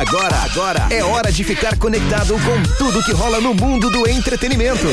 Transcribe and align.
Agora, 0.00 0.34
agora 0.50 0.86
é 0.88 1.04
hora 1.04 1.30
de 1.30 1.44
ficar 1.44 1.76
conectado 1.76 2.32
com 2.32 2.62
tudo 2.78 3.04
que 3.04 3.12
rola 3.12 3.38
no 3.38 3.52
mundo 3.52 3.90
do 3.90 4.08
entretenimento. 4.08 4.86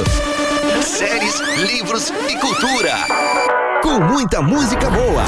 Séries, 0.83 1.39
livros 1.65 2.11
e 2.27 2.35
cultura. 2.35 2.93
Com 3.81 4.01
muita 4.01 4.41
música 4.41 4.89
boa. 4.89 5.23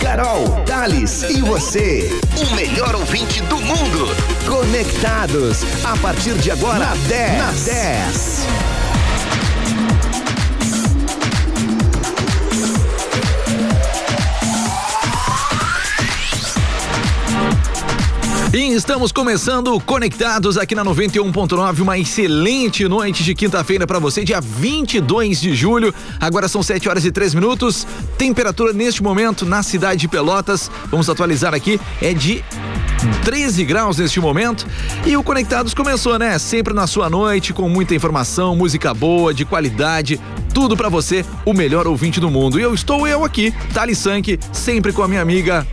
Carol, 0.00 0.62
Thales 0.64 1.22
e 1.22 1.42
você, 1.42 2.08
o 2.36 2.54
melhor 2.54 2.94
ouvinte 2.94 3.42
do 3.42 3.56
mundo. 3.56 4.06
Conectados 4.46 5.64
a 5.84 5.96
partir 5.96 6.34
de 6.34 6.52
agora 6.52 6.78
na 6.78 6.94
10. 6.94 7.38
Na 7.38 7.50
10. 7.50 8.75
E 18.56 18.72
estamos 18.72 19.12
começando 19.12 19.78
conectados 19.80 20.56
aqui 20.56 20.74
na 20.74 20.82
91.9, 20.82 21.80
uma 21.82 21.98
excelente 21.98 22.88
noite 22.88 23.22
de 23.22 23.34
quinta-feira 23.34 23.86
para 23.86 23.98
você, 23.98 24.24
dia 24.24 24.40
22 24.40 25.42
de 25.42 25.54
julho. 25.54 25.94
Agora 26.18 26.48
são 26.48 26.62
7 26.62 26.88
horas 26.88 27.04
e 27.04 27.12
3 27.12 27.34
minutos. 27.34 27.86
Temperatura 28.16 28.72
neste 28.72 29.02
momento 29.02 29.44
na 29.44 29.62
cidade 29.62 30.00
de 30.00 30.08
Pelotas, 30.08 30.70
vamos 30.90 31.06
atualizar 31.10 31.52
aqui, 31.52 31.78
é 32.00 32.14
de 32.14 32.42
13 33.26 33.62
graus 33.62 33.98
neste 33.98 34.20
momento. 34.20 34.66
E 35.04 35.14
o 35.18 35.22
Conectados 35.22 35.74
começou, 35.74 36.18
né? 36.18 36.38
Sempre 36.38 36.72
na 36.72 36.86
sua 36.86 37.10
noite, 37.10 37.52
com 37.52 37.68
muita 37.68 37.94
informação, 37.94 38.56
música 38.56 38.94
boa, 38.94 39.34
de 39.34 39.44
qualidade, 39.44 40.18
tudo 40.54 40.74
para 40.78 40.88
você, 40.88 41.26
o 41.44 41.52
melhor 41.52 41.86
ouvinte 41.86 42.18
do 42.18 42.30
mundo. 42.30 42.58
E 42.58 42.62
eu 42.62 42.72
estou 42.72 43.06
eu 43.06 43.22
aqui, 43.22 43.52
Thali 43.74 43.94
Sank, 43.94 44.38
sempre 44.50 44.94
com 44.94 45.02
a 45.02 45.08
minha 45.08 45.20
amiga 45.20 45.66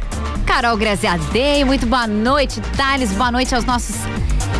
Carol 0.54 0.78
Graziadei, 0.78 1.66
muito 1.66 1.88
boa 1.88 2.06
noite, 2.06 2.62
Thales, 2.78 3.12
boa 3.12 3.32
noite 3.32 3.56
aos 3.56 3.66
nossos 3.66 3.96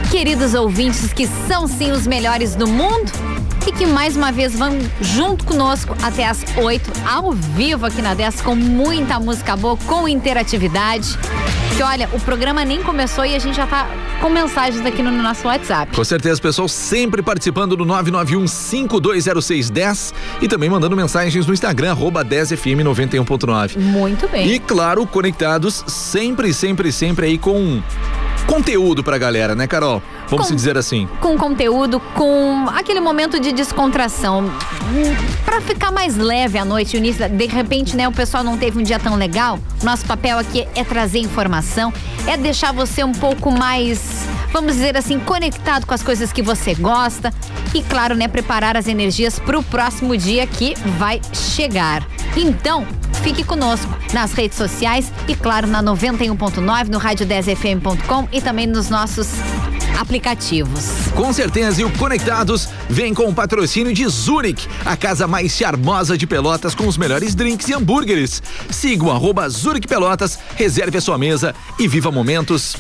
queridos 0.10 0.56
ouvintes 0.56 1.14
que 1.14 1.28
são 1.48 1.68
sim 1.68 1.92
os 1.92 2.08
melhores 2.08 2.56
do 2.56 2.66
mundo 2.66 3.12
e 3.68 3.72
que 3.72 3.86
mais 3.86 4.18
uma 4.18 4.32
vez 4.32 4.58
vão 4.58 4.72
junto 5.00 5.46
conosco 5.46 5.96
até 6.02 6.26
as 6.26 6.44
8, 6.58 6.92
ao 7.08 7.32
vivo 7.32 7.86
aqui 7.86 8.02
na 8.02 8.16
10, 8.16 8.42
com 8.42 8.56
muita 8.56 9.20
música 9.20 9.56
boa, 9.56 9.78
com 9.86 10.08
interatividade. 10.08 11.16
Que 11.76 11.82
olha, 11.82 12.08
o 12.14 12.20
programa 12.20 12.64
nem 12.64 12.84
começou 12.84 13.26
e 13.26 13.36
a 13.36 13.40
gente 13.40 13.56
já 13.56 13.66
tá 13.66 13.90
com 14.22 14.30
mensagens 14.30 14.86
aqui 14.86 15.02
no 15.02 15.12
nosso 15.12 15.48
WhatsApp. 15.48 15.96
Com 15.96 16.04
certeza, 16.04 16.40
pessoal 16.40 16.68
sempre 16.68 17.24
participando 17.24 17.76
do 17.76 17.84
991 17.84 18.48
520610 18.48 20.14
e 20.40 20.48
também 20.48 20.70
mandando 20.70 20.96
mensagens 20.96 21.48
no 21.48 21.54
Instagram, 21.54 21.90
arroba 21.90 22.24
10fm 22.24 22.84
91.9. 22.84 23.80
Muito 23.80 24.28
bem. 24.28 24.52
E 24.52 24.60
claro, 24.60 25.08
conectados 25.08 25.84
sempre, 25.88 26.54
sempre, 26.54 26.92
sempre 26.92 27.26
aí 27.26 27.38
com 27.40 27.82
conteúdo 28.46 29.04
pra 29.04 29.18
galera, 29.18 29.56
né, 29.56 29.66
Carol? 29.66 30.02
Vamos 30.28 30.48
com, 30.48 30.56
dizer 30.56 30.78
assim. 30.78 31.08
Com 31.20 31.38
conteúdo, 31.38 32.00
com 32.16 32.68
aquele 32.70 33.00
momento 33.00 33.40
de 33.40 33.52
descontração. 33.52 34.52
Para 35.46 35.62
ficar 35.62 35.92
mais 35.92 36.18
leve 36.18 36.58
à 36.58 36.66
noite, 36.66 36.98
início, 36.98 37.28
de 37.30 37.46
repente, 37.48 37.96
né, 37.96 38.08
o 38.08 38.12
pessoal 38.12 38.44
não 38.44 38.58
teve 38.58 38.80
um 38.80 38.84
dia 38.84 39.00
tão 39.00 39.16
legal. 39.16 39.60
Nosso 39.84 40.06
papel 40.06 40.38
aqui 40.40 40.68
é 40.76 40.84
trazer 40.84 41.20
informação, 41.20 41.94
é 42.26 42.38
deixar 42.38 42.72
você 42.72 43.04
um 43.04 43.12
pouco 43.12 43.52
mais, 43.52 44.28
vamos 44.52 44.74
dizer 44.74 44.98
assim, 44.98 45.20
conectado 45.20 45.86
com 45.86 45.94
as 45.94 46.02
coisas 46.02 46.32
que 46.32 46.42
você 46.42 46.74
gosta 46.74 47.34
e, 47.74 47.82
claro, 47.82 48.16
né, 48.16 48.28
preparar 48.28 48.78
as 48.78 48.88
energias 48.88 49.40
para 49.40 49.58
o 49.58 49.64
próximo 49.64 50.16
dia 50.16 50.48
que 50.48 50.74
vai 50.98 51.20
chegar. 51.34 52.08
Então, 52.36 52.86
fique 53.22 53.44
conosco 53.44 53.90
nas 54.14 54.34
redes 54.34 54.58
sociais 54.58 55.12
e, 55.28 55.36
claro, 55.36 55.68
na 55.68 55.82
91.9, 55.82 56.90
no 56.90 57.00
rádio10fm.com 57.00 58.28
e 58.32 58.42
também 58.42 58.68
nos 58.68 58.90
nossos 58.90 59.28
aplicativos. 60.00 60.86
Com 61.16 61.32
certeza, 61.32 61.82
e 61.82 61.86
o 61.86 61.92
Conectados 61.92 62.70
vem 62.90 63.14
com 63.14 63.28
o 63.30 63.34
patrocínio 63.34 63.94
de 63.94 64.08
Zurich, 64.08 64.68
a 64.86 64.96
casa 64.98 65.28
mais 65.28 65.52
charmosa 65.52 66.18
de 66.18 66.28
Pelotas 66.28 66.76
com 66.76 66.88
os 66.88 66.98
melhores 66.98 67.36
drinks 67.36 67.68
e 67.68 67.74
hambúrgueres. 67.74 68.42
Siga 68.70 69.06
o 69.06 69.12
arroba 69.12 69.48
Zurich 69.50 69.88
Pelotas, 69.88 70.40
reserve 70.56 70.98
a 70.98 71.02
sua 71.02 71.18
mesa 71.18 71.56
e 71.80 71.88
viva 71.88 72.12
momentos 72.12 72.76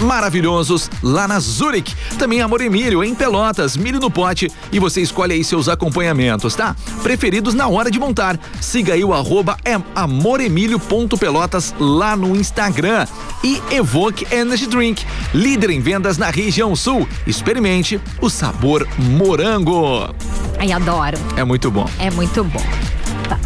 maravilhosos 0.00 0.90
lá 1.02 1.26
na 1.28 1.38
Zurich. 1.40 1.94
Também 2.18 2.40
Amor 2.40 2.60
e 2.60 2.68
Milho 2.68 3.02
em 3.02 3.14
Pelotas, 3.14 3.76
milho 3.76 4.00
no 4.00 4.10
pote 4.10 4.50
e 4.72 4.78
você 4.78 5.00
escolhe 5.00 5.34
aí 5.34 5.44
seus 5.44 5.68
acompanhamentos, 5.68 6.54
tá? 6.54 6.76
Preferidos 7.02 7.54
na 7.54 7.68
hora 7.68 7.90
de 7.90 7.98
montar. 7.98 8.38
Siga 8.60 8.94
aí 8.94 9.04
o 9.04 9.14
arroba 9.14 9.56
é 9.64 9.80
amoremilho.pelotas 9.94 11.74
lá 11.78 12.16
no 12.16 12.34
Instagram. 12.36 13.06
E 13.42 13.60
Evoque 13.70 14.26
Energy 14.34 14.66
Drink, 14.66 15.04
líder 15.32 15.70
em 15.70 15.80
vendas 15.80 16.18
na 16.18 16.30
região 16.30 16.74
sul. 16.74 17.08
Experimente 17.26 18.00
o 18.20 18.30
sabor 18.30 18.86
morango. 18.98 20.14
Ai, 20.58 20.72
adoro. 20.72 21.18
É 21.36 21.44
muito 21.44 21.70
bom. 21.70 21.88
É 21.98 22.10
muito 22.10 22.42
bom. 22.44 22.62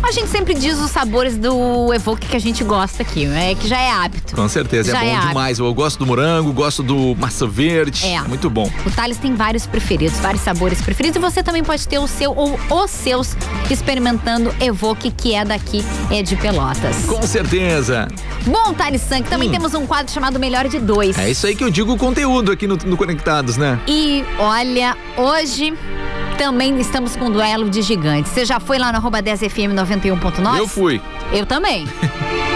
A 0.02 0.10
gente 0.10 0.28
sempre 0.28 0.54
diz 0.54 0.78
os 0.78 0.90
sabores 0.90 1.36
do 1.36 1.92
Evoque 1.92 2.26
que 2.26 2.36
a 2.36 2.40
gente 2.40 2.64
gosta 2.64 3.02
aqui, 3.02 3.26
é 3.26 3.54
que 3.54 3.68
já 3.68 3.78
é 3.78 3.90
hábito. 3.90 4.34
Com 4.34 4.48
certeza, 4.48 4.90
é 4.90 4.94
já 4.94 5.04
é 5.04 5.10
bom 5.10 5.16
é 5.16 5.28
demais. 5.28 5.58
Eu 5.58 5.74
gosto 5.74 5.98
do 5.98 6.06
morango, 6.06 6.52
gosto 6.52 6.82
do 6.82 7.14
maçã 7.16 7.46
verde. 7.46 8.06
É. 8.06 8.20
Muito 8.22 8.48
bom. 8.48 8.70
O 8.86 8.90
Thales 8.90 9.18
tem 9.18 9.34
vários 9.34 9.66
preferidos, 9.66 10.18
vários 10.18 10.42
sabores 10.42 10.80
preferidos 10.80 11.16
e 11.16 11.20
você 11.20 11.42
também 11.42 11.62
pode 11.62 11.86
ter 11.86 11.98
o 11.98 12.06
seu 12.06 12.34
ou 12.34 12.58
os 12.70 12.90
seus 12.90 13.36
experimentando 13.70 14.54
Evoque, 14.60 15.10
que 15.10 15.34
é 15.34 15.44
daqui, 15.44 15.84
é 16.10 16.22
de 16.22 16.36
Pelotas. 16.36 17.04
Com 17.04 17.22
certeza. 17.22 18.08
Bom, 18.46 18.72
Thales 18.72 19.02
Sank, 19.02 19.28
também 19.28 19.48
hum. 19.48 19.52
temos 19.52 19.74
um 19.74 19.86
quadro 19.86 20.12
chamado 20.12 20.38
Melhor 20.38 20.68
de 20.68 20.78
Dois. 20.78 21.18
É 21.18 21.30
isso 21.30 21.46
aí 21.46 21.54
que 21.54 21.62
eu 21.62 21.70
digo 21.70 21.92
o 21.92 21.98
conteúdo 21.98 22.50
aqui 22.50 22.66
no, 22.66 22.76
no 22.76 22.96
Conectados, 22.96 23.56
né? 23.56 23.78
E 23.86 24.24
olha, 24.38 24.96
hoje 25.16 25.74
também 26.38 26.78
estamos 26.78 27.16
com 27.16 27.26
um 27.26 27.30
duelo 27.30 27.68
de 27.68 27.82
gigantes. 27.82 28.32
Você 28.32 28.44
já 28.44 28.60
foi 28.60 28.78
lá 28.78 28.88
arroba 28.88 29.20
10FM 29.20 29.74
91.9? 29.74 30.56
Eu 30.56 30.68
fui. 30.68 31.02
Eu 31.32 31.44
também. 31.44 31.86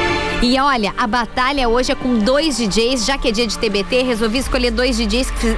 E 0.44 0.58
olha, 0.58 0.92
a 0.98 1.06
batalha 1.06 1.68
hoje 1.68 1.92
é 1.92 1.94
com 1.94 2.18
dois 2.18 2.56
DJs, 2.56 3.04
já 3.04 3.16
que 3.16 3.28
é 3.28 3.30
dia 3.30 3.46
de 3.46 3.56
TBT, 3.56 4.02
resolvi 4.02 4.38
escolher 4.38 4.72
dois 4.72 4.96
DJs 4.96 5.30
que 5.30 5.56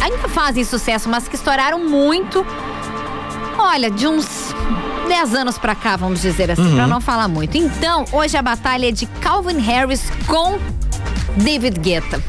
ainda 0.00 0.28
fazem 0.28 0.62
sucesso, 0.62 1.08
mas 1.08 1.26
que 1.26 1.34
estouraram 1.34 1.80
muito. 1.80 2.46
Olha, 3.58 3.90
de 3.90 4.06
uns 4.06 4.54
10 5.08 5.34
anos 5.34 5.58
pra 5.58 5.74
cá, 5.74 5.96
vamos 5.96 6.22
dizer 6.22 6.48
assim, 6.48 6.62
uhum. 6.62 6.76
pra 6.76 6.86
não 6.86 7.00
falar 7.00 7.26
muito. 7.26 7.58
Então, 7.58 8.04
hoje 8.12 8.36
a 8.36 8.42
batalha 8.42 8.88
é 8.88 8.92
de 8.92 9.04
Calvin 9.20 9.58
Harris 9.58 10.08
com 10.28 10.60
David 11.36 11.80
Guetta. 11.80 12.22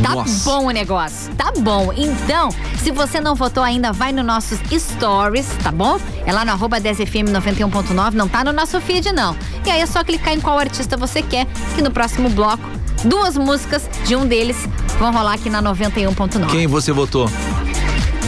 Tá 0.00 0.14
Nossa. 0.14 0.50
bom 0.50 0.66
o 0.66 0.70
negócio, 0.70 1.34
tá 1.34 1.52
bom. 1.58 1.92
Então, 1.96 2.48
se 2.78 2.90
você 2.90 3.20
não 3.20 3.34
votou 3.34 3.62
ainda, 3.62 3.92
vai 3.92 4.12
no 4.12 4.22
nossos 4.22 4.58
stories, 4.70 5.46
tá 5.62 5.70
bom? 5.70 5.98
É 6.24 6.32
lá 6.32 6.44
no 6.44 6.52
arroba 6.52 6.80
10fm 6.80 7.30
91.9, 7.30 8.12
não 8.14 8.28
tá 8.28 8.42
no 8.44 8.52
nosso 8.52 8.80
feed, 8.80 9.12
não. 9.12 9.36
E 9.66 9.70
aí 9.70 9.80
é 9.80 9.86
só 9.86 10.02
clicar 10.02 10.34
em 10.34 10.40
qual 10.40 10.58
artista 10.58 10.96
você 10.96 11.22
quer, 11.22 11.46
que 11.74 11.82
no 11.82 11.90
próximo 11.90 12.30
bloco, 12.30 12.62
duas 13.04 13.36
músicas 13.36 13.88
de 14.06 14.16
um 14.16 14.26
deles 14.26 14.56
vão 14.98 15.12
rolar 15.12 15.34
aqui 15.34 15.50
na 15.50 15.62
91.9. 15.62 16.46
Quem 16.46 16.66
você 16.66 16.92
votou? 16.92 17.28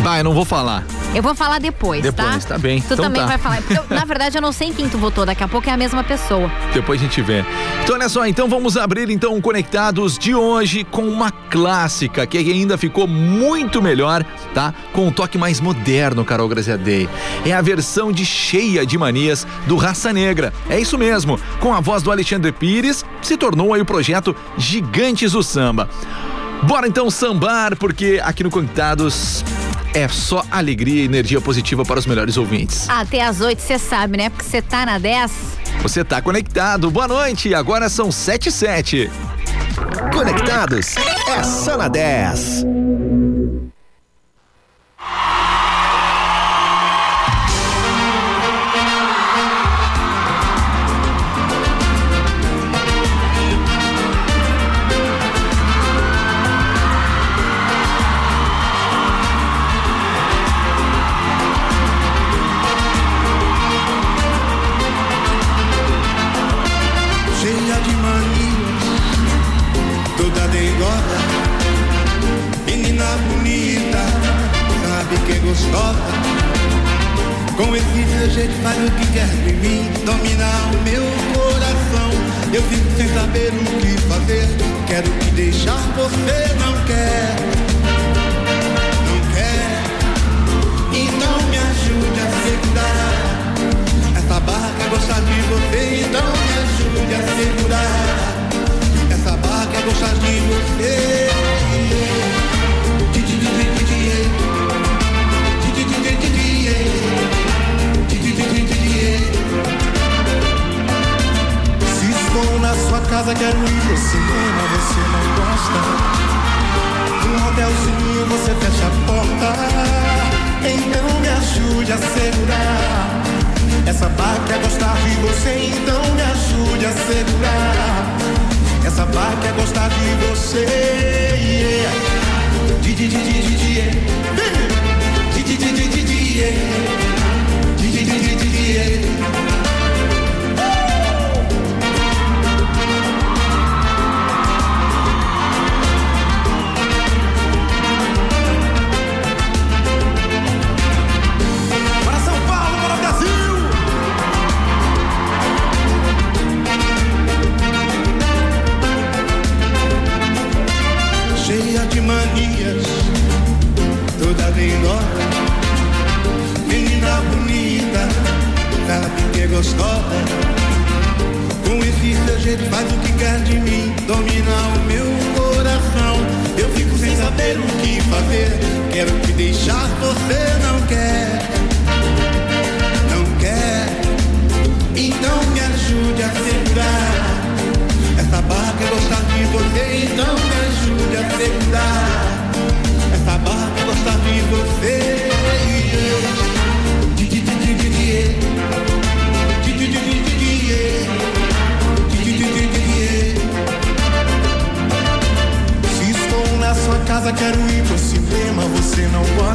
Vai, 0.03 0.21
eu 0.21 0.25
não 0.25 0.35
vou 0.35 0.45
falar. 0.45 0.85
Eu 1.15 1.23
vou 1.23 1.35
falar 1.35 1.61
depois, 1.61 2.03
depois 2.03 2.15
tá? 2.17 2.25
Depois, 2.25 2.45
tá 2.45 2.59
bem. 2.59 2.81
Tu 2.81 2.93
então 2.93 3.05
também 3.05 3.23
tá. 3.23 3.29
vai 3.29 3.39
falar. 3.39 3.63
Eu, 3.71 3.85
na 3.89 4.05
verdade, 4.05 4.37
eu 4.37 4.43
não 4.43 4.51
sei 4.51 4.69
em 4.69 4.73
quem 4.73 4.89
tu 4.89 4.99
votou. 4.99 5.25
Daqui 5.25 5.45
a 5.45 5.49
pouco 5.49 5.69
é 5.69 5.73
a 5.73 5.77
mesma 5.77 6.03
pessoa. 6.03 6.51
Depois 6.73 7.01
a 7.01 7.05
gente 7.05 7.23
vê. 7.23 7.45
Então, 7.83 7.95
olha 7.95 8.09
só. 8.09 8.27
Então, 8.27 8.49
vamos 8.49 8.77
abrir, 8.77 9.09
então, 9.11 9.41
Conectados 9.41 10.19
de 10.19 10.35
hoje 10.35 10.85
com 10.85 11.03
uma 11.03 11.31
clássica 11.31 12.27
que 12.27 12.39
ainda 12.39 12.77
ficou 12.77 13.07
muito 13.07 13.81
melhor, 13.81 14.25
tá? 14.53 14.75
Com 14.93 15.07
um 15.07 15.13
toque 15.13 15.39
mais 15.39 15.61
moderno, 15.61 16.25
Carol 16.25 16.49
Graziadei. 16.49 17.09
É 17.47 17.53
a 17.53 17.63
versão 17.63 18.11
de 18.11 18.25
Cheia 18.25 18.85
de 18.85 18.99
Manias 18.99 19.47
do 19.67 19.77
Raça 19.77 20.13
Negra. 20.13 20.53
É 20.69 20.81
isso 20.81 20.99
mesmo. 20.99 21.39
Com 21.61 21.73
a 21.73 21.81
voz 21.81 22.03
do 22.03 22.11
Alexandre 22.11 22.51
Pires, 22.51 23.05
se 23.23 23.37
tornou 23.37 23.73
aí 23.73 23.81
o 23.81 23.85
projeto 23.85 24.35
Gigantes 24.59 25.33
do 25.33 25.43
Samba. 25.43 25.89
Bora 26.63 26.89
então 26.89 27.11
sambar, 27.11 27.77
porque 27.77 28.21
aqui 28.25 28.43
no 28.43 28.51
Conectados 28.51 29.45
é 29.95 30.09
só 30.09 30.45
alegria 30.51 31.03
e 31.03 31.05
energia 31.05 31.41
positiva 31.41 31.85
para 31.85 32.01
os 32.01 32.07
melhores 32.07 32.37
ouvintes. 32.37 32.89
Até 32.91 33.23
às 33.23 33.41
8 33.41 33.63
você 33.63 33.79
sabe, 33.79 34.19
né? 34.19 34.29
Porque 34.29 34.45
você 34.45 34.61
tá 34.61 34.85
na 34.85 34.99
10. 34.99 35.33
Você 35.83 36.05
tá 36.05 36.21
conectado. 36.21 36.91
Boa 36.91 37.07
noite. 37.07 37.55
Agora 37.55 37.89
são 37.89 38.11
7 38.11 38.49
e 38.49 38.53
7. 38.53 39.11
Conectados 40.13 40.97
é 41.29 41.43
só 41.43 41.77
na 41.77 41.89
10. 41.89 42.65
Esse 78.35 78.41
seu 78.41 78.43
jeito 78.43 78.63
faz 78.63 78.77
o 78.77 78.91
que 78.91 79.07
quer 79.13 79.27
de 79.27 79.53
mim, 79.53 79.91
dominar 80.05 80.71
o 80.73 80.83
meu 80.83 81.03
coração. 81.35 82.11
Eu 82.53 82.63
fico 82.63 82.97
sem 82.97 83.09
saber 83.15 83.53
o 83.53 83.65
que 83.81 83.99
fazer, 84.09 84.49
quero 84.87 85.09
te 85.19 85.31
deixar, 85.31 85.79
você 85.97 86.55
não 86.59 86.73
quer. 86.85 87.37
Não 89.07 89.21
quer, 89.33 89.83
então 90.93 91.49
me 91.49 91.59
ajude 91.59 92.21
a 92.21 92.29
segurar. 92.43 94.19
Essa 94.19 94.41
barra 94.41 94.71
quer 94.79 94.89
gostar 94.89 95.21
de 95.21 95.41
você, 95.43 96.07
então 96.07 96.23
me 96.23 96.53
ajude 96.63 97.15
a 97.15 97.19
segurar 97.37 97.64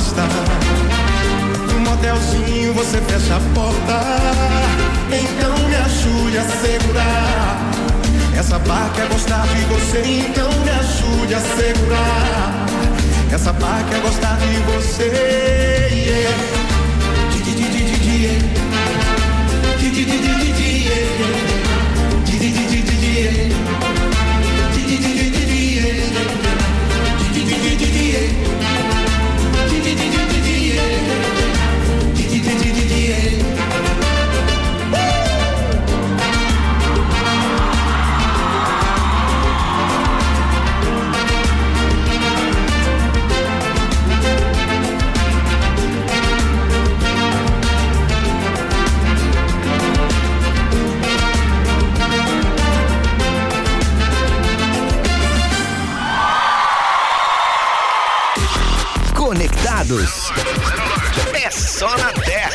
gosta. 0.09 0.23
No 1.73 1.79
motelzinho 1.81 2.73
você 2.73 2.99
fecha 3.01 3.35
a 3.35 3.39
porta. 3.53 4.01
Então 5.11 5.67
me 5.67 5.75
ajude 5.75 6.37
a 6.37 6.43
segurar. 6.43 7.71
Essa 8.37 8.59
barra 8.59 8.89
quer 8.95 9.07
gostar 9.09 9.45
de 9.47 9.61
você, 9.65 10.01
então 10.05 10.49
me 10.63 10.69
ajude 10.69 11.35
a 11.35 11.39
segurar. 11.39 12.65
Essa 13.31 13.53
barra 13.53 13.83
quer 13.89 13.99
gostar 14.01 14.37
de 14.37 14.57
você. 14.71 15.11
Yeah. 15.91 16.37
Di, 17.31 17.53
É 59.91 61.49
só 61.49 61.89
na 61.97 62.11
10. 62.11 62.53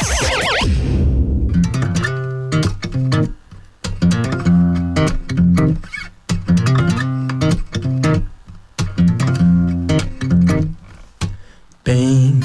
Bem, 11.85 12.38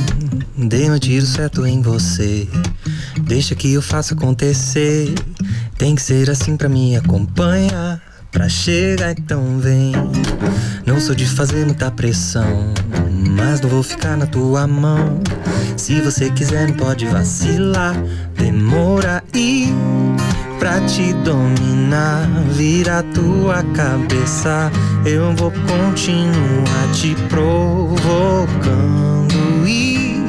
dei 0.57 0.89
um 0.89 0.97
tiro 0.97 1.23
certo 1.23 1.67
em 1.67 1.83
você. 1.83 2.47
Deixa 3.21 3.53
que 3.53 3.71
eu 3.71 3.83
faça 3.83 4.15
acontecer. 4.15 5.13
Tem 5.77 5.93
que 5.93 6.01
ser 6.01 6.31
assim 6.31 6.57
pra 6.57 6.67
me 6.67 6.95
acompanhar. 6.95 8.01
Pra 8.31 8.49
chegar 8.49 9.11
então 9.11 9.59
vem. 9.59 9.91
Não 10.83 10.99
sou 10.99 11.13
de 11.13 11.27
fazer 11.27 11.63
muita 11.65 11.91
pressão, 11.91 12.73
mas 13.27 13.61
não 13.61 13.69
vou 13.69 13.83
ficar 13.83 14.17
na 14.17 14.25
tua 14.25 14.67
mão. 14.67 15.19
Se 15.75 15.99
você 16.01 16.29
quiser, 16.29 16.67
não 16.67 16.75
pode 16.75 17.05
vacilar. 17.05 17.95
Demora 18.35 19.23
aí 19.33 19.73
pra 20.59 20.79
te 20.81 21.13
dominar. 21.13 22.27
Vira 22.51 23.03
tua 23.13 23.63
cabeça, 23.73 24.71
eu 25.05 25.33
vou 25.35 25.51
continuar 25.51 26.91
te 26.93 27.15
provocando. 27.27 28.09
E 29.67 30.21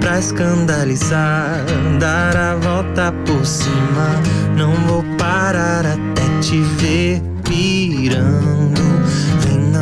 pra 0.00 0.18
escandalizar, 0.18 1.64
dar 1.98 2.36
a 2.36 2.54
volta 2.56 3.12
por 3.24 3.44
cima. 3.46 4.20
Não 4.56 4.74
vou 4.86 5.04
parar 5.16 5.86
até 5.86 6.22
te 6.40 6.60
ver 6.60 7.22
pirando. 7.44 8.81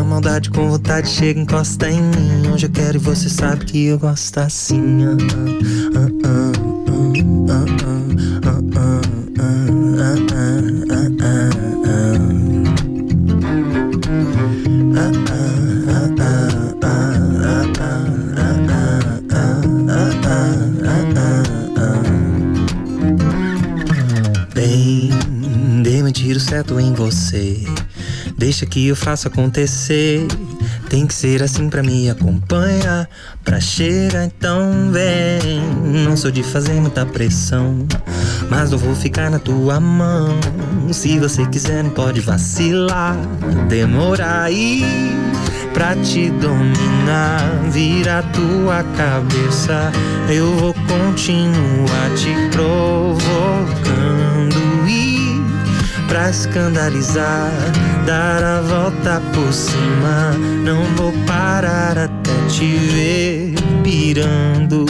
Maldade 0.05 0.51
com 0.51 0.69
vontade, 0.69 1.09
chega, 1.09 1.41
encosta 1.41 1.89
em 1.89 2.03
mim. 2.03 2.51
Hoje 2.53 2.67
eu 2.67 2.71
quero 2.71 2.97
e 2.97 3.01
você 3.01 3.29
sabe 3.29 3.65
que 3.65 3.87
eu 3.87 3.99
gosto 3.99 4.39
assim. 4.39 5.07
Uh, 5.07 5.17
uh, 5.17 6.61
Bem, 24.55 25.11
dei 25.83 26.03
um 26.03 26.13
tiro 26.13 26.39
certo 26.39 26.79
em 26.79 26.93
você. 26.93 27.65
Deixa 28.41 28.65
que 28.65 28.89
eu 28.89 28.97
faça 28.97 29.29
acontecer. 29.29 30.27
Tem 30.89 31.07
que 31.07 31.13
ser 31.13 31.43
assim 31.43 31.69
pra 31.69 31.83
me 31.83 32.09
acompanhar. 32.09 33.07
Pra 33.45 33.61
chegar 33.61 34.25
então 34.25 34.91
vem. 34.91 35.61
Não 36.07 36.17
sou 36.17 36.31
de 36.31 36.43
fazer 36.43 36.73
muita 36.81 37.05
pressão, 37.05 37.87
mas 38.49 38.71
não 38.71 38.79
vou 38.79 38.95
ficar 38.95 39.31
na 39.31 39.39
tua 39.39 39.79
mão. 39.79 40.41
Se 40.91 41.19
você 41.19 41.45
quiser, 41.49 41.85
não 41.85 41.91
pode 41.91 42.23
vacilar. 42.23 43.15
Demorar 43.69 44.45
aí 44.45 44.87
pra 45.75 45.95
te 45.97 46.31
dominar. 46.31 47.45
Vira 47.71 48.23
tua 48.33 48.83
cabeça. 48.97 49.93
Eu 50.31 50.51
vou 50.57 50.75
continuar 50.89 52.11
te 52.17 52.35
provocando. 52.51 53.80
E 56.11 56.13
pra 56.13 56.29
escandalizar, 56.29 57.53
dar 58.05 58.43
a 58.43 58.61
volta 58.63 59.23
por 59.33 59.53
cima. 59.53 60.33
Não 60.65 60.83
vou 60.97 61.13
parar 61.25 61.97
até 61.97 62.33
te 62.49 62.67
ver 62.67 63.55
pirando. 63.85 64.87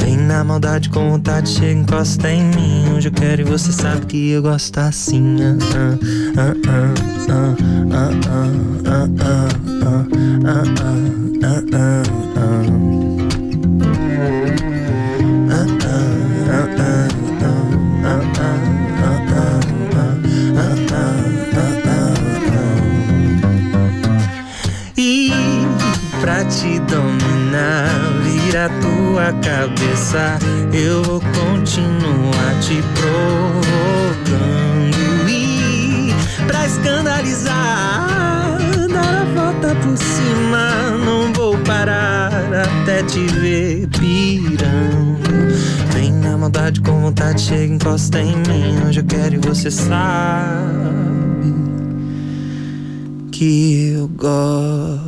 Vem 0.00 0.16
na 0.16 0.42
maldade 0.42 0.90
com 0.90 1.12
vontade, 1.12 1.48
chega, 1.48 1.80
encosta 1.80 2.28
em 2.28 2.42
mim. 2.42 2.92
Onde 2.92 3.06
eu 3.06 3.12
quero 3.12 3.42
e 3.42 3.44
você 3.44 3.70
sabe 3.70 4.06
que 4.06 4.30
eu 4.30 4.42
gosto 4.42 4.78
assim. 4.78 5.36
Ah, 5.40 5.94
ah, 6.36 6.54
ah, 6.66 6.94
ah, 7.30 7.54
ah, 7.92 8.10
ah, 8.84 9.06
ah, 9.06 9.54
ah, 10.44 10.64
ah, 11.44 11.62
ah, 12.36 12.97
vira 28.48 28.70
tua 28.80 29.32
cabeça. 29.42 30.38
Eu 30.72 31.02
vou 31.02 31.20
continuar 31.20 32.58
te 32.60 32.82
provocando. 32.94 34.08
E 35.28 36.14
pra 36.46 36.66
escandalizar, 36.66 38.58
dar 38.90 39.22
a 39.22 39.24
volta 39.34 39.74
por 39.76 39.96
cima. 39.98 40.96
Não 41.04 41.32
vou 41.32 41.58
parar 41.58 42.32
até 42.54 43.02
te 43.02 43.26
ver 43.26 43.86
pirando. 43.88 45.28
Vem 45.92 46.12
na 46.12 46.38
maldade 46.38 46.80
com 46.80 47.02
vontade, 47.02 47.42
chega, 47.42 47.74
encosta 47.74 48.18
em 48.18 48.34
mim. 48.36 48.78
Onde 48.86 49.00
eu 49.00 49.04
quero 49.04 49.34
e 49.34 49.38
você 49.38 49.70
sabe 49.70 51.54
que 53.30 53.92
eu 53.94 54.08
gosto 54.08 55.07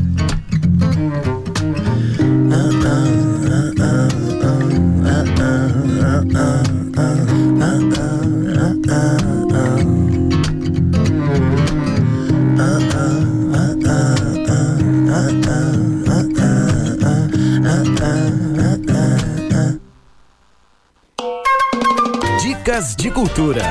Dicas 22.81 22.95
de 22.95 23.11
cultura. 23.11 23.61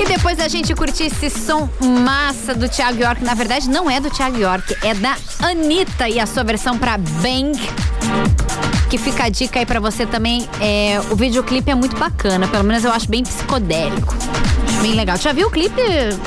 E 0.00 0.04
depois 0.06 0.38
da 0.38 0.48
gente 0.48 0.74
curtir 0.74 1.04
esse 1.04 1.28
som 1.28 1.68
massa 2.02 2.54
do 2.54 2.66
Thiago 2.66 3.02
York, 3.02 3.22
na 3.22 3.34
verdade 3.34 3.68
não 3.68 3.90
é 3.90 4.00
do 4.00 4.08
Thiago 4.08 4.38
York, 4.38 4.74
é 4.82 4.94
da 4.94 5.16
Anitta 5.40 6.08
e 6.08 6.18
a 6.18 6.24
sua 6.24 6.44
versão 6.44 6.78
pra 6.78 6.96
Bang. 6.96 7.52
Que 8.88 8.96
fica 8.96 9.24
a 9.24 9.28
dica 9.28 9.58
aí 9.58 9.66
pra 9.66 9.80
você 9.80 10.06
também. 10.06 10.48
É, 10.62 10.98
o 11.10 11.16
videoclipe 11.16 11.70
é 11.70 11.74
muito 11.74 11.96
bacana, 11.98 12.48
pelo 12.48 12.64
menos 12.64 12.82
eu 12.84 12.90
acho 12.92 13.06
bem 13.10 13.22
psicodélico. 13.22 14.16
Bem 14.80 14.94
legal. 14.94 15.16
Já 15.18 15.32
viu 15.32 15.48
o 15.48 15.50
clipe? 15.50 15.82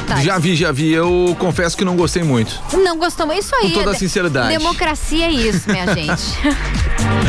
Thales? 0.07 0.25
Já 0.25 0.37
vi, 0.37 0.55
já 0.55 0.71
vi. 0.71 0.91
Eu 0.91 1.35
confesso 1.39 1.75
que 1.75 1.83
não 1.85 1.95
gostei 1.95 2.21
muito. 2.21 2.59
Não 2.73 2.97
gostou? 2.97 3.31
É 3.31 3.39
Isso 3.39 3.55
aí. 3.55 3.69
Com 3.69 3.79
toda 3.79 3.85
é 3.85 3.89
a 3.89 3.93
de- 3.93 3.99
sinceridade. 3.99 4.49
Democracia 4.49 5.25
é 5.25 5.31
isso, 5.31 5.71
minha 5.71 5.87
gente. 5.95 6.37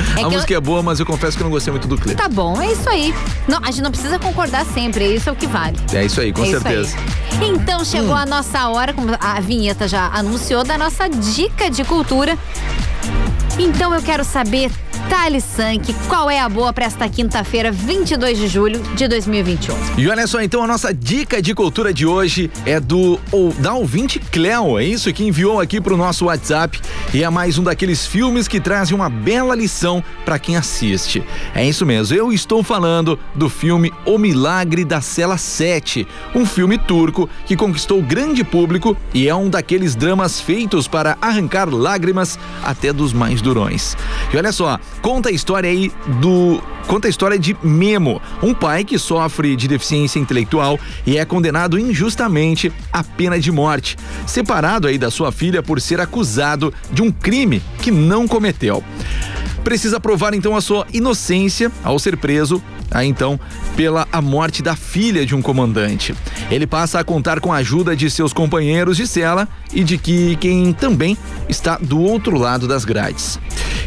É 0.12 0.12
a 0.12 0.14
que 0.16 0.21
eu- 0.25 0.30
música 0.30 0.54
é 0.54 0.61
boa, 0.61 0.82
mas 0.82 1.00
eu 1.00 1.06
confesso 1.06 1.37
que 1.37 1.42
eu 1.42 1.44
não 1.44 1.50
gostei 1.50 1.71
muito 1.71 1.88
do 1.88 1.97
clipe. 1.97 2.16
Tá 2.21 2.28
bom, 2.28 2.61
é 2.61 2.73
isso 2.73 2.88
aí. 2.88 3.14
Não, 3.49 3.59
a 3.62 3.66
gente 3.71 3.82
não 3.82 3.90
precisa 3.90 4.18
concordar 4.18 4.64
sempre, 4.66 5.06
isso 5.14 5.28
é 5.28 5.32
o 5.32 5.37
que 5.37 5.47
vale. 5.47 5.76
É 5.92 6.04
isso 6.04 6.21
aí, 6.21 6.32
com 6.32 6.42
É 6.44 6.47
certeza. 6.50 6.97
aí. 7.40 7.49
Então 7.49 7.85
chegou 7.85 8.14
a 8.14 8.26
nossa 8.26 8.68
hora, 8.68 8.92
como 8.92 9.09
a 9.18 9.40
vinheta 9.40 9.88
já 9.88 10.06
anunciou, 10.12 10.64
da 10.64 10.76
nossa 10.78 11.09
dica 11.09 11.71
de 11.71 11.85
cultura. 11.85 12.37
Então 13.59 13.94
eu 13.94 14.02
quero 14.02 14.25
saber, 14.25 14.71
Thales 15.12 15.45
Sank, 15.45 15.92
qual 16.09 16.31
é 16.31 16.40
a 16.40 16.49
boa 16.49 16.73
para 16.73 16.87
esta 16.87 17.07
quinta-feira, 17.07 17.71
22 17.71 18.38
de 18.38 18.49
julho 18.49 18.81
de 18.97 19.07
2021? 19.07 19.76
E 19.99 20.09
olha 20.09 20.26
só, 20.26 20.40
então 20.40 20.64
a 20.64 20.66
nossa 20.66 20.92
dica 20.92 21.42
de 21.42 21.54
cultura 21.54 21.92
de 21.92 22.07
hoje 22.07 22.50
é 22.64 22.81
do 22.81 23.21
ou, 23.31 23.52
da 23.52 23.75
ouvinte 23.75 24.19
Cleo, 24.19 24.78
é 24.78 24.85
isso 24.85 25.12
que 25.12 25.23
enviou 25.23 25.61
aqui 25.61 25.83
pro 25.83 25.99
nosso 25.99 26.25
WhatsApp 26.25 26.81
e 27.12 27.23
é 27.23 27.28
mais 27.28 27.59
um 27.59 27.62
daqueles 27.62 28.07
filmes 28.07 28.49
que 28.49 28.59
trazem 28.59 28.97
uma 28.97 29.11
bela 29.11 29.54
lição 29.54 30.02
para 30.25 30.38
quem 30.38 30.57
assiste. 30.57 31.23
É 31.54 31.62
isso 31.62 31.85
mesmo, 31.85 32.16
eu 32.16 32.33
estou 32.33 32.62
falando 32.62 33.19
do 33.35 33.50
filme 33.50 33.92
O 34.07 34.16
Milagre 34.16 34.83
da 34.83 35.02
Cela 35.02 35.37
7, 35.37 36.09
um 36.35 36.47
filme 36.47 36.78
turco 36.78 37.28
que 37.45 37.54
conquistou 37.54 38.00
grande 38.00 38.42
público 38.42 38.97
e 39.12 39.28
é 39.28 39.35
um 39.35 39.50
daqueles 39.50 39.95
dramas 39.95 40.40
feitos 40.40 40.88
para 40.88 41.19
arrancar 41.21 41.69
lágrimas 41.69 42.38
até 42.62 42.95
dos 42.95 43.12
mais 43.12 43.42
durões. 43.42 43.95
E 44.33 44.38
olha 44.38 44.52
só, 44.52 44.81
conta 45.02 45.28
a 45.28 45.32
história 45.32 45.68
aí 45.68 45.92
do 46.21 46.62
conta 46.87 47.06
a 47.06 47.11
história 47.11 47.38
de 47.38 47.56
Memo, 47.62 48.21
um 48.42 48.54
pai 48.54 48.85
que 48.85 48.99
sofre 48.99 49.56
de 49.56 49.68
deficiência 49.68 50.18
intelectual 50.18 50.78
e 51.06 51.18
é 51.18 51.25
condenado 51.25 51.78
injustamente 51.78 52.73
à 52.92 53.04
pena 53.04 53.38
de 53.38 53.50
morte, 53.50 53.97
separado 54.26 54.87
aí 54.87 54.99
da 54.99 55.11
sua 55.11 55.32
filha 55.32 55.62
por 55.62 55.80
ser 55.80 56.00
acusado 56.00 56.73
de 56.90 57.02
um 57.02 57.11
crime 57.11 57.62
que 57.80 57.90
não 57.90 58.26
cometeu. 58.26 58.82
Precisa 59.64 60.00
provar 60.00 60.35
então 60.35 60.57
a 60.57 60.61
sua 60.61 60.87
inocência 60.92 61.71
ao 61.85 61.99
ser 61.99 62.16
preso, 62.16 62.62
aí 62.90 63.09
então 63.09 63.38
pela 63.76 64.07
a 64.12 64.21
morte 64.21 64.62
da 64.62 64.76
filha 64.76 65.25
de 65.25 65.35
um 65.35 65.42
comandante. 65.42 66.14
Ele 66.50 66.66
passa 66.66 66.99
a 66.99 67.04
contar 67.04 67.40
com 67.40 67.52
a 67.52 67.57
ajuda 67.57 67.97
de 67.97 68.11
seus 68.11 68.33
companheiros 68.33 68.97
de 68.97 69.07
cela 69.07 69.49
e 69.73 69.83
de 69.83 69.97
que 69.99 70.37
quem 70.37 70.73
também 70.73 71.16
está 71.49 71.78
do 71.78 72.00
outro 72.00 72.38
lado 72.38 72.69
das 72.69 72.85
grades. 72.85 73.38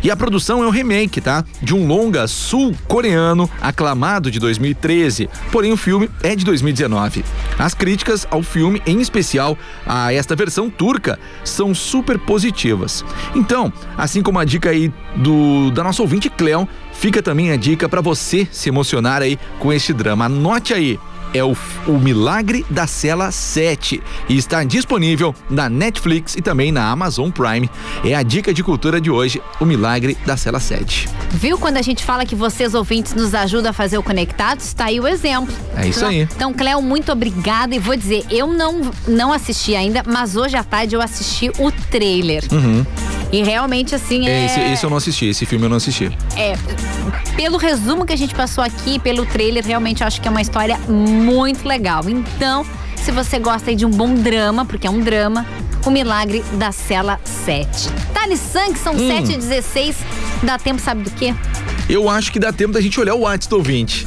E 0.03 0.11
a 0.11 0.15
produção 0.15 0.63
é 0.63 0.67
um 0.67 0.71
remake, 0.71 1.19
tá? 1.19 1.43
De 1.61 1.73
um 1.73 1.87
longa 1.87 2.27
sul-coreano 2.27 3.49
aclamado 3.59 4.29
de 4.29 4.39
2013. 4.39 5.27
Porém, 5.51 5.73
o 5.73 5.77
filme 5.77 6.09
é 6.21 6.35
de 6.35 6.45
2019. 6.45 7.25
As 7.57 7.73
críticas 7.73 8.27
ao 8.29 8.43
filme, 8.43 8.81
em 8.85 9.01
especial 9.01 9.57
a 9.85 10.13
esta 10.13 10.35
versão 10.35 10.69
turca, 10.69 11.17
são 11.43 11.73
super 11.73 12.19
positivas. 12.19 13.03
Então, 13.33 13.73
assim 13.97 14.21
como 14.21 14.37
a 14.37 14.45
dica 14.45 14.69
aí 14.69 14.93
do 15.15 15.64
da 15.71 15.83
nossa 15.83 16.01
ouvinte 16.01 16.29
Cleo, 16.29 16.67
fica 16.93 17.21
também 17.21 17.51
a 17.51 17.55
dica 17.55 17.87
para 17.87 18.01
você 18.01 18.47
se 18.51 18.69
emocionar 18.69 19.21
aí 19.21 19.37
com 19.59 19.71
este 19.71 19.93
drama. 19.93 20.25
Anote 20.25 20.73
aí 20.73 20.99
é 21.37 21.43
o, 21.43 21.55
o 21.85 21.99
Milagre 21.99 22.65
da 22.69 22.87
Cela 22.87 23.29
7 23.29 24.01
e 24.29 24.37
está 24.37 24.63
disponível 24.63 25.35
na 25.49 25.69
Netflix 25.69 26.35
e 26.35 26.41
também 26.41 26.71
na 26.71 26.89
Amazon 26.89 27.29
Prime. 27.29 27.69
É 28.05 28.15
a 28.15 28.23
dica 28.23 28.53
de 28.53 28.63
cultura 28.63 29.01
de 29.01 29.11
hoje, 29.11 29.41
o 29.59 29.65
Milagre 29.65 30.17
da 30.25 30.37
Cela 30.37 30.61
7. 30.61 31.09
Viu 31.31 31.57
quando 31.57 31.75
a 31.77 31.81
gente 31.81 32.05
fala 32.05 32.25
que 32.25 32.35
vocês 32.35 32.73
ouvintes 32.73 33.13
nos 33.13 33.33
ajudam 33.33 33.71
a 33.71 33.73
fazer 33.73 33.97
o 33.97 34.03
Conectados? 34.03 34.71
Tá 34.73 34.85
aí 34.85 34.99
o 34.99 35.07
exemplo. 35.07 35.53
É 35.75 35.87
isso 35.87 36.05
aí. 36.05 36.21
Então, 36.21 36.53
Cléo, 36.53 36.81
muito 36.81 37.11
obrigada. 37.11 37.75
E 37.75 37.79
vou 37.79 37.97
dizer, 37.97 38.23
eu 38.29 38.47
não, 38.47 38.91
não 39.05 39.33
assisti 39.33 39.75
ainda, 39.75 40.03
mas 40.05 40.37
hoje 40.37 40.55
à 40.55 40.63
tarde 40.63 40.95
eu 40.95 41.01
assisti 41.01 41.51
o 41.59 41.71
trailer. 41.89 42.43
E 43.31 43.43
realmente, 43.43 43.93
assim, 43.95 44.27
é. 44.27 44.31
É, 44.31 44.45
esse, 44.45 44.59
esse 44.59 44.83
eu 44.85 44.89
não 44.89 44.97
assisti, 44.97 45.25
esse 45.25 45.45
filme 45.45 45.65
eu 45.65 45.69
não 45.69 45.77
assisti. 45.77 46.11
É, 46.37 46.55
pelo 47.35 47.57
resumo 47.57 48.05
que 48.05 48.13
a 48.13 48.15
gente 48.15 48.33
passou 48.35 48.63
aqui, 48.63 48.97
pelo 48.99 49.25
trailer, 49.25 49.65
realmente 49.65 50.01
eu 50.01 50.07
acho 50.07 50.21
que 50.21 50.27
é 50.27 50.31
uma 50.31 50.41
história 50.41 50.77
muito 50.87 51.67
legal. 51.67 52.01
Então, 52.07 52.65
se 52.95 53.11
você 53.11 53.39
gosta 53.39 53.69
aí 53.71 53.75
de 53.75 53.85
um 53.85 53.89
bom 53.89 54.13
drama, 54.13 54.65
porque 54.65 54.87
é 54.87 54.89
um 54.89 54.99
drama, 54.99 55.45
O 55.85 55.91
Milagre 55.91 56.43
da 56.53 56.71
Cela 56.71 57.19
7. 57.45 57.89
Thales 58.13 58.39
Sank, 58.39 58.77
são 58.79 58.93
Hum. 58.93 59.07
7 59.07 59.33
e 59.33 59.37
16 59.37 59.95
Dá 60.43 60.57
tempo, 60.57 60.81
sabe 60.81 61.03
do 61.03 61.11
quê? 61.11 61.33
Eu 61.87 62.09
acho 62.09 62.31
que 62.31 62.39
dá 62.39 62.51
tempo 62.51 62.73
da 62.73 62.81
gente 62.81 62.99
olhar 62.99 63.15
o 63.15 63.21
WhatsApp 63.21 63.49
do 63.49 63.57
ouvinte. 63.57 64.05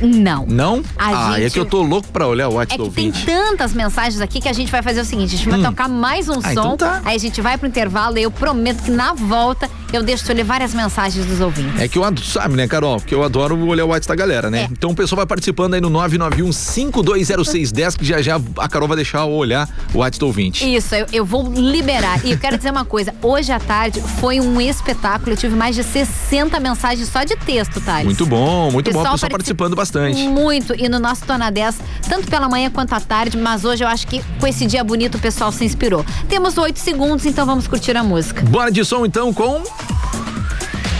Não. 0.00 0.46
Não? 0.46 0.82
A 0.98 1.32
ah, 1.32 1.38
é 1.38 1.42
gente- 1.42 1.52
que 1.52 1.60
eu 1.60 1.64
tô 1.64 1.82
louco 1.82 2.08
pra 2.08 2.26
olhar 2.26 2.48
o 2.48 2.54
WhatsApp 2.54 2.80
É 2.80 2.84
do 2.84 2.90
que 2.90 2.96
tem 2.96 3.06
ouvinte. 3.08 3.26
tantas 3.26 3.72
mensagens 3.72 4.20
aqui 4.20 4.40
que 4.40 4.48
a 4.48 4.52
gente 4.52 4.70
vai 4.70 4.82
fazer 4.82 5.00
o 5.00 5.04
seguinte: 5.04 5.34
a 5.34 5.38
gente 5.38 5.48
vai 5.48 5.60
tocar 5.62 5.88
mais 5.88 6.28
um 6.28 6.38
Ah, 6.38 6.42
som, 6.42 6.50
então 6.50 6.76
tá. 6.76 7.02
aí 7.04 7.16
a 7.16 7.18
gente 7.18 7.40
vai 7.40 7.56
pro 7.58 7.66
intervalo 7.68 8.18
e 8.18 8.22
eu 8.22 8.30
prometo 8.30 8.82
que 8.82 8.90
na 8.90 9.12
volta 9.12 9.68
eu 9.92 10.02
deixo 10.02 10.24
tu 10.24 10.32
ler 10.32 10.44
várias 10.44 10.72
mensagens 10.72 11.26
dos 11.26 11.40
ouvintes. 11.40 11.80
É 11.80 11.88
que 11.88 11.98
eu 11.98 12.04
adoro, 12.04 12.24
sabe, 12.26 12.54
né, 12.54 12.68
Carol? 12.68 12.98
Porque 12.98 13.14
eu 13.14 13.24
adoro 13.24 13.58
olhar 13.66 13.84
o 13.84 13.88
WhatsApp 13.88 14.08
da 14.08 14.14
galera, 14.14 14.50
né? 14.50 14.62
É. 14.62 14.68
Então 14.70 14.90
o 14.90 14.94
pessoal 14.94 15.16
vai 15.18 15.26
participando 15.26 15.74
aí 15.74 15.80
no 15.80 15.90
991-520610, 15.90 17.96
que 17.96 18.04
já 18.04 18.22
já 18.22 18.40
a 18.58 18.68
Carol 18.68 18.88
vai 18.88 18.96
deixar 18.96 19.20
eu 19.20 19.30
olhar 19.30 19.68
o 19.92 19.98
WhatsApp 19.98 20.20
do 20.20 20.26
ouvinte. 20.26 20.74
Isso, 20.74 20.94
eu, 20.94 21.06
eu 21.12 21.24
vou 21.24 21.52
liberar. 21.52 22.24
E 22.24 22.32
eu 22.32 22.38
quero 22.38 22.56
dizer 22.56 22.70
uma 22.70 22.84
coisa: 22.84 23.14
hoje 23.22 23.50
à 23.52 23.58
tarde 23.58 24.00
foi 24.20 24.40
um 24.40 24.60
espetáculo. 24.60 25.32
Eu 25.32 25.36
tive 25.36 25.56
mais 25.56 25.74
de 25.74 25.82
60 25.82 26.58
mensagens 26.60 27.08
só 27.08 27.24
de 27.24 27.36
texto, 27.36 27.80
Thales. 27.80 28.04
Muito 28.04 28.26
bom, 28.26 28.70
muito 28.70 28.90
bom. 28.92 29.00
O 29.00 29.02
pessoal 29.02 29.04
participa- 29.04 29.30
participando 29.30 29.76
bastante. 29.76 29.89
Muito. 30.28 30.74
E 30.74 30.88
no 30.88 30.98
nosso 30.98 31.24
Tona 31.24 31.50
10, 31.50 31.78
tanto 32.08 32.28
pela 32.28 32.48
manhã 32.48 32.70
quanto 32.70 32.92
à 32.92 33.00
tarde, 33.00 33.36
mas 33.36 33.64
hoje 33.64 33.84
eu 33.84 33.88
acho 33.88 34.06
que 34.06 34.22
com 34.38 34.46
esse 34.46 34.66
dia 34.66 34.82
bonito 34.84 35.16
o 35.16 35.20
pessoal 35.20 35.50
se 35.52 35.64
inspirou. 35.64 36.04
Temos 36.28 36.56
oito 36.58 36.78
segundos, 36.78 37.26
então 37.26 37.44
vamos 37.46 37.66
curtir 37.66 37.96
a 37.96 38.02
música. 38.02 38.42
Bora 38.42 38.70
de 38.70 38.84
som 38.84 39.04
então 39.04 39.32
com 39.32 39.62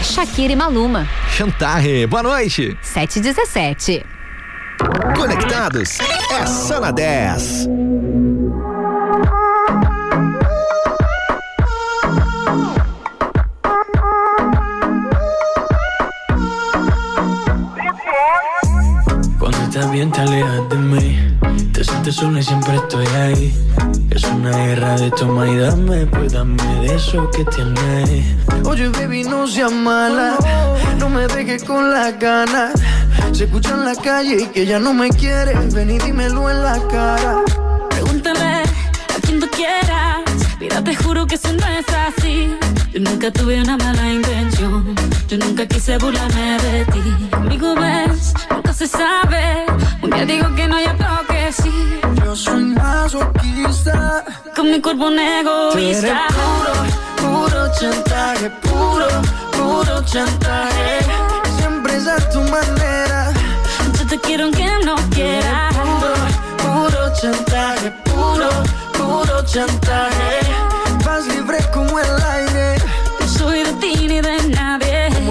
Shakira 0.03 0.53
e 0.53 0.55
Maluma, 0.55 1.07
Chantarre. 1.29 2.05
Boa 2.07 2.23
noite. 2.23 2.77
7 2.81 3.19
e 3.19 3.21
17. 3.21 4.05
Conectados 5.15 5.99
é 6.31 6.45
só 6.45 6.79
na 6.79 6.91
10. 6.91 7.67
Bien 20.01 20.11
te 20.11 20.21
alejas 20.21 20.69
de 20.69 20.77
mí. 20.77 21.37
Te 21.73 21.83
sientes 21.83 22.15
sola 22.15 22.39
y 22.39 22.43
siempre 22.43 22.75
estoy 22.75 23.05
ahí. 23.05 23.53
Es 24.09 24.23
una 24.23 24.49
guerra 24.49 24.95
de 24.97 25.11
toma 25.11 25.47
y 25.47 25.57
dame 25.57 26.07
Pues 26.07 26.33
dame 26.33 26.63
de 26.81 26.95
eso 26.95 27.29
que 27.29 27.45
tienes. 27.45 28.25
Oye 28.65 28.89
baby 28.89 29.23
no 29.25 29.45
seas 29.45 29.71
mala. 29.71 30.37
No 30.97 31.07
me 31.07 31.27
dejes 31.27 31.63
con 31.63 31.91
las 31.91 32.19
ganas 32.19 32.73
Se 33.31 33.43
escucha 33.45 33.71
en 33.71 33.85
la 33.85 33.95
calle 33.95 34.43
y 34.43 34.45
que 34.47 34.65
ya 34.65 34.79
no 34.79 34.93
me 34.93 35.09
quieres 35.09 35.73
Ven 35.73 35.91
y 35.91 35.99
dímelo 35.99 36.49
en 36.49 36.63
la 36.63 36.79
cara. 36.87 37.41
Pregúntale 37.91 38.63
a 38.63 39.21
quien 39.21 39.39
tú 39.39 39.47
quieras. 39.55 40.21
Mira, 40.59 40.83
te 40.83 40.95
juro 40.95 41.27
que 41.27 41.35
eso 41.35 41.53
no 41.53 41.67
es 41.67 41.85
así. 42.07 42.49
Yo 42.93 42.99
nunca 42.99 43.31
tuve 43.31 43.61
una 43.61 43.77
mala 43.77 44.11
intención. 44.11 44.95
Yo 45.27 45.37
nunca 45.37 45.65
quise 45.65 45.97
burlarme 45.97 46.57
de 46.59 46.85
ti. 46.85 47.01
Conmigo 47.31 47.73
ves, 47.75 48.33
nunca 48.49 48.73
se 48.73 48.87
sabe. 48.87 49.65
Un 50.01 50.09
día 50.09 50.25
digo 50.25 50.53
que 50.55 50.67
no 50.67 50.75
hay 50.75 50.85
otro 50.85 51.07
que 51.29 51.51
sí. 51.53 51.99
Yo 52.23 52.35
soy 52.35 52.63
masoquista 52.65 54.23
Con 54.55 54.71
mi 54.71 54.79
cuerpo 54.81 55.05
un 55.07 55.15
Tú 55.15 55.21
eres 55.21 56.03
egoísta. 56.03 56.27
puro, 56.29 57.39
puro 57.47 57.71
chantaje 57.79 58.49
Puro, 58.61 59.07
puro 59.51 60.01
chantaje 60.05 60.99
Siempre 61.57 61.95
es 61.97 62.07
a 62.07 62.17
tu 62.29 62.39
manera 62.43 63.31
Yo 63.99 64.07
te 64.07 64.19
quiero 64.19 64.45
aunque 64.45 64.65
no 64.85 64.95
quieras. 65.09 65.75
Puro, 65.75 66.13
puro 66.57 67.13
chantaje, 67.21 67.91
puro, 68.05 68.49
puro 68.97 69.45
chantaje. 69.45 70.39
Vas 71.05 71.27
libre 71.27 71.57
como 71.73 71.99
el 71.99 72.21
aire. 72.23 72.50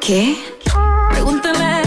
¿Qué? 0.00 0.36
Pregúntale 1.10 1.64
a 1.64 1.82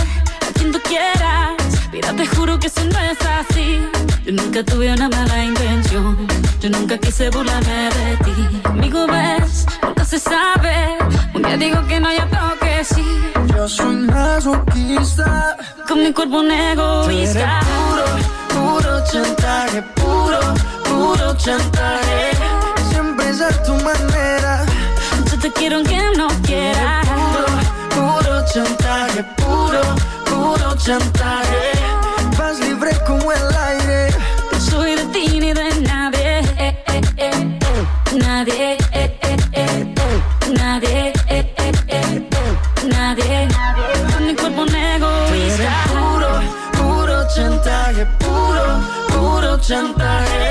quien 0.54 0.72
tú 0.72 0.80
quieras 0.84 1.56
Mira, 1.92 2.14
te 2.14 2.26
juro 2.26 2.60
que 2.60 2.68
eso 2.68 2.84
no 2.86 3.00
es 3.00 3.18
así 3.22 3.80
Yo 4.26 4.34
nunca 4.34 4.64
tuve 4.64 4.92
una 4.92 5.10
mala 5.10 5.44
intención 5.44 6.28
Yo 6.60 6.70
nunca 6.70 6.98
quise 6.98 7.30
burlarme 7.30 7.90
de 7.90 8.18
ti 8.24 8.62
Conmigo 8.64 9.06
ves, 9.08 9.66
nunca 9.84 10.06
se 10.06 10.20
sabe 10.20 10.98
Un 11.34 11.44
día 11.44 11.58
digo 11.58 11.86
que 11.88 12.00
no 12.00 12.08
hay 12.10 12.18
otro 12.18 12.58
que 12.60 12.84
sí 12.84 13.06
Yo 13.56 13.68
soy 13.68 13.96
masoquista. 13.96 15.58
Con 15.88 16.04
mi 16.04 16.12
cuerpo 16.12 16.40
un 16.40 16.52
egoísta. 16.52 17.62
puro, 17.62 18.74
puro 18.74 19.04
chantaje, 19.12 19.82
puro, 19.96 20.40
puro 20.84 21.38
chantaje. 21.38 22.32
Siempre 22.90 23.30
es 23.30 23.42
a 23.42 23.64
tu 23.64 23.74
manera. 23.76 24.66
Yo 25.32 25.40
te 25.40 25.52
quiero 25.52 25.78
aunque 25.78 26.02
no 26.18 26.28
quieras. 26.44 27.27
Chantaje, 28.58 29.24
puro, 29.36 29.82
puro 30.26 30.76
chantaje. 30.78 31.74
Vas 32.40 32.60
libre 32.60 32.90
como 33.06 33.32
el 33.32 33.56
aire. 33.56 34.10
No 34.52 34.60
soy 34.60 34.96
de 34.96 35.06
ti 35.14 35.40
ni 35.40 35.54
de 35.54 35.70
nadie. 35.82 36.40
Eh, 36.58 36.76
eh, 36.88 37.02
eh. 37.18 38.18
Nadie. 38.18 38.78
eh, 38.94 39.16
eh, 39.22 39.38
eh. 39.54 39.96
Nadie. 40.58 41.14
eh, 41.28 41.54
eh, 41.58 41.72
eh. 41.88 42.28
Nadie. 42.90 43.48
Con 44.12 44.26
mi 44.26 44.34
cuerpo 44.36 44.66
egoísta. 44.66 45.74
puro, 45.94 46.30
puro 46.80 47.28
chantaje, 47.36 48.08
puro, 48.18 48.66
puro 49.10 49.58
chantaje. 49.60 50.47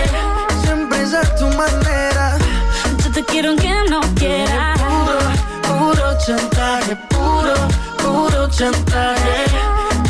Chantaje. 8.57 9.45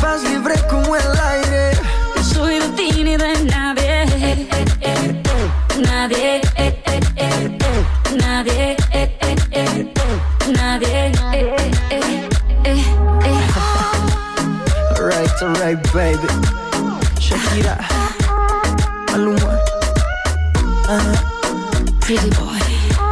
Vas 0.01 0.23
libre 0.23 0.55
como 0.69 0.95
el 0.95 1.19
aire. 1.19 1.71
No 2.15 2.23
soy 2.23 2.59
ni 3.03 3.17
de 3.17 3.43
nadie. 3.45 4.03
Eh, 4.03 4.47
eh. 4.81 5.23
Nadie. 5.85 6.41
eh, 6.55 6.81
eh, 6.85 6.99
eh. 7.17 7.57
Nadie. 8.17 8.77
eh, 8.93 9.17
eh, 9.21 9.35
eh. 9.51 9.93
Nadie. 10.55 11.05
eh, 11.07 11.11
eh, 11.33 11.71
eh. 11.89 12.29
Eh, 12.63 12.83
eh. 13.25 13.43
Alright, 14.97 15.41
alright, 15.41 15.93
baby. 15.93 16.27
Shakira, 17.19 17.75
Maluma, 19.11 19.59
uh, 20.87 21.15
Pretty 21.99 22.29
boy. 22.29 22.59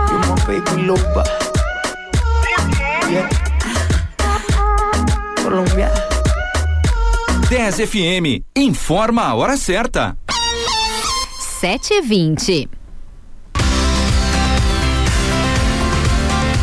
you're 0.10 0.19
my 0.19 0.36
baby 0.48 0.88
loba. 0.88 1.44
10 7.65 7.78
FM 7.89 8.45
informa 8.56 9.23
a 9.23 9.34
hora 9.34 9.58
certa. 9.58 10.15
7h20. 11.60 12.69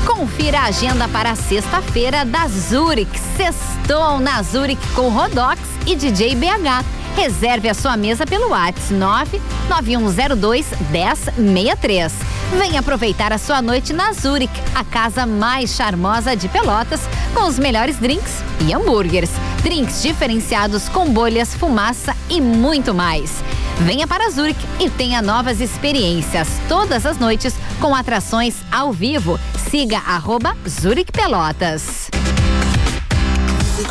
Confira 0.06 0.60
a 0.60 0.66
agenda 0.66 1.08
para 1.08 1.34
sexta-feira 1.34 2.24
da 2.24 2.46
Zurich. 2.46 3.10
Sextou 3.36 4.20
na 4.20 4.44
Zurich 4.44 4.80
com 4.94 5.08
Rodox 5.08 5.58
e 5.88 5.96
DJ 5.96 6.36
BH. 6.36 6.84
Reserve 7.16 7.68
a 7.68 7.74
sua 7.74 7.96
mesa 7.96 8.24
pelo 8.24 8.50
WhatsApp 8.50 9.42
99102 9.68 10.66
1063. 10.92 12.12
Venha 12.56 12.78
aproveitar 12.78 13.32
a 13.32 13.38
sua 13.38 13.60
noite 13.60 13.92
na 13.92 14.12
Zurich, 14.12 14.52
a 14.72 14.84
casa 14.84 15.26
mais 15.26 15.74
charmosa 15.74 16.36
de 16.36 16.48
Pelotas, 16.48 17.00
com 17.34 17.48
os 17.48 17.58
melhores 17.58 17.98
drinks 17.98 18.36
e 18.60 18.72
hambúrgueres. 18.72 19.30
Drinks 19.62 20.02
diferenciados 20.02 20.88
com 20.88 21.10
bolhas, 21.10 21.54
fumaça 21.54 22.16
e 22.28 22.40
muito 22.40 22.92
mais. 22.92 23.42
Venha 23.80 24.06
para 24.06 24.30
Zurich 24.30 24.58
e 24.80 24.90
tenha 24.90 25.22
novas 25.22 25.60
experiências 25.60 26.48
todas 26.68 27.06
as 27.06 27.18
noites 27.18 27.54
com 27.80 27.94
atrações 27.94 28.56
ao 28.70 28.92
vivo. 28.92 29.38
Siga 29.70 29.98
arroba 29.98 30.56
Zurich 30.68 31.10
Pelotas. 31.10 32.10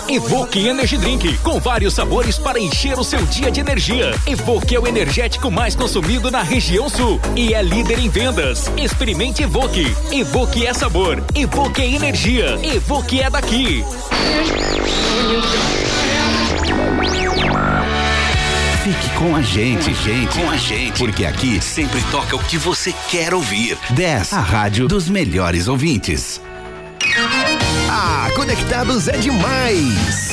Evoque 0.07 0.67
Energy 0.67 0.97
Drink, 0.97 1.37
com 1.39 1.59
vários 1.59 1.93
sabores 1.93 2.37
para 2.37 2.59
encher 2.59 2.97
o 2.99 3.03
seu 3.03 3.25
dia 3.25 3.51
de 3.51 3.59
energia. 3.59 4.11
Evoque 4.27 4.75
é 4.75 4.79
o 4.79 4.87
energético 4.87 5.49
mais 5.49 5.75
consumido 5.75 6.29
na 6.29 6.41
região 6.41 6.89
sul 6.89 7.19
e 7.35 7.53
é 7.53 7.61
líder 7.61 7.99
em 7.99 8.09
vendas. 8.09 8.71
Experimente 8.77 9.43
Evoque. 9.43 9.95
Evoque 10.11 10.65
é 10.65 10.73
sabor. 10.73 11.23
Evoque 11.33 11.81
é 11.81 11.87
energia. 11.87 12.59
Evoque 12.63 13.21
é 13.21 13.29
daqui. 13.29 13.83
Fique 18.83 19.09
com 19.17 19.35
a 19.35 19.41
gente, 19.41 19.93
gente, 19.93 20.39
com 20.39 20.49
a 20.49 20.57
gente, 20.57 20.97
porque 20.97 21.23
aqui 21.23 21.61
sempre 21.61 22.01
toca 22.09 22.35
o 22.35 22.39
que 22.39 22.57
você 22.57 22.93
quer 23.09 23.33
ouvir. 23.33 23.77
10, 23.91 24.33
a 24.33 24.39
rádio 24.39 24.87
dos 24.87 25.07
melhores 25.07 25.67
ouvintes. 25.67 26.41
Ah, 27.93 28.29
conectados 28.37 29.09
é 29.09 29.17
demais. 29.17 30.31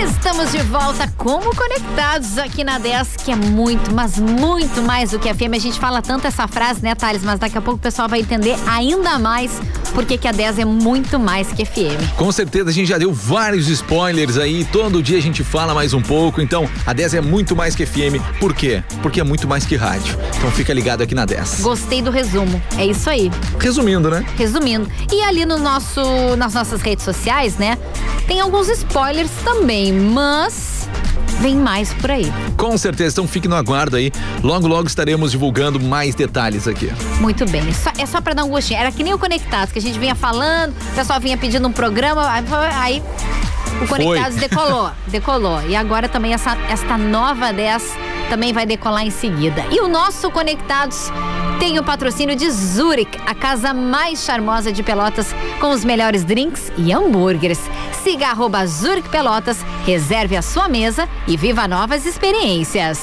Estamos 0.00 0.50
de 0.50 0.58
volta 0.62 1.08
como 1.16 1.54
conectados 1.54 2.36
aqui 2.36 2.64
na 2.64 2.78
10, 2.80 3.16
que 3.18 3.30
é 3.30 3.36
muito, 3.36 3.94
mas 3.94 4.18
muito 4.18 4.82
mais 4.82 5.12
do 5.12 5.20
que 5.20 5.32
FM. 5.32 5.54
A 5.54 5.58
gente 5.60 5.78
fala 5.78 6.02
tanto 6.02 6.26
essa 6.26 6.48
frase, 6.48 6.82
né, 6.82 6.96
Thales? 6.96 7.22
Mas 7.22 7.38
daqui 7.38 7.56
a 7.56 7.60
pouco 7.60 7.78
o 7.78 7.82
pessoal 7.82 8.08
vai 8.08 8.20
entender 8.20 8.56
ainda 8.68 9.20
mais 9.20 9.52
porque 9.90 10.18
que 10.18 10.28
a 10.28 10.32
10 10.32 10.60
é 10.60 10.64
muito 10.64 11.18
mais 11.18 11.52
que 11.52 11.64
FM. 11.64 12.16
Com 12.16 12.30
certeza 12.32 12.70
a 12.70 12.72
gente 12.72 12.88
já 12.88 12.98
deu 12.98 13.12
vários 13.12 13.68
spoilers 13.68 14.36
aí, 14.36 14.64
todo 14.64 15.02
dia 15.02 15.18
a 15.18 15.22
gente 15.22 15.42
fala 15.44 15.74
mais 15.74 15.92
um 15.92 16.00
pouco. 16.02 16.40
Então, 16.40 16.68
a 16.86 16.92
10 16.92 17.14
é 17.14 17.20
muito 17.20 17.54
mais 17.54 17.74
que 17.74 17.84
FM. 17.84 18.20
Por 18.40 18.54
quê? 18.54 18.82
Porque 19.02 19.20
é 19.20 19.24
muito 19.24 19.46
mais 19.46 19.64
que 19.64 19.76
rádio. 19.76 20.18
Então 20.36 20.50
fica 20.50 20.72
ligado 20.72 21.02
aqui 21.02 21.14
na 21.14 21.24
10. 21.24 21.60
Gostei 21.60 22.02
do 22.02 22.10
resumo. 22.10 22.60
É 22.76 22.86
isso 22.86 23.08
aí. 23.08 23.30
Resumindo, 23.58 24.10
né? 24.10 24.24
Resumindo. 24.36 24.90
E 25.12 25.22
ali 25.22 25.44
no 25.44 25.58
nosso, 25.58 26.00
nas 26.36 26.54
nossas 26.54 26.80
redes 26.80 27.04
sociais, 27.04 27.56
né? 27.56 27.78
Tem 28.26 28.40
alguns 28.40 28.68
spoilers 28.68 29.30
também, 29.44 29.92
mas 29.92 30.77
vem 31.40 31.54
mais 31.56 31.92
por 31.94 32.10
aí. 32.10 32.32
Com 32.56 32.76
certeza, 32.76 33.14
então 33.14 33.28
fique 33.28 33.48
no 33.48 33.56
aguardo 33.56 33.96
aí. 33.96 34.12
Logo, 34.42 34.66
logo 34.66 34.86
estaremos 34.86 35.30
divulgando 35.30 35.78
mais 35.80 36.14
detalhes 36.14 36.66
aqui. 36.68 36.92
Muito 37.20 37.46
bem. 37.48 37.62
É 37.98 38.06
só, 38.06 38.20
pra 38.20 38.34
dar 38.34 38.44
um 38.44 38.48
gostinho. 38.48 38.80
Era 38.80 38.90
que 38.92 39.02
nem 39.02 39.14
o 39.14 39.18
Conectados, 39.18 39.72
que 39.72 39.78
a 39.78 39.82
gente 39.82 39.98
vinha 39.98 40.14
falando, 40.14 40.72
o 40.72 40.94
pessoal 40.94 41.20
vinha 41.20 41.36
pedindo 41.36 41.66
um 41.68 41.72
programa, 41.72 42.28
aí- 42.30 42.44
aí 42.80 43.02
o 43.82 43.86
Conectados 43.86 44.38
Foi. 44.38 44.48
decolou, 44.48 44.90
decolou. 45.06 45.62
E 45.68 45.76
agora 45.76 46.08
também 46.08 46.32
essa, 46.34 46.56
esta 46.68 46.96
nova 46.98 47.52
10 47.52 47.82
também 48.28 48.52
vai 48.52 48.66
decolar 48.66 49.04
em 49.06 49.10
seguida. 49.10 49.64
E 49.70 49.80
o 49.80 49.88
nosso 49.88 50.30
Conectados 50.30 51.10
tem 51.58 51.78
o 51.78 51.84
patrocínio 51.84 52.36
de 52.36 52.50
Zurich, 52.50 53.18
a 53.26 53.34
casa 53.34 53.74
mais 53.74 54.24
charmosa 54.24 54.72
de 54.72 54.82
Pelotas, 54.82 55.34
com 55.60 55.70
os 55.70 55.84
melhores 55.84 56.24
drinks 56.24 56.72
e 56.76 56.92
hambúrgueres. 56.92 57.58
Siga 58.02 58.28
arroba 58.28 58.66
Zurich 58.66 59.08
Pelotas, 59.08 59.58
reserve 59.84 60.36
a 60.36 60.42
sua 60.42 60.68
mesa 60.68 61.08
e 61.26 61.36
viva 61.36 61.66
novas 61.66 62.06
experiências. 62.06 63.00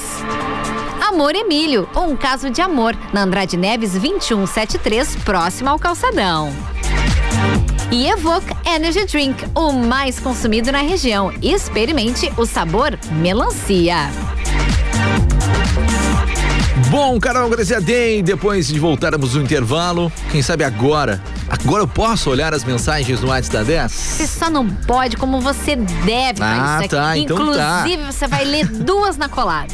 Amor 1.06 1.34
Emílio, 1.34 1.88
um 1.94 2.16
caso 2.16 2.50
de 2.50 2.60
amor, 2.60 2.96
na 3.12 3.22
Andrade 3.22 3.56
Neves 3.56 3.92
2173, 3.92 5.16
próximo 5.16 5.70
ao 5.70 5.78
calçadão. 5.78 6.52
E 7.92 8.08
Evoque 8.08 8.52
Energy 8.66 9.04
Drink, 9.06 9.44
o 9.54 9.72
mais 9.72 10.18
consumido 10.18 10.72
na 10.72 10.80
região. 10.80 11.32
Experimente 11.40 12.32
o 12.36 12.44
sabor 12.44 12.98
melancia. 13.12 14.10
Bom, 16.90 17.18
Carol 17.18 17.50
Graziadei, 17.50 18.22
depois 18.22 18.68
de 18.68 18.78
voltarmos 18.78 19.32
do 19.32 19.40
intervalo, 19.40 20.10
quem 20.30 20.40
sabe 20.40 20.62
agora, 20.62 21.20
agora 21.48 21.82
eu 21.82 21.88
posso 21.88 22.30
olhar 22.30 22.52
as 22.54 22.64
mensagens 22.64 23.20
no 23.20 23.28
WhatsApp 23.28 23.56
da 23.58 23.62
10? 23.62 23.92
Você 23.92 24.26
só 24.26 24.50
não 24.50 24.68
pode 24.68 25.16
como 25.16 25.40
você 25.40 25.76
deve, 25.76 26.42
Ah, 26.42 26.80
tá, 26.88 27.16
então 27.16 27.36
Inclusive, 27.36 28.02
tá. 28.04 28.12
você 28.12 28.26
vai 28.26 28.44
ler 28.44 28.66
duas 28.82 29.16
na 29.16 29.28
colada. 29.28 29.72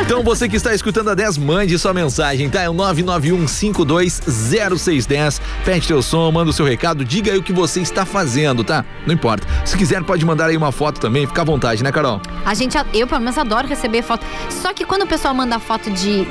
Então 0.00 0.22
você 0.22 0.48
que 0.48 0.56
está 0.56 0.74
escutando 0.74 1.10
a 1.10 1.14
10, 1.14 1.38
mande 1.38 1.78
sua 1.78 1.94
mensagem, 1.94 2.48
tá? 2.50 2.62
É 2.62 2.68
o 2.68 2.74
991520610. 2.74 5.40
Pede 5.64 5.86
teu 5.86 6.02
som, 6.02 6.30
manda 6.30 6.50
o 6.50 6.52
seu 6.52 6.66
recado, 6.66 7.04
diga 7.04 7.32
aí 7.32 7.38
o 7.38 7.42
que 7.42 7.52
você 7.52 7.80
está 7.80 8.04
fazendo, 8.04 8.64
tá? 8.64 8.84
Não 9.06 9.14
importa. 9.14 9.46
Se 9.64 9.76
quiser, 9.76 10.02
pode 10.02 10.24
mandar 10.24 10.46
aí 10.46 10.56
uma 10.56 10.72
foto 10.72 11.00
também, 11.00 11.26
fica 11.26 11.42
à 11.42 11.44
vontade, 11.44 11.82
né, 11.82 11.92
Carol? 11.92 12.20
A 12.44 12.54
gente, 12.54 12.76
eu 12.92 13.06
pelo 13.06 13.20
menos 13.20 13.38
adoro 13.38 13.66
receber 13.68 14.02
foto. 14.02 14.24
Só 14.50 14.72
que 14.72 14.84
quando 14.84 15.02
o 15.02 15.06
pessoal 15.06 15.34
manda 15.34 15.58
foto 15.58 15.90
de 15.90 16.26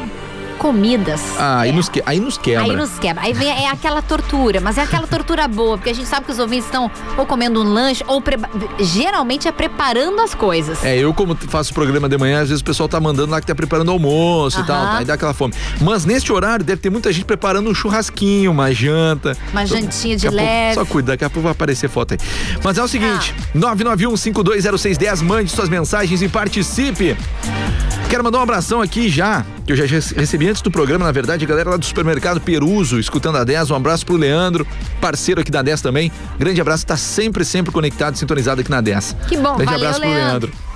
comidas. 0.61 1.19
Ah, 1.39 1.61
aí, 1.61 1.71
nos, 1.71 1.89
que- 1.89 2.03
aí 2.05 2.19
nos 2.19 2.37
quebra. 2.37 2.61
Aí 2.63 2.75
nos 2.75 2.91
quebra. 2.99 3.23
Aí 3.23 3.33
vem 3.33 3.49
é 3.49 3.67
aquela 3.71 3.99
tortura, 3.99 4.61
mas 4.61 4.77
é 4.77 4.83
aquela 4.83 5.07
tortura 5.07 5.47
boa, 5.47 5.75
porque 5.75 5.89
a 5.89 5.93
gente 5.93 6.07
sabe 6.07 6.27
que 6.27 6.31
os 6.31 6.37
ouvintes 6.37 6.65
estão 6.65 6.89
ou 7.17 7.25
comendo 7.25 7.59
um 7.59 7.63
lanche 7.63 8.03
ou 8.07 8.21
preba- 8.21 8.47
geralmente 8.79 9.47
é 9.47 9.51
preparando 9.51 10.21
as 10.21 10.35
coisas. 10.35 10.83
É, 10.85 10.95
eu 10.97 11.11
como 11.15 11.35
faço 11.35 11.73
programa 11.73 12.07
de 12.07 12.15
manhã, 12.15 12.41
às 12.43 12.49
vezes 12.49 12.61
o 12.61 12.63
pessoal 12.63 12.87
tá 12.87 12.99
mandando 12.99 13.31
lá 13.31 13.41
que 13.41 13.47
tá 13.47 13.55
preparando 13.55 13.89
almoço 13.89 14.59
e 14.59 14.63
tal, 14.63 14.83
Aham. 14.83 14.97
aí 14.99 15.05
dá 15.05 15.15
aquela 15.15 15.33
fome. 15.33 15.53
Mas 15.81 16.05
neste 16.05 16.31
horário 16.31 16.63
deve 16.63 16.79
ter 16.79 16.91
muita 16.91 17.11
gente 17.11 17.25
preparando 17.25 17.67
um 17.67 17.73
churrasquinho, 17.73 18.51
uma 18.51 18.71
janta. 18.71 19.35
Uma 19.51 19.65
jantinha 19.65 20.15
de 20.15 20.27
a 20.27 20.31
pouco- 20.31 20.45
leve. 20.45 20.75
só 20.75 20.85
cuida, 20.85 21.13
daqui 21.13 21.25
a 21.25 21.29
pouco 21.29 21.41
vai 21.43 21.51
aparecer 21.53 21.89
foto 21.89 22.13
aí. 22.13 22.19
Mas 22.63 22.77
é 22.77 22.83
o 22.83 22.87
seguinte, 22.87 23.33
Ah. 23.55 23.57
991-520610, 23.57 25.21
mande 25.23 25.49
suas 25.51 25.69
mensagens 25.69 26.21
e 26.21 26.29
participe. 26.29 27.17
Quero 28.09 28.23
mandar 28.25 28.39
um 28.39 28.41
abração 28.41 28.81
aqui 28.81 29.07
já, 29.07 29.45
que 29.65 29.71
eu 29.71 29.75
já 29.77 29.85
rece- 29.85 30.13
recebi 30.15 30.45
antes 30.51 30.61
do 30.61 30.69
programa, 30.69 31.05
na 31.05 31.11
verdade, 31.11 31.45
a 31.45 31.47
galera 31.47 31.71
lá 31.71 31.77
do 31.77 31.85
supermercado 31.85 32.41
Peruso, 32.41 32.99
escutando 32.99 33.37
a 33.37 33.43
10. 33.43 33.71
Um 33.71 33.75
abraço 33.75 34.05
pro 34.05 34.17
Leandro, 34.17 34.67
parceiro 34.99 35.39
aqui 35.41 35.49
da 35.49 35.61
10 35.61 35.81
também. 35.81 36.11
Grande 36.37 36.59
abraço, 36.59 36.85
tá 36.85 36.97
sempre, 36.97 37.45
sempre 37.45 37.71
conectado, 37.71 38.17
sintonizado 38.17 38.61
aqui 38.61 38.69
na 38.69 38.81
10. 38.81 39.15
Que 39.27 39.37
bom, 39.37 39.55
Grande 39.55 39.65
valeu, 39.65 39.79
abraço 39.79 39.99
pro 40.01 40.09
Leandro. 40.09 40.47
Leandro. 40.49 40.71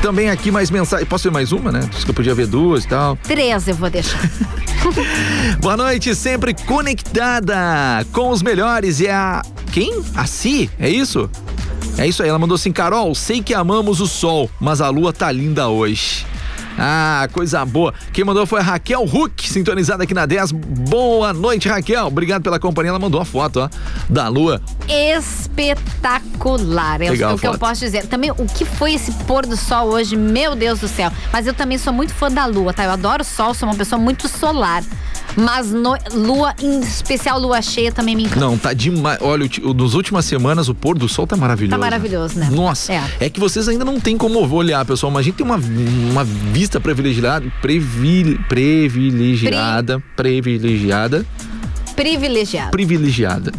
Também 0.00 0.30
aqui 0.30 0.52
mais 0.52 0.70
mensagem. 0.70 1.04
Posso 1.04 1.24
ver 1.24 1.32
mais 1.32 1.50
uma, 1.50 1.72
né? 1.72 1.80
Diz 1.90 2.04
que 2.04 2.10
eu 2.10 2.14
podia 2.14 2.34
ver 2.34 2.46
duas 2.46 2.84
e 2.84 2.88
tal. 2.88 3.16
Três 3.24 3.66
eu 3.66 3.74
vou 3.74 3.90
deixar. 3.90 4.20
Boa 5.60 5.76
noite, 5.76 6.14
sempre 6.14 6.54
conectada 6.54 8.06
com 8.12 8.30
os 8.30 8.40
melhores. 8.40 9.00
E 9.00 9.08
a. 9.08 9.42
Quem? 9.72 10.00
A 10.14 10.26
Si? 10.26 10.70
É 10.78 10.88
isso? 10.88 11.28
É 11.96 12.06
isso 12.06 12.22
aí. 12.22 12.28
Ela 12.28 12.38
mandou 12.38 12.54
assim: 12.54 12.70
Carol, 12.70 13.12
sei 13.16 13.42
que 13.42 13.52
amamos 13.52 14.00
o 14.00 14.06
sol, 14.06 14.48
mas 14.60 14.80
a 14.80 14.88
lua 14.88 15.12
tá 15.12 15.32
linda 15.32 15.68
hoje. 15.68 16.24
Ah, 16.78 17.26
coisa 17.32 17.64
boa. 17.64 17.92
Quem 18.12 18.24
mandou 18.24 18.46
foi 18.46 18.60
a 18.60 18.62
Raquel 18.62 19.02
Huck, 19.02 19.48
sintonizada 19.48 20.04
aqui 20.04 20.14
na 20.14 20.24
10. 20.26 20.52
Boa 20.52 21.32
noite, 21.32 21.68
Raquel. 21.68 22.06
Obrigado 22.06 22.42
pela 22.42 22.60
companhia. 22.60 22.90
Ela 22.90 22.98
mandou 22.98 23.20
a 23.20 23.24
foto, 23.24 23.60
ó, 23.60 23.68
da 24.08 24.28
lua. 24.28 24.62
Espetacular. 24.88 27.02
É 27.02 27.10
Legal 27.10 27.34
o 27.34 27.38
que 27.38 27.46
eu 27.46 27.58
posso 27.58 27.80
dizer. 27.80 28.06
Também, 28.06 28.30
o 28.30 28.46
que 28.46 28.64
foi 28.64 28.94
esse 28.94 29.10
pôr 29.24 29.44
do 29.44 29.56
sol 29.56 29.88
hoje? 29.88 30.16
Meu 30.16 30.54
Deus 30.54 30.78
do 30.78 30.86
céu. 30.86 31.10
Mas 31.32 31.44
eu 31.46 31.54
também 31.54 31.78
sou 31.78 31.92
muito 31.92 32.14
fã 32.14 32.30
da 32.30 32.46
lua, 32.46 32.72
tá? 32.72 32.84
Eu 32.84 32.92
adoro 32.92 33.22
o 33.22 33.26
sol, 33.26 33.52
sou 33.54 33.68
uma 33.68 33.74
pessoa 33.74 34.00
muito 34.00 34.28
solar. 34.28 34.84
Mas 35.36 35.70
no- 35.70 35.96
lua, 36.14 36.54
em 36.60 36.80
especial 36.80 37.38
lua 37.38 37.62
cheia, 37.62 37.92
também 37.92 38.16
me 38.16 38.24
encanta. 38.24 38.40
Não, 38.40 38.58
tá 38.58 38.72
demais. 38.72 39.18
Olha, 39.20 39.44
o 39.46 39.48
o- 39.62 39.74
nas 39.74 39.94
últimas 39.94 40.24
semanas 40.24 40.68
o 40.68 40.74
pôr 40.74 40.98
do 40.98 41.08
sol 41.08 41.26
tá 41.26 41.36
maravilhoso. 41.36 41.70
Tá 41.70 41.78
maravilhoso, 41.78 42.38
né? 42.38 42.48
Nossa, 42.50 42.92
É. 42.92 43.02
é. 43.20 43.30
que 43.30 43.38
vocês 43.38 43.68
ainda 43.68 43.84
não 43.84 44.00
tem 44.00 44.16
como 44.16 44.38
olhar, 44.54 44.84
pessoal, 44.84 45.12
mas 45.12 45.20
a 45.20 45.22
gente 45.24 45.36
tem 45.36 45.46
uma, 45.46 45.56
uma 46.10 46.24
vista 46.24 46.80
privilegiada, 46.80 47.46
previl, 47.62 48.38
privilegiada, 48.48 50.02
privilegiada, 50.16 51.24
Privilegiado. 51.94 52.70
privilegiada. 52.70 53.52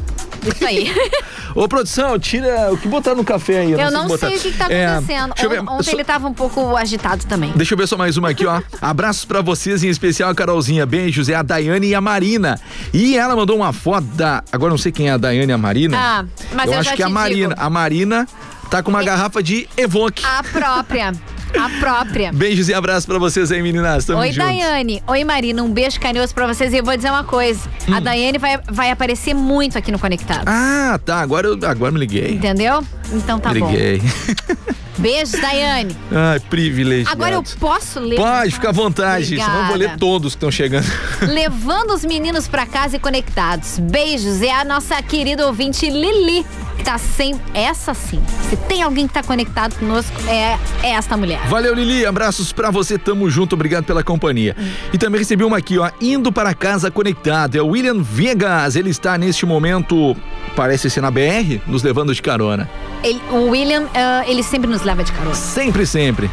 Isso 0.45 0.65
aí. 0.65 0.93
Ô, 1.55 1.67
produção, 1.67 2.17
tira 2.19 2.71
o 2.71 2.77
que 2.77 2.87
botar 2.87 3.15
no 3.15 3.23
café 3.23 3.59
aí. 3.61 3.71
eu 3.71 3.91
não 3.91 4.07
sei 4.17 4.35
o 4.35 4.39
que, 4.39 4.51
que 4.51 4.57
tá 4.57 4.71
É, 4.71 4.85
acontecendo. 4.85 5.33
eu 5.41 5.49
ver, 5.49 5.59
On- 5.61 5.73
Ontem 5.73 5.83
só- 5.83 5.91
ele 5.91 6.03
tava 6.03 6.27
um 6.27 6.33
pouco 6.33 6.75
agitado 6.77 7.25
também. 7.25 7.51
Deixa 7.55 7.73
eu 7.73 7.77
ver 7.77 7.87
só 7.87 7.97
mais 7.97 8.17
uma 8.17 8.29
aqui, 8.29 8.45
ó. 8.45 8.61
Abraços 8.81 9.25
pra 9.25 9.41
vocês, 9.41 9.83
em 9.83 9.89
especial 9.89 10.29
a 10.29 10.35
Carolzinha. 10.35 10.85
Beijos, 10.85 11.27
é 11.27 11.35
a 11.35 11.41
Daiane 11.41 11.87
e 11.87 11.95
a 11.95 12.01
Marina. 12.01 12.59
E 12.93 13.17
ela 13.17 13.35
mandou 13.35 13.55
uma 13.57 13.73
foto 13.73 14.05
da. 14.15 14.43
Agora 14.51 14.69
não 14.69 14.77
sei 14.77 14.91
quem 14.91 15.09
é 15.09 15.11
a 15.11 15.17
Daiane 15.17 15.51
e 15.51 15.53
a 15.53 15.57
Marina. 15.57 15.97
Ah, 15.99 16.25
mas 16.53 16.71
eu 16.71 16.79
acho 16.79 16.89
já 16.91 16.95
que 16.95 17.01
é 17.01 17.05
a 17.05 17.09
Marina. 17.09 17.49
digo. 17.49 17.61
A 17.61 17.69
Marina 17.69 18.27
tá 18.69 18.83
com 18.83 18.91
uma 18.91 19.03
garrafa 19.03 19.41
de 19.41 19.67
Evoque. 19.75 20.23
A 20.25 20.43
própria. 20.43 21.11
A 21.57 21.69
própria. 21.79 22.31
Beijos 22.31 22.69
e 22.69 22.73
abraços 22.73 23.05
pra 23.05 23.17
vocês 23.17 23.51
aí, 23.51 23.61
meninas. 23.61 24.05
Tamo 24.05 24.19
Oi, 24.19 24.31
juntos. 24.31 24.47
Daiane. 24.47 25.03
Oi, 25.07 25.23
Marina. 25.23 25.63
Um 25.63 25.71
beijo 25.71 25.99
carinhoso 25.99 26.33
pra 26.33 26.47
vocês. 26.47 26.73
E 26.73 26.77
eu 26.77 26.83
vou 26.83 26.95
dizer 26.95 27.09
uma 27.09 27.23
coisa: 27.23 27.61
a 27.91 27.99
Daiane 27.99 28.37
vai, 28.37 28.59
vai 28.69 28.91
aparecer 28.91 29.33
muito 29.33 29.77
aqui 29.77 29.91
no 29.91 29.99
Conectado. 29.99 30.41
Hum. 30.41 30.45
Ah, 30.47 30.99
tá. 31.03 31.19
Agora, 31.19 31.47
eu, 31.47 31.59
agora 31.67 31.91
me 31.91 31.99
liguei. 31.99 32.33
Entendeu? 32.33 32.83
Então 33.11 33.39
tá 33.39 33.53
bom. 33.53 33.69
liguei. 33.69 34.01
Beijos, 34.99 35.31
Daiane. 35.31 35.95
Ai, 36.11 36.41
privilegiado. 36.41 37.11
Agora 37.11 37.35
eu 37.35 37.43
posso 37.57 38.01
ler? 38.01 38.17
Pode, 38.17 38.51
fica 38.51 38.69
à 38.69 38.71
vontade. 38.73 39.25
Obrigada. 39.27 39.51
Senão 39.51 39.63
eu 39.63 39.67
vou 39.69 39.77
ler 39.77 39.97
todos 39.97 40.33
que 40.33 40.37
estão 40.37 40.51
chegando. 40.51 40.85
Levando 41.25 41.93
os 41.93 42.03
meninos 42.03 42.49
pra 42.49 42.65
casa 42.65 42.97
e 42.97 42.99
conectados. 42.99 43.79
Beijos. 43.79 44.41
É 44.41 44.51
a 44.51 44.65
nossa 44.65 45.01
querida 45.01 45.47
ouvinte 45.47 45.89
Lili, 45.89 46.45
tá 46.83 46.97
sempre. 46.97 47.41
Essa 47.53 47.93
sim. 47.93 48.21
Se 48.49 48.55
tem 48.55 48.81
alguém 48.81 49.07
que 49.07 49.13
tá 49.13 49.23
conectado 49.23 49.75
conosco, 49.77 50.13
é, 50.27 50.57
é 50.83 50.91
esta 50.91 51.15
mulher. 51.17 51.39
Valeu, 51.47 51.73
Lili. 51.73 52.05
Abraços 52.05 52.51
pra 52.51 52.69
você. 52.71 52.97
Tamo 52.97 53.29
junto. 53.29 53.53
Obrigado 53.53 53.85
pela 53.85 54.03
companhia. 54.03 54.55
E 54.93 54.97
também 54.97 55.19
recebi 55.19 55.43
uma 55.43 55.57
aqui, 55.57 55.77
ó. 55.77 55.89
Indo 56.01 56.31
para 56.31 56.53
casa 56.53 56.89
conectado. 56.91 57.55
É 57.55 57.61
o 57.61 57.67
William 57.67 58.01
Vegas. 58.01 58.75
Ele 58.75 58.89
está 58.89 59.17
neste 59.17 59.45
momento, 59.45 60.15
parece 60.55 60.89
ser 60.89 61.01
na 61.01 61.11
BR, 61.11 61.59
nos 61.67 61.83
levando 61.83 62.13
de 62.13 62.21
carona. 62.21 62.69
Ele- 63.03 63.21
o 63.31 63.49
William, 63.49 63.87
ah, 63.95 64.23
ele 64.27 64.43
sempre 64.43 64.69
nos 64.69 64.81
leva 64.83 65.03
de 65.03 65.11
carona. 65.11 65.35
Sempre, 65.35 65.85
sempre. 65.85 66.29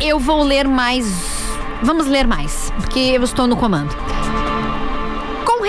Eu 0.00 0.18
vou 0.18 0.42
ler 0.42 0.66
mais. 0.68 1.06
Vamos 1.82 2.06
ler 2.06 2.26
mais, 2.26 2.72
porque 2.76 2.98
eu 2.98 3.22
estou 3.22 3.46
no 3.46 3.56
comando. 3.56 3.94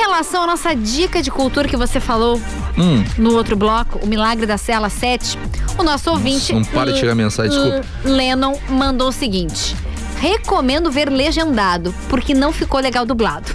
Relação 0.03 0.43
à 0.43 0.47
nossa 0.47 0.73
dica 0.73 1.21
de 1.21 1.29
cultura 1.29 1.67
que 1.67 1.75
você 1.75 1.99
falou 1.99 2.41
Hum. 2.77 3.03
no 3.17 3.33
outro 3.35 3.57
bloco, 3.57 3.99
o 4.01 4.07
Milagre 4.07 4.45
da 4.45 4.57
Cela 4.57 4.89
7, 4.89 5.37
o 5.77 5.83
nosso 5.83 6.09
ouvinte. 6.09 6.53
não 6.53 6.63
para 6.63 6.93
de 6.93 6.99
chegar 7.01 7.13
mensagem, 7.15 7.51
desculpa. 7.51 7.85
Lennon 8.05 8.55
mandou 8.69 9.09
o 9.09 9.11
seguinte. 9.11 9.75
Recomendo 10.19 10.91
ver 10.91 11.09
legendado, 11.09 11.95
porque 12.09 12.33
não 12.33 12.51
ficou 12.51 12.79
legal 12.81 13.05
dublado. 13.05 13.45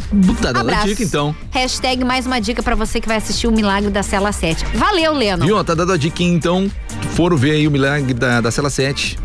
Tá 0.41 0.51
dando 0.51 0.61
Abraço. 0.61 0.89
dica 0.89 1.03
então. 1.03 1.37
Hashtag 1.51 2.05
mais 2.05 2.25
uma 2.27 2.41
dica 2.41 2.63
pra 2.63 2.75
você 2.75 3.01
que 3.01 3.07
vai 3.07 3.19
assistir 3.19 3.47
o 3.47 3.53
Milagre 3.53 3.91
da 3.91 4.03
Cela 4.03 4.33
7. 4.33 4.65
Valeu, 4.75 5.13
Lennon. 5.13 5.45
Viu? 5.45 5.63
Tá 5.63 5.75
dando 5.75 5.93
a 5.93 5.97
dica 5.99 6.23
então. 6.23 6.71
Foram 7.15 7.37
ver 7.37 7.53
aí 7.53 7.69
o 7.69 7.71
milagre 7.71 8.15
da, 8.15 8.41
da 8.41 8.51
cela 8.51 8.71
7. 8.71 9.19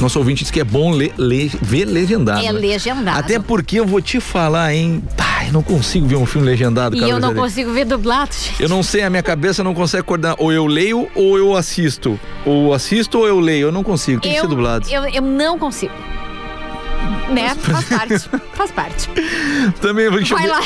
Nosso 0.00 0.18
ouvinte 0.18 0.40
disse 0.40 0.52
que 0.52 0.60
é 0.60 0.64
bom 0.64 0.90
ler, 0.92 1.12
ler- 1.18 1.50
ver 1.60 1.86
legendado. 1.86 2.40
É 2.40 2.52
né? 2.52 2.52
legendado. 2.52 3.18
Até 3.18 3.38
porque 3.38 3.80
eu 3.80 3.86
vou 3.86 4.00
te 4.00 4.20
falar, 4.20 4.72
hein? 4.74 5.02
Eu 5.46 5.52
não 5.52 5.62
consigo 5.62 6.06
ver 6.06 6.16
um 6.16 6.26
filme 6.26 6.46
legendado, 6.46 6.96
E 6.96 7.08
eu 7.08 7.18
não 7.20 7.34
consigo 7.34 7.72
ver 7.72 7.84
dublado, 7.84 8.32
gente. 8.34 8.62
Eu 8.62 8.68
não 8.68 8.82
sei, 8.82 9.02
a 9.02 9.10
minha 9.10 9.22
cabeça 9.22 9.62
não 9.64 9.74
consegue 9.74 10.02
acordar. 10.02 10.34
Ou 10.38 10.52
eu 10.52 10.66
leio 10.66 11.08
ou 11.14 11.36
eu 11.38 11.56
assisto. 11.56 12.18
Ou 12.44 12.74
assisto 12.74 13.18
ou 13.18 13.26
eu 13.26 13.40
leio. 13.40 13.68
Eu 13.68 13.72
não 13.72 13.82
consigo. 13.82 14.20
Tem 14.20 14.32
que 14.34 14.40
ser 14.40 14.46
dublado. 14.48 14.88
Eu, 14.88 15.04
eu 15.06 15.22
não 15.22 15.58
consigo. 15.58 15.92
Né? 17.32 17.54
Faz 17.54 17.84
parte. 17.84 18.18
Faz 18.54 18.70
parte. 18.70 19.10
Também, 19.80 20.04
eu 20.06 20.24
Vai 20.26 20.46
lá. 20.46 20.60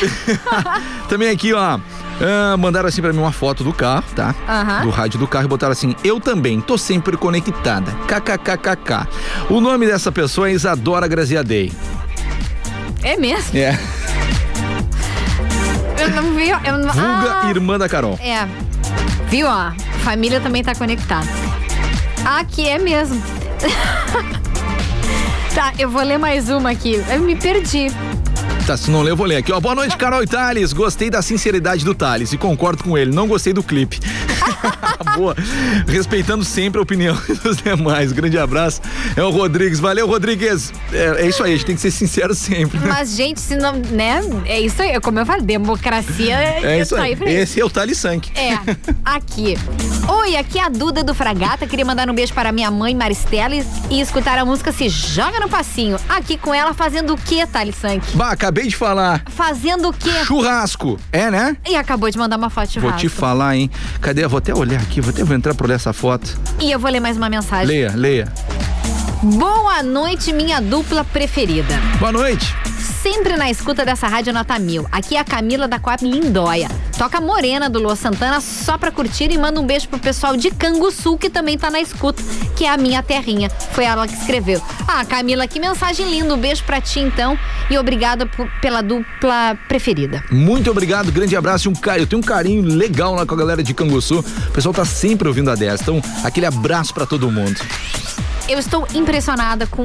Também 1.08 1.30
aqui, 1.30 1.52
ó. 1.52 1.78
ah, 2.20 2.56
mandaram 2.58 2.88
assim 2.88 3.00
pra 3.00 3.12
mim 3.12 3.18
uma 3.18 3.32
foto 3.32 3.64
do 3.64 3.72
carro, 3.72 4.04
tá? 4.14 4.34
Aham. 4.48 4.82
Do 4.82 4.90
rádio 4.90 5.18
do 5.18 5.26
carro 5.26 5.46
e 5.46 5.48
botaram 5.48 5.72
assim: 5.72 5.94
Eu 6.04 6.20
também, 6.20 6.60
tô 6.60 6.76
sempre 6.76 7.16
conectada. 7.16 7.90
KKKKK. 8.06 9.08
O 9.48 9.60
nome 9.60 9.86
dessa 9.86 10.12
pessoa 10.12 10.48
é 10.48 10.52
Isadora 10.52 11.08
Graziadei. 11.08 11.72
É 13.02 13.16
mesmo? 13.16 13.58
É. 13.58 13.78
Eu 15.98 16.10
não 16.10 16.34
vi. 16.34 16.48
Eu 16.50 16.78
não... 16.78 16.92
Vulga 16.92 17.40
Ah, 17.42 17.50
irmã 17.50 17.78
da 17.78 17.88
Carol. 17.88 18.18
É. 18.22 18.46
Viu, 19.28 19.46
ó? 19.48 19.70
Família 20.02 20.40
também 20.40 20.62
tá 20.62 20.74
conectada. 20.74 21.26
Aqui 22.24 22.68
é 22.68 22.78
mesmo. 22.78 23.20
tá, 25.60 25.74
eu 25.78 25.90
vou 25.90 26.02
ler 26.02 26.18
mais 26.18 26.48
uma 26.48 26.70
aqui. 26.70 26.94
Eu 27.12 27.20
me 27.20 27.36
perdi. 27.36 27.88
Tá, 28.66 28.78
se 28.78 28.90
não 28.90 29.02
ler, 29.02 29.10
eu 29.10 29.16
vou 29.16 29.26
ler 29.26 29.36
aqui, 29.36 29.52
ó. 29.52 29.60
Boa 29.60 29.74
noite, 29.74 29.94
Carol 29.94 30.22
e 30.22 30.26
Thales. 30.26 30.72
Gostei 30.72 31.10
da 31.10 31.20
sinceridade 31.20 31.84
do 31.84 31.94
Thales 31.94 32.32
e 32.32 32.38
concordo 32.38 32.82
com 32.82 32.96
ele. 32.96 33.12
Não 33.14 33.28
gostei 33.28 33.52
do 33.52 33.62
clipe. 33.62 34.00
Boa. 35.14 35.36
Respeitando 35.86 36.44
sempre 36.44 36.78
a 36.78 36.82
opinião 36.82 37.14
dos 37.44 37.58
demais. 37.58 38.10
Grande 38.10 38.38
abraço. 38.38 38.80
É 39.14 39.22
o 39.22 39.28
Rodrigues. 39.28 39.80
Valeu, 39.80 40.06
Rodrigues. 40.06 40.72
É, 40.94 41.24
é 41.24 41.28
isso 41.28 41.42
aí, 41.42 41.52
a 41.52 41.56
gente 41.56 41.66
tem 41.66 41.74
que 41.74 41.82
ser 41.82 41.90
sincero 41.90 42.34
sempre. 42.34 42.78
né? 42.78 42.86
Mas, 42.88 43.14
gente, 43.14 43.38
se 43.38 43.54
não. 43.54 43.74
Né? 43.74 44.20
É 44.46 44.58
isso 44.60 44.80
aí. 44.80 44.98
Como 45.00 45.18
eu 45.18 45.26
falei, 45.26 45.42
democracia 45.42 46.36
É 46.36 46.80
isso 46.80 46.96
tá 46.96 47.02
aí. 47.02 47.12
isso. 47.12 47.24
Esse 47.24 47.60
é 47.60 47.64
o 47.66 47.68
Thales 47.68 47.98
Sank. 47.98 48.30
É, 48.34 48.58
aqui. 49.04 49.58
Oi, 50.08 50.36
aqui 50.36 50.58
é 50.58 50.64
a 50.64 50.68
Duda 50.68 51.02
do 51.02 51.14
Fragata. 51.14 51.66
Queria 51.66 51.84
mandar 51.84 52.08
um 52.08 52.14
beijo 52.14 52.32
para 52.32 52.52
minha 52.52 52.70
mãe 52.70 52.94
Maristela 52.94 53.54
e, 53.90 54.00
escutar 54.00 54.38
a 54.38 54.44
música 54.44 54.72
Se 54.72 54.88
Joga 54.88 55.40
no 55.40 55.48
Passinho. 55.48 55.96
Aqui 56.08 56.36
com 56.36 56.52
ela 56.54 56.72
fazendo 56.74 57.14
o 57.14 57.16
quê, 57.16 57.46
Thales 57.46 57.76
Sank? 57.76 58.16
Bah, 58.16 58.30
acabei 58.30 58.66
de 58.66 58.76
falar. 58.76 59.22
Fazendo 59.28 59.88
o 59.88 59.92
quê? 59.92 60.24
Churrasco. 60.24 60.98
É, 61.12 61.30
né? 61.30 61.56
E 61.68 61.76
acabou 61.76 62.10
de 62.10 62.18
mandar 62.18 62.36
uma 62.36 62.50
foto 62.50 62.68
de 62.68 62.80
Vou 62.80 62.90
churrasco. 62.90 63.08
te 63.08 63.14
falar, 63.14 63.56
hein? 63.56 63.70
Cadê? 64.00 64.26
Vou 64.26 64.38
até 64.38 64.54
olhar 64.54 64.80
aqui, 64.80 65.00
vou 65.00 65.10
até 65.10 65.22
vou 65.24 65.36
entrar 65.36 65.54
por 65.54 65.70
essa 65.70 65.92
foto. 65.92 66.38
E 66.60 66.70
eu 66.70 66.78
vou 66.78 66.90
ler 66.90 67.00
mais 67.00 67.16
uma 67.16 67.28
mensagem. 67.28 67.66
Leia, 67.66 67.92
leia. 67.94 68.32
Boa 69.22 69.82
noite, 69.82 70.32
minha 70.32 70.60
dupla 70.60 71.04
preferida. 71.04 71.74
Boa 71.98 72.12
noite. 72.12 72.54
Sempre 73.02 73.34
na 73.34 73.50
escuta 73.50 73.82
dessa 73.82 74.06
rádio 74.06 74.30
nota 74.30 74.58
mil. 74.58 74.86
Aqui 74.92 75.16
é 75.16 75.20
a 75.20 75.24
Camila 75.24 75.66
da 75.66 75.78
Coab 75.78 76.04
Lindóia. 76.04 76.68
Toca 76.98 77.18
Morena 77.18 77.70
do 77.70 77.78
Lua 77.78 77.96
Santana 77.96 78.42
só 78.42 78.76
pra 78.76 78.90
curtir 78.90 79.30
e 79.30 79.38
manda 79.38 79.58
um 79.58 79.66
beijo 79.66 79.88
pro 79.88 79.98
pessoal 79.98 80.36
de 80.36 80.50
Canguçu 80.50 81.16
que 81.16 81.30
também 81.30 81.56
tá 81.56 81.70
na 81.70 81.80
escuta, 81.80 82.22
que 82.54 82.66
é 82.66 82.68
a 82.68 82.76
minha 82.76 83.02
terrinha. 83.02 83.48
Foi 83.48 83.84
ela 83.84 84.06
que 84.06 84.12
escreveu. 84.12 84.60
Ah, 84.86 85.02
Camila, 85.02 85.46
que 85.48 85.58
mensagem 85.58 86.10
linda. 86.10 86.34
Um 86.34 86.38
beijo 86.38 86.62
pra 86.64 86.78
ti 86.78 87.00
então 87.00 87.38
e 87.70 87.78
obrigada 87.78 88.28
pela 88.60 88.82
dupla 88.82 89.56
preferida. 89.66 90.22
Muito 90.30 90.70
obrigado, 90.70 91.10
grande 91.10 91.34
abraço 91.34 91.68
e 91.68 91.70
um 91.70 91.74
carinho. 91.74 92.02
Eu 92.02 92.06
tenho 92.06 92.20
um 92.20 92.24
carinho 92.24 92.62
legal 92.62 93.14
lá 93.14 93.24
com 93.24 93.34
a 93.34 93.38
galera 93.38 93.62
de 93.62 93.72
Canguçu. 93.72 94.18
O 94.20 94.50
pessoal 94.52 94.74
tá 94.74 94.84
sempre 94.84 95.26
ouvindo 95.26 95.50
a 95.50 95.54
10. 95.54 95.80
Então, 95.80 96.02
aquele 96.22 96.44
abraço 96.44 96.92
pra 96.92 97.06
todo 97.06 97.30
mundo. 97.30 97.58
Eu 98.50 98.58
estou 98.58 98.84
impressionada 98.96 99.64
com 99.64 99.84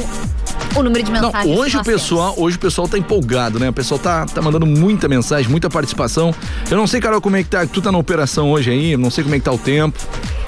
o 0.75 0.81
número 0.81 1.03
de 1.03 1.11
Não, 1.11 1.21
mensagens. 1.21 1.55
hoje 1.55 1.75
que 1.75 1.81
o 1.81 1.85
pessoal, 1.85 2.33
hoje 2.35 2.57
o 2.57 2.59
pessoal 2.59 2.87
tá 2.87 2.97
empolgado, 2.97 3.59
né? 3.59 3.69
O 3.69 3.73
pessoal 3.73 3.99
tá, 3.99 4.25
tá 4.25 4.41
mandando 4.41 4.65
muita 4.65 5.07
mensagem, 5.07 5.51
muita 5.51 5.69
participação. 5.69 6.33
Eu 6.69 6.75
não 6.75 6.87
sei, 6.87 6.99
Carol, 6.99 7.21
como 7.21 7.35
é 7.35 7.43
que 7.43 7.49
tá. 7.49 7.63
Tu 7.67 7.79
tá 7.79 7.91
na 7.91 7.99
operação 7.99 8.51
hoje 8.51 8.71
aí, 8.71 8.97
não 8.97 9.11
sei 9.11 9.23
como 9.23 9.35
é 9.35 9.37
que 9.37 9.45
tá 9.45 9.51
o 9.51 9.57
tempo. 9.59 9.99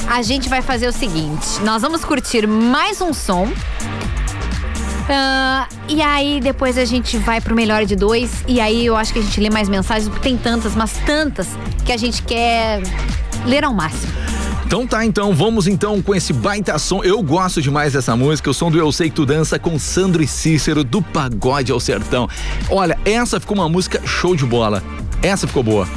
A 0.09 0.23
gente 0.23 0.49
vai 0.49 0.63
fazer 0.63 0.87
o 0.87 0.91
seguinte: 0.91 1.61
nós 1.63 1.83
vamos 1.83 2.03
curtir 2.03 2.47
mais 2.47 2.99
um 3.01 3.13
som. 3.13 3.47
Ah, 5.07 5.67
e 5.87 6.01
aí 6.01 6.41
depois 6.41 6.75
a 6.75 6.85
gente 6.85 7.19
vai 7.19 7.39
pro 7.39 7.53
melhor 7.53 7.85
de 7.85 7.95
dois. 7.95 8.31
E 8.47 8.59
aí 8.59 8.83
eu 8.83 8.95
acho 8.95 9.13
que 9.13 9.19
a 9.19 9.21
gente 9.21 9.39
lê 9.39 9.51
mais 9.51 9.69
mensagens, 9.69 10.09
porque 10.09 10.27
tem 10.27 10.35
tantas, 10.35 10.75
mas 10.75 10.91
tantas, 11.05 11.47
que 11.85 11.91
a 11.91 11.97
gente 11.97 12.23
quer 12.23 12.81
ler 13.45 13.63
ao 13.63 13.75
máximo. 13.75 14.11
Então 14.67 14.85
tá, 14.85 15.05
então, 15.05 15.33
vamos 15.33 15.65
então 15.65 16.01
com 16.01 16.13
esse 16.13 16.33
baita 16.33 16.77
som. 16.77 17.01
Eu 17.01 17.23
gosto 17.23 17.61
demais 17.61 17.93
dessa 17.93 18.17
música, 18.17 18.49
o 18.49 18.53
som 18.53 18.69
do 18.69 18.77
Eu 18.77 18.91
Sei 18.91 19.09
Que 19.09 19.15
Tu 19.15 19.25
Dança 19.25 19.57
com 19.57 19.79
Sandro 19.79 20.21
e 20.21 20.27
Cícero, 20.27 20.83
do 20.83 21.01
Pagode 21.01 21.71
ao 21.71 21.79
Sertão. 21.79 22.27
Olha, 22.69 22.99
essa 23.05 23.39
ficou 23.39 23.55
uma 23.55 23.69
música 23.69 24.01
show 24.05 24.35
de 24.35 24.45
bola. 24.45 24.83
Essa 25.23 25.47
ficou 25.47 25.63
boa. 25.63 25.87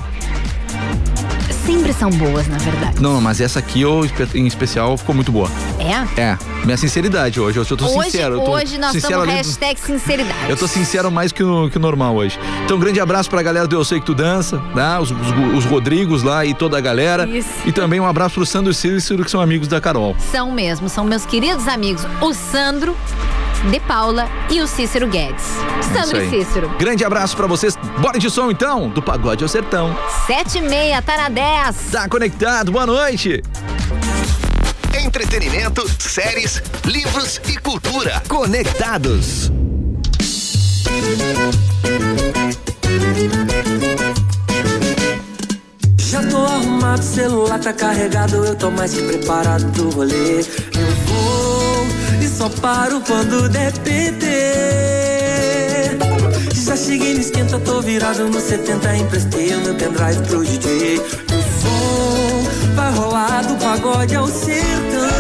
Sempre 1.65 1.93
são 1.93 2.11
boas, 2.11 2.49
na 2.49 2.59
verdade. 2.59 3.01
Não, 3.01 3.15
não, 3.15 3.21
mas 3.21 3.41
essa 3.41 3.59
aqui 3.59 3.83
eu, 3.83 4.09
em 4.35 4.47
especial 4.47 4.97
ficou 4.97 5.15
muito 5.15 5.31
boa. 5.31 5.49
É? 5.79 6.21
É, 6.21 6.39
minha 6.65 6.77
sinceridade 6.77 7.41
hoje, 7.41 7.59
hoje 7.59 7.71
eu 7.71 7.77
tô 7.77 7.87
hoje, 7.87 8.11
sincero. 8.11 8.35
eu 8.37 8.41
tô 8.41 8.53
hoje 8.53 8.79
nós 8.79 8.93
sincero 8.93 9.25
estamos 9.25 9.35
hashtag 9.35 9.81
sinceridade. 9.81 10.51
Eu 10.51 10.57
tô 10.57 10.67
sincero 10.67 11.11
mais 11.11 11.33
que 11.33 11.43
o, 11.43 11.71
que 11.71 11.77
o 11.77 11.81
normal 11.81 12.17
hoje. 12.17 12.39
Então, 12.65 12.77
um 12.77 12.81
grande 12.81 13.01
abraço 13.01 13.31
pra 13.31 13.43
galera 13.43 13.67
do 13.67 13.77
Eu 13.77 13.85
Sei 13.85 14.01
Que 14.01 14.07
Tu 14.07 14.15
Dança, 14.15 14.59
né? 14.75 14.99
Os, 14.99 15.11
os, 15.11 15.57
os 15.59 15.65
Rodrigos 15.65 16.23
lá 16.23 16.45
e 16.45 16.55
toda 16.55 16.79
a 16.79 16.81
galera. 16.81 17.29
Isso. 17.29 17.49
E 17.67 17.73
também 17.73 18.01
um 18.01 18.07
abraço 18.07 18.35
pro 18.37 18.47
Sandro 18.47 18.71
e 18.73 18.75
Cícero, 18.75 19.25
que 19.25 19.31
são 19.31 19.41
amigos 19.41 19.69
da 19.69 19.81
Carol. 19.81 20.17
São 20.31 20.51
mesmo, 20.51 20.89
são 20.89 21.05
meus 21.05 21.25
queridos 21.25 21.69
amigos, 21.69 22.07
o 22.21 22.33
Sandro 22.33 22.97
de 23.69 23.81
Paula 23.81 24.29
e 24.51 24.61
o 24.61 24.67
Cícero 24.67 25.07
Guedes. 25.07 25.45
Sandro 25.93 26.23
e. 26.23 26.31
Cícero. 26.31 26.69
Grande 26.79 27.05
abraço 27.05 27.37
pra 27.37 27.47
vocês. 27.47 27.77
Bora 27.99 28.19
de 28.19 28.31
som 28.31 28.51
então, 28.51 28.89
do 28.89 29.03
Pagode 29.03 29.43
ao 29.43 29.49
Sertão. 29.49 29.97
Sete 30.27 30.59
e 30.59 30.63
meia, 30.63 31.03
tá 31.03 31.17
na 31.17 31.29
10. 31.29 31.91
Tá 31.93 32.09
conectado, 32.09 32.73
boa 32.73 32.87
noite. 32.87 33.43
Entretenimento, 35.05 35.89
séries, 35.99 36.63
livros 36.85 37.41
e 37.49 37.57
cultura. 37.57 38.23
Conectados. 38.29 39.51
Já 45.97 46.23
tô 46.29 46.39
arrumado, 46.39 47.03
celular 47.03 47.61
tá 47.61 47.73
carregado, 47.73 48.45
eu 48.45 48.57
tô 48.57 48.71
mais 48.71 48.93
que 48.93 49.03
preparado 49.03 49.71
pro 49.73 49.91
rolê. 49.91 50.41
Eu 50.41 50.90
só 52.41 52.49
paro 52.49 53.03
quando 53.03 53.51
der. 53.51 53.71
Já 56.55 56.75
cheguei 56.75 57.13
no 57.13 57.21
esquenta, 57.21 57.59
tô 57.59 57.83
virado 57.83 58.31
no 58.31 58.41
70, 58.41 58.97
emprestei 58.97 59.55
o 59.57 59.61
meu 59.61 59.75
pendrive 59.75 60.23
pro 60.27 60.43
DJ. 60.43 60.97
O 60.99 61.03
som 61.61 62.75
vai 62.75 62.93
rolar 62.95 63.43
do 63.43 63.57
pagode 63.57 64.15
ao 64.15 64.27
sertão. 64.27 65.11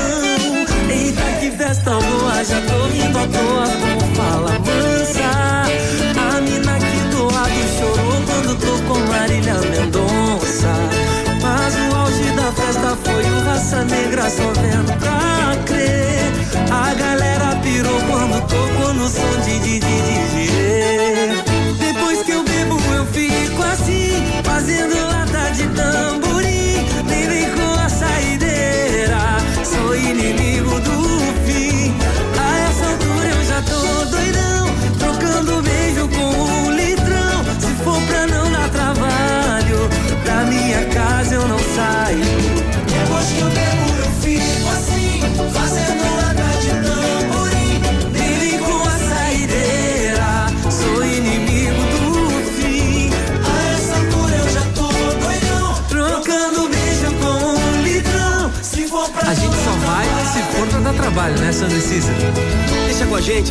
Eita, 0.88 1.22
que 1.40 1.50
festa 1.50 1.90
boa, 1.90 2.42
já 2.42 2.58
tô 2.62 2.86
rindo 2.86 3.18
à 3.18 3.26
toa 3.26 3.66
com 3.66 4.14
fala 4.14 4.52
mansa. 4.60 5.30
A 6.16 6.40
mina 6.40 6.76
aqui 6.76 7.00
do 7.10 7.24
lado 7.24 7.60
chorou 7.78 8.22
quando 8.24 8.58
tocou 8.60 9.06
Marília 9.08 9.54
Mendonça. 9.54 10.72
Mas 11.42 11.74
o 11.74 11.96
auge 11.96 12.30
da 12.30 12.50
festa 12.52 12.96
foi 13.04 13.24
o 13.24 13.40
Raça 13.44 13.84
Negra 13.84 14.30
só 14.30 14.52
vendo 14.54 14.98
pra 14.98 15.56
crer. 15.66 16.19
Tocou 19.12 19.36
no 19.36 19.44
som 19.44 19.60
de 19.60 19.99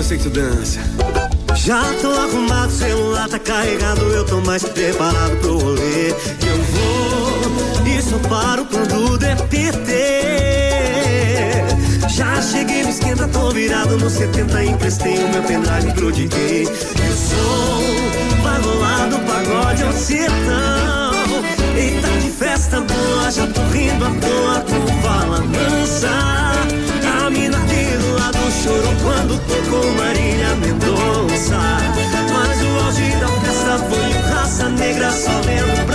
sei 0.10 0.18
que 0.18 0.30
dança. 0.30 0.80
Já 1.54 1.84
tô 2.02 2.10
arrumado, 2.10 2.72
celular 2.72 3.30
tá 3.30 3.38
carregado, 3.38 4.02
eu 4.06 4.26
tô 4.26 4.42
mais 4.42 4.64
preparado 4.64 5.38
pro 5.38 5.60
rolê. 5.60 6.10
Eu 6.10 6.58
vou 6.72 7.88
e 7.88 8.02
só 8.02 8.18
paro 8.28 8.66
quando 8.66 9.20
der 9.20 9.40
PT. 9.50 9.94
Já 12.10 12.42
cheguei 12.42 12.82
no 12.82 12.90
esquenta, 12.90 13.28
tô 13.28 13.52
virado 13.52 13.98
no 13.98 14.10
70, 14.10 14.64
emprestei 14.64 15.24
o 15.24 15.30
meu 15.30 15.44
pendrive 15.44 15.94
pro 15.94 16.12
DJ. 16.12 16.64
E 16.64 16.66
o 16.66 17.16
som 17.16 18.42
vai 18.42 18.60
rolar 18.62 19.10
do 19.10 19.20
pagode 19.28 19.84
ao 19.84 19.94
sertão. 19.94 21.14
Eita, 21.78 22.08
que 22.20 22.32
festa 22.32 22.82
boa, 22.82 23.30
já 23.30 23.46
tô 23.46 23.62
rindo 23.66 24.06
à 24.06 24.10
toa 24.10 24.62
com 24.62 24.88
fala 25.04 25.42
mansa. 25.42 26.89
Chorou 28.62 28.94
quando 29.02 29.40
tocou 29.48 29.90
Marília 29.94 30.54
Mendonça. 30.56 31.58
Mas 32.34 32.62
o 32.62 32.86
auge 32.86 33.16
da 33.16 33.28
festa 33.28 33.78
foi 33.90 34.12
raça 34.34 34.70
negra 34.70 35.12
só 35.12 35.42
vendo 35.42 35.89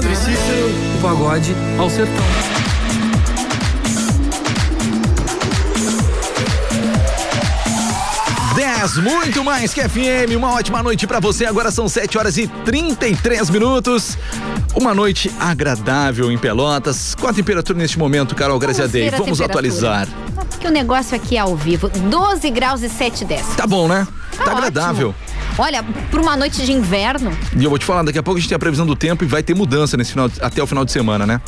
dança 0.00 0.30
e 0.30 0.36
Cícero. 0.36 0.66
O 0.96 1.02
pagode 1.02 1.54
ao 1.78 1.90
sertão. 1.90 2.24
10, 8.54 8.96
muito 8.98 9.44
mais 9.44 9.72
que 9.72 9.80
FM. 9.86 10.36
Uma 10.36 10.52
ótima 10.52 10.82
noite 10.82 11.06
pra 11.06 11.20
você. 11.20 11.46
Agora 11.46 11.70
são 11.70 11.88
7 11.88 12.18
horas 12.18 12.36
e 12.36 12.46
33 12.46 13.48
minutos. 13.50 14.18
Uma 14.74 14.94
noite 14.94 15.30
agradável 15.38 16.30
em 16.30 16.38
Pelotas. 16.38 17.14
Qual 17.14 17.30
a 17.30 17.34
temperatura 17.34 17.78
neste 17.78 17.98
momento, 17.98 18.34
Carol 18.34 18.58
Graziadei? 18.58 19.10
Vamos 19.10 19.38
temperatura. 19.38 19.46
atualizar. 19.46 20.08
Porque 20.50 20.66
o 20.66 20.70
negócio 20.70 21.16
aqui 21.16 21.36
é 21.36 21.40
ao 21.40 21.56
vivo. 21.56 21.88
12 21.88 22.50
graus 22.50 22.82
e 22.82 22.88
7 22.88 23.24
décimos. 23.24 23.56
Tá 23.56 23.66
bom, 23.66 23.86
né? 23.88 24.06
Tá, 24.36 24.44
ótimo. 24.44 24.58
agradável. 24.58 25.14
Olha, 25.60 25.82
pra 26.10 26.22
uma 26.22 26.38
noite 26.38 26.64
de 26.64 26.72
inverno, 26.72 27.30
E 27.54 27.62
eu 27.62 27.68
vou 27.68 27.78
te 27.78 27.84
falar, 27.84 28.02
daqui 28.02 28.18
a 28.18 28.22
pouco 28.22 28.38
a 28.38 28.40
gente 28.40 28.48
tem 28.48 28.56
a 28.56 28.58
previsão 28.58 28.86
do 28.86 28.96
tempo 28.96 29.22
e 29.24 29.26
vai 29.26 29.42
ter 29.42 29.54
mudança 29.54 29.94
nesse 29.94 30.12
final, 30.12 30.30
até 30.40 30.62
o 30.62 30.66
final 30.66 30.86
de 30.86 30.90
semana, 30.90 31.26
né? 31.26 31.38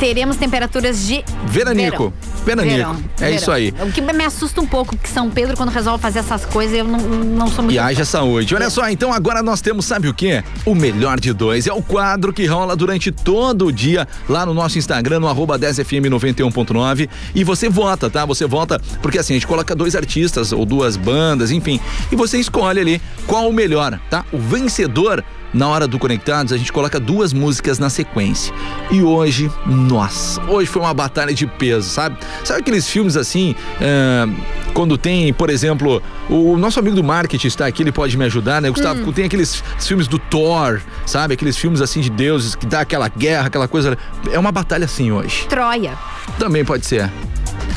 Teremos 0.00 0.36
temperaturas 0.36 1.06
de 1.06 1.22
Veranico. 1.46 2.12
verão. 2.44 2.64
Veranico. 2.64 2.76
Verão, 2.76 2.96
É 3.18 3.24
verão. 3.24 3.36
isso 3.36 3.52
aí. 3.52 3.72
O 3.86 3.92
que 3.92 4.00
me 4.00 4.24
assusta 4.24 4.60
um 4.62 4.66
pouco, 4.66 4.96
porque 4.96 5.08
São 5.10 5.30
Pedro, 5.30 5.56
quando 5.56 5.68
resolve 5.68 6.00
fazer 6.02 6.20
essas 6.20 6.44
coisas, 6.46 6.76
eu 6.78 6.84
não, 6.84 6.98
não 6.98 7.46
sou 7.48 7.62
muito. 7.62 7.76
E 7.76 7.78
haja 7.78 8.04
saúde. 8.04 8.54
Olha 8.54 8.70
só, 8.70 8.88
então 8.88 9.12
agora 9.12 9.42
nós 9.42 9.60
temos, 9.60 9.84
sabe 9.84 10.08
o 10.08 10.14
quê? 10.14 10.42
O 10.64 10.74
melhor 10.74 11.20
de 11.20 11.32
dois. 11.34 11.66
É 11.66 11.72
o 11.72 11.82
quadro 11.82 12.32
que 12.32 12.46
rola 12.46 12.74
durante 12.74 13.12
todo 13.12 13.66
o 13.66 13.72
dia 13.72 14.08
lá 14.26 14.46
no 14.46 14.54
nosso 14.54 14.78
Instagram, 14.78 15.20
no 15.20 15.28
arroba 15.28 15.58
10fm91.9. 15.58 17.08
E 17.34 17.44
você 17.44 17.68
vota, 17.68 18.08
tá? 18.08 18.24
Você 18.24 18.46
vota, 18.46 18.80
porque 19.02 19.18
assim, 19.18 19.34
a 19.34 19.36
gente 19.36 19.46
coloca 19.46 19.74
dois 19.74 19.94
artistas 19.94 20.50
ou 20.52 20.64
duas 20.64 20.96
bandas, 20.96 21.50
enfim. 21.50 21.78
E 22.10 22.16
você 22.16 22.38
escolhe 22.38 22.80
ali 22.80 23.02
qual 23.26 23.48
o 23.48 23.52
melhor, 23.52 24.00
tá? 24.08 24.24
O 24.32 24.38
vencedor. 24.38 25.22
Na 25.52 25.68
hora 25.68 25.86
do 25.86 25.98
Conectados, 25.98 26.52
a 26.52 26.56
gente 26.56 26.72
coloca 26.72 27.00
duas 27.00 27.32
músicas 27.32 27.78
na 27.78 27.90
sequência. 27.90 28.54
E 28.90 29.02
hoje, 29.02 29.50
nossa, 29.66 30.40
hoje 30.44 30.70
foi 30.70 30.82
uma 30.82 30.94
batalha 30.94 31.34
de 31.34 31.46
peso, 31.46 31.88
sabe? 31.88 32.16
Sabe 32.44 32.60
aqueles 32.60 32.88
filmes 32.88 33.16
assim, 33.16 33.54
é, 33.80 34.28
quando 34.72 34.96
tem, 34.96 35.32
por 35.32 35.50
exemplo, 35.50 36.02
o 36.28 36.56
nosso 36.56 36.78
amigo 36.78 36.94
do 36.94 37.02
marketing 37.02 37.48
está 37.48 37.66
aqui, 37.66 37.82
ele 37.82 37.92
pode 37.92 38.16
me 38.16 38.24
ajudar, 38.24 38.62
né, 38.62 38.70
Gustavo? 38.70 39.08
Hum. 39.08 39.12
Tem 39.12 39.24
aqueles 39.24 39.62
filmes 39.78 40.06
do 40.06 40.18
Thor, 40.18 40.80
sabe? 41.04 41.34
Aqueles 41.34 41.56
filmes 41.56 41.80
assim 41.80 42.00
de 42.00 42.10
deuses 42.10 42.54
que 42.54 42.66
dá 42.66 42.80
aquela 42.80 43.08
guerra, 43.08 43.46
aquela 43.46 43.66
coisa. 43.66 43.98
É 44.30 44.38
uma 44.38 44.52
batalha 44.52 44.84
assim 44.84 45.10
hoje. 45.10 45.46
Troia. 45.48 45.98
Também 46.38 46.64
pode 46.64 46.86
ser. 46.86 47.10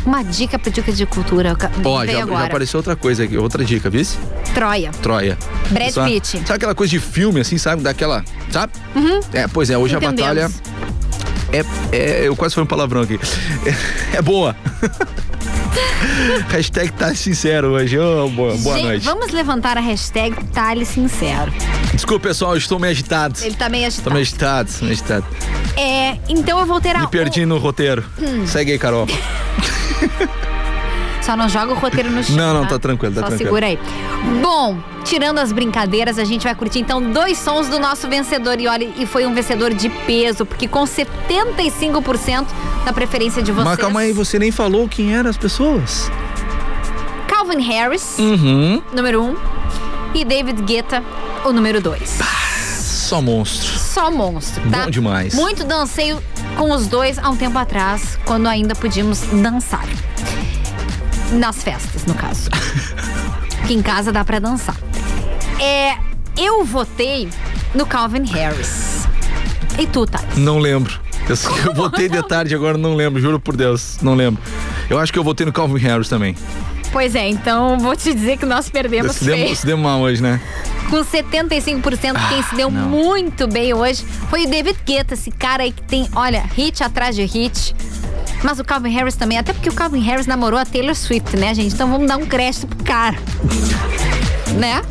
Uma 0.06 0.22
dica 0.24 0.60
para 0.60 0.72
dicas 0.72 0.98
de 0.98 1.06
cultura. 1.06 1.56
Ó, 1.86 2.06
já, 2.06 2.12
já 2.26 2.46
apareceu 2.46 2.78
outra 2.80 2.96
coisa 2.96 3.24
aqui, 3.24 3.38
outra 3.38 3.64
dica, 3.64 3.90
viu? 3.90 4.06
Troia. 4.54 4.92
Troia. 5.02 5.38
Brad 5.70 5.92
Só- 5.92 6.06
Pitt. 6.06 6.40
Sabe 6.40 6.54
aquela 6.54 6.76
coisa 6.76 6.92
de 6.92 7.00
filme, 7.00 7.40
assim, 7.40 7.58
sabe? 7.58 7.82
Daquela. 7.82 8.24
Sabe? 8.52 8.74
Uhum. 8.96 9.20
É, 9.34 9.48
pois 9.48 9.70
é, 9.70 9.78
hoje 9.78 9.96
a 9.96 9.98
Entendemos. 10.00 10.52
batalha. 10.52 10.52
É, 11.54 11.66
é, 11.96 12.28
eu 12.28 12.36
quase 12.36 12.54
falei 12.56 12.66
um 12.66 12.68
palavrão 12.68 13.02
aqui. 13.02 13.20
É, 14.14 14.18
é 14.18 14.22
boa. 14.22 14.56
Hashtag 16.50 16.92
tá 16.94 17.14
sincero 17.16 17.70
hoje. 17.72 17.98
Ô, 17.98 18.30
boa, 18.30 18.56
boa 18.58 18.76
Gente, 18.76 18.86
noite. 18.88 19.06
vamos 19.06 19.32
levantar 19.32 19.78
a 19.78 19.82
hashtag 19.82 20.36
Thales 20.54 20.88
Sincero. 20.90 21.52
Desculpa, 21.94 22.28
pessoal, 22.28 22.52
eu 22.52 22.58
estou 22.58 22.78
meio 22.80 22.92
agitado. 22.92 23.40
Ele 23.42 23.56
tá 23.56 23.70
meio 23.70 23.84
Tô 23.84 23.88
agitado. 23.88 24.12
meio 24.14 24.22
agitado, 24.22 24.70
meio 24.82 24.94
agitado. 24.94 25.26
É, 25.78 26.18
então 26.30 26.60
eu 26.60 26.66
vou 26.66 26.80
ter 26.82 26.96
a. 26.96 27.00
Me 27.02 27.08
perdi 27.08 27.46
no 27.46 27.58
roteiro. 27.58 28.04
Hum. 28.20 28.46
Segue 28.46 28.74
aí, 28.74 28.80
Carol. 28.80 29.08
Só 31.22 31.38
não 31.38 31.48
joga 31.48 31.72
o 31.72 31.76
roteiro 31.76 32.12
no 32.12 32.22
chão. 32.22 32.36
Não, 32.36 32.54
não, 32.54 32.66
tá 32.68 32.78
tranquilo, 32.78 33.16
tá 33.16 33.22
Só 33.22 33.28
tranquilo. 33.28 33.48
segura 33.50 33.66
aí. 33.68 33.80
Bom, 34.42 34.78
tirando 35.06 35.38
as 35.40 35.54
brincadeiras, 35.54 36.20
a 36.20 36.26
gente 36.26 36.44
vai 36.44 36.54
curtir 36.54 36.80
então 36.80 37.02
dois 37.02 37.38
sons 37.38 37.70
do 37.70 37.80
nosso 37.80 38.10
vencedor. 38.10 38.60
E 38.60 38.68
olha, 38.68 38.90
e 38.98 39.06
foi 39.06 39.26
um 39.26 39.34
vencedor 39.34 39.74
de 39.74 39.88
peso, 39.90 40.46
porque 40.46 40.68
com 40.68 40.84
75% 40.84 42.46
da 42.84 42.92
preferência 42.92 43.42
de 43.42 43.54
vocês. 43.54 43.66
Mas 43.66 43.80
calma 43.80 44.02
aí, 44.02 44.12
você 44.12 44.38
nem 44.38 44.52
falou 44.52 44.86
quem 44.90 45.16
eram 45.16 45.30
as 45.30 45.38
pessoas. 45.38 46.12
Calvin 47.28 47.62
Harris, 47.62 48.18
Uhum. 48.20 48.82
número 48.94 49.24
um. 49.24 49.36
E 50.14 50.26
David 50.26 50.62
Guetta, 50.64 51.02
o 51.46 51.54
número 51.54 51.80
dois. 51.82 52.20
Só 53.14 53.22
monstro. 53.22 53.78
Só 53.78 54.10
monstro, 54.10 54.72
tá? 54.72 54.86
Bom 54.86 54.90
demais. 54.90 55.36
Muito 55.36 55.64
dancei 55.64 56.18
com 56.58 56.72
os 56.72 56.88
dois 56.88 57.20
há 57.20 57.30
um 57.30 57.36
tempo 57.36 57.56
atrás, 57.60 58.18
quando 58.26 58.48
ainda 58.48 58.74
podíamos 58.74 59.20
dançar. 59.20 59.88
Nas 61.32 61.62
festas, 61.62 62.08
no 62.08 62.16
caso. 62.16 62.50
que 63.68 63.74
em 63.76 63.84
casa 63.84 64.12
dá 64.12 64.26
pra 64.26 64.40
dançar. 64.40 64.76
É, 65.62 65.96
eu 66.36 66.66
votei 66.66 67.30
no 67.76 67.86
Calvin 67.86 68.26
Harris. 68.26 69.04
E 69.78 69.86
tu, 69.86 70.08
Thales? 70.08 70.36
Não 70.36 70.58
lembro. 70.58 71.00
Eu, 71.30 71.36
eu 71.68 71.74
votei 71.78 72.10
de 72.10 72.20
tarde 72.24 72.56
agora, 72.56 72.80
não 72.80 72.96
lembro, 72.96 73.22
juro 73.22 73.40
por 73.40 73.56
Deus, 73.56 74.00
não 74.02 74.16
lembro. 74.16 74.42
Eu 74.90 74.98
acho 74.98 75.14
que 75.14 75.20
eu 75.20 75.24
votei 75.24 75.46
no 75.46 75.54
Calvin 75.54 75.78
Harris 75.78 76.10
também. 76.10 76.36
Pois 76.92 77.14
é, 77.14 77.30
então 77.30 77.78
vou 77.78 77.96
te 77.96 78.12
dizer 78.12 78.38
que 78.38 78.46
nós 78.46 78.70
perdemos 78.70 79.16
Se 79.18 79.56
se 79.56 79.66
deu 79.68 79.78
mal 79.78 80.02
hoje, 80.02 80.20
né? 80.22 80.42
Com 80.90 81.04
75%, 81.04 82.30
quem 82.30 82.44
se 82.44 82.56
deu 82.56 82.68
Ah, 82.68 82.72
não. 82.72 82.90
muito 82.90 83.48
bem 83.48 83.74
hoje 83.74 84.06
foi 84.30 84.46
o 84.46 84.50
David 84.50 84.78
Guetta, 84.86 85.16
esse 85.16 85.32
cara 85.32 85.64
aí 85.64 85.72
que 85.72 85.82
tem, 85.84 86.08
olha, 86.16 86.44
hit 86.56 86.84
atrás 86.84 87.16
de 87.16 87.24
hit. 87.24 87.76
Mas 88.44 88.60
o 88.60 88.64
Calvin 88.64 88.92
Harris 88.92 89.16
também, 89.16 89.38
até 89.38 89.54
porque 89.54 89.70
o 89.70 89.74
Calvin 89.74 90.02
Harris 90.02 90.28
namorou 90.28 90.60
a 90.60 90.66
Taylor 90.66 90.94
Swift, 90.96 91.36
né, 91.38 91.54
gente? 91.54 91.74
Então 91.74 91.90
vamos 91.90 92.08
dar 92.08 92.18
um 92.18 92.26
crédito 92.26 92.68
pro 92.68 92.84
cara. 92.84 93.16
né? 94.58 94.82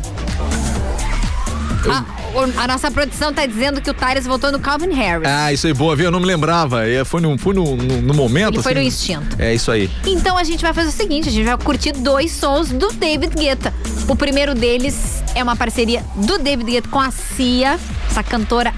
A, 1.89 1.99
o- 2.01 2.22
a 2.57 2.67
nossa 2.67 2.89
produção 2.91 3.33
tá 3.33 3.45
dizendo 3.45 3.81
que 3.81 3.89
o 3.89 3.93
Tyrus 3.93 4.25
votou 4.25 4.51
no 4.51 4.59
Calvin 4.59 4.93
Harris. 4.93 5.27
Ah, 5.27 5.53
isso 5.53 5.67
aí, 5.67 5.73
boa, 5.73 5.95
viu? 5.95 6.05
Eu 6.05 6.11
não 6.11 6.19
me 6.19 6.25
lembrava. 6.25 6.87
É, 6.87 7.03
Foi 7.03 7.21
no, 7.21 7.37
foi 7.37 7.53
no, 7.53 7.75
no, 7.75 8.01
no 8.01 8.13
momento. 8.13 8.55
Ele 8.55 8.63
foi 8.63 8.71
assim. 8.73 8.81
no 8.81 8.87
instinto. 8.87 9.35
É 9.39 9.53
isso 9.53 9.71
aí. 9.71 9.89
Então 10.05 10.37
a 10.37 10.43
gente 10.43 10.61
vai 10.61 10.73
fazer 10.73 10.89
o 10.89 10.91
seguinte: 10.91 11.29
a 11.29 11.31
gente 11.31 11.45
vai 11.45 11.57
curtir 11.57 11.91
dois 11.91 12.31
sons 12.31 12.69
do 12.69 12.91
David 12.93 13.35
Guetta. 13.35 13.73
O 14.07 14.15
primeiro 14.15 14.53
deles 14.53 15.23
é 15.35 15.43
uma 15.43 15.55
parceria 15.55 16.03
do 16.15 16.37
David 16.37 16.71
Guetta 16.71 16.89
com 16.89 16.99
a 16.99 17.11
Cia, 17.11 17.79
essa 18.09 18.23
cantora 18.23 18.73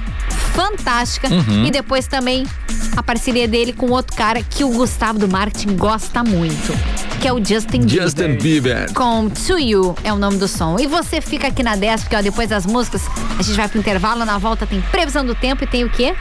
fantástica. 0.56 1.28
Uhum. 1.28 1.66
E 1.66 1.72
depois 1.72 2.08
também 2.08 2.48
a 2.96 3.04
parceria 3.04 3.48
dele 3.48 3.74
com 3.74 3.92
outro 3.92 4.16
cara 4.16 4.42
que 4.42 4.64
o 4.64 4.70
Gustavo 4.70 5.20
do 5.20 5.28
Marketing 5.28 5.76
gosta 5.76 6.24
muito, 6.24 6.74
que 7.20 7.28
é 7.28 7.34
o 7.34 7.44
Justin 7.44 7.82
Bieber. 7.82 8.04
Justin 8.04 8.38
Bieber. 8.38 8.94
Com 8.94 9.30
To 9.30 9.60
You 9.60 9.96
é 10.04 10.14
o 10.14 10.18
nome 10.18 10.38
do 10.38 10.48
som. 10.48 10.80
E 10.80 10.88
você 10.88 11.20
fica 11.20 11.48
aqui 11.48 11.62
na 11.62 11.76
10, 11.76 12.04
porque 12.04 12.16
ó, 12.16 12.22
depois 12.22 12.50
das 12.50 12.66
músicas 12.66 13.04
a 13.38 13.44
gente 13.44 13.56
vai 13.56 13.68
pro 13.68 13.80
intervalo, 13.80 14.24
na 14.24 14.38
volta 14.38 14.66
tem 14.66 14.82
previsão 14.82 15.26
do 15.26 15.36
tempo 15.36 15.64
e 15.64 15.68
tem 15.68 15.84
o 15.84 15.90
quê? 15.90 16.16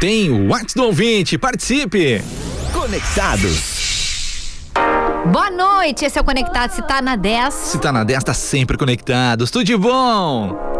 Tem 0.00 0.30
o 0.30 0.48
WhatsApp 0.48 0.74
do 0.74 0.84
ouvinte, 0.84 1.38
participe! 1.38 2.22
Conectados. 2.72 3.76
Boa 5.32 5.50
noite, 5.50 6.04
esse 6.04 6.18
é 6.18 6.20
o 6.20 6.24
Conectado. 6.24 6.70
Se 6.70 6.82
tá 6.82 7.00
na 7.00 7.16
10. 7.16 7.54
Se 7.54 7.78
tá 7.78 7.90
na 7.90 8.04
10, 8.04 8.24
tá 8.24 8.34
sempre 8.34 8.76
conectado. 8.76 9.46
Tudo 9.46 9.64
de 9.64 9.76
bom? 9.76 10.75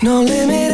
No 0.00 0.22
limit. 0.22 0.67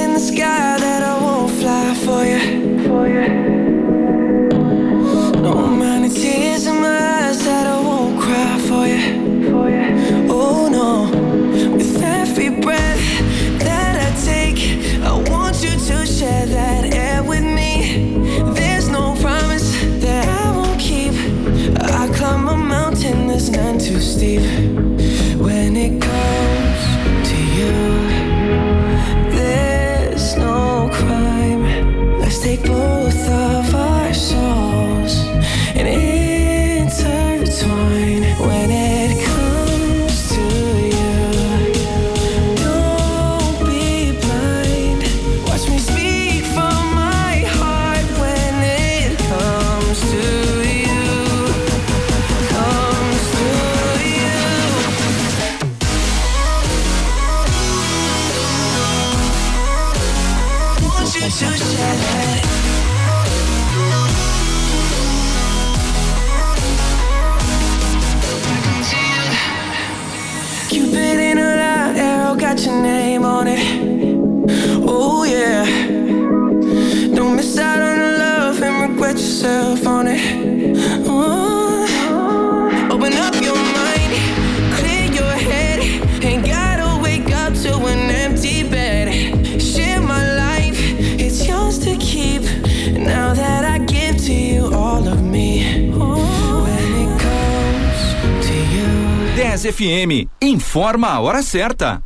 10 99.55 99.67
FM. 99.67 100.29
Informa 100.43 101.11
a 101.11 101.21
hora 101.21 101.41
certa. 101.41 102.03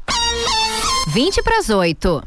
20 1.14 1.42
para 1.42 1.58
as 1.58 1.70
8. 1.70 2.22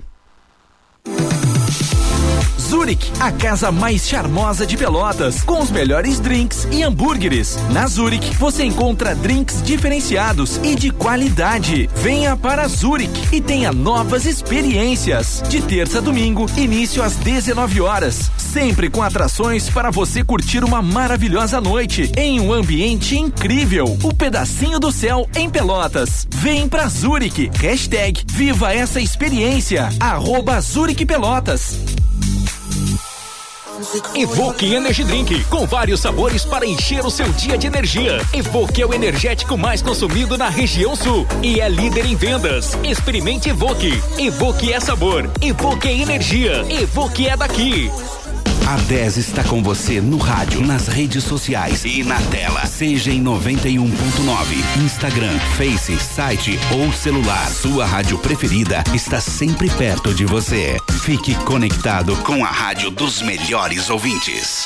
Zurich, 2.71 3.11
a 3.19 3.33
casa 3.33 3.69
mais 3.69 4.07
charmosa 4.07 4.65
de 4.65 4.77
Pelotas, 4.77 5.43
com 5.43 5.59
os 5.59 5.69
melhores 5.69 6.21
drinks 6.21 6.65
e 6.71 6.81
hambúrgueres. 6.81 7.57
Na 7.69 7.85
Zurich, 7.85 8.33
você 8.37 8.63
encontra 8.63 9.13
drinks 9.13 9.61
diferenciados 9.61 10.55
e 10.63 10.73
de 10.73 10.89
qualidade. 10.89 11.89
Venha 11.97 12.37
para 12.37 12.65
Zurich 12.69 13.35
e 13.35 13.41
tenha 13.41 13.73
novas 13.73 14.25
experiências. 14.25 15.43
De 15.49 15.61
terça 15.61 15.97
a 15.97 16.01
domingo, 16.01 16.49
início 16.55 17.03
às 17.03 17.17
19 17.17 17.81
horas, 17.81 18.31
sempre 18.37 18.89
com 18.89 19.03
atrações 19.03 19.69
para 19.69 19.91
você 19.91 20.23
curtir 20.23 20.63
uma 20.63 20.81
maravilhosa 20.81 21.59
noite 21.59 22.09
em 22.15 22.39
um 22.39 22.53
ambiente 22.53 23.17
incrível. 23.17 23.97
O 24.01 24.13
pedacinho 24.13 24.79
do 24.79 24.93
céu 24.93 25.27
em 25.35 25.49
Pelotas. 25.49 26.25
Vem 26.35 26.69
para 26.69 26.87
Zurich. 26.87 27.51
Hashtag 27.53 28.23
Viva 28.31 28.73
essa 28.73 29.01
experiência. 29.01 29.89
Arroba 29.99 30.61
Zurich 30.61 31.05
Pelotas. 31.05 31.75
Evoque 34.15 34.73
Energy 34.73 35.03
Drink, 35.03 35.43
com 35.45 35.65
vários 35.65 36.01
sabores 36.01 36.43
para 36.43 36.65
encher 36.65 37.05
o 37.05 37.09
seu 37.09 37.27
dia 37.33 37.57
de 37.57 37.67
energia. 37.67 38.17
Evoque 38.33 38.81
é 38.81 38.85
o 38.85 38.93
energético 38.93 39.57
mais 39.57 39.81
consumido 39.81 40.37
na 40.37 40.49
região 40.49 40.95
sul 40.95 41.25
e 41.41 41.59
é 41.59 41.69
líder 41.69 42.05
em 42.05 42.15
vendas. 42.15 42.77
Experimente 42.83 43.49
Evoque. 43.49 44.01
Evoque 44.17 44.73
é 44.73 44.79
sabor, 44.79 45.29
Evoque 45.41 45.87
é 45.87 45.97
energia, 45.97 46.65
Evoque 46.69 47.27
é 47.27 47.37
daqui. 47.37 47.89
A 48.67 48.77
10 48.77 49.17
está 49.17 49.43
com 49.43 49.61
você 49.61 49.99
no 49.99 50.17
rádio, 50.17 50.65
nas 50.65 50.87
redes 50.87 51.23
sociais 51.23 51.83
e 51.83 52.03
na 52.03 52.19
tela. 52.21 52.65
Seja 52.65 53.11
em 53.11 53.21
91.9, 53.21 54.83
Instagram, 54.83 55.37
Face, 55.57 55.97
site 55.99 56.59
ou 56.73 56.91
celular. 56.93 57.49
Sua 57.49 57.85
rádio 57.85 58.17
preferida 58.19 58.83
está 58.93 59.19
sempre 59.19 59.69
perto 59.69 60.13
de 60.13 60.25
você. 60.25 60.77
Fique 61.03 61.35
conectado 61.43 62.15
com 62.17 62.45
a 62.45 62.49
rádio 62.49 62.89
dos 62.91 63.21
melhores 63.21 63.89
ouvintes. 63.89 64.65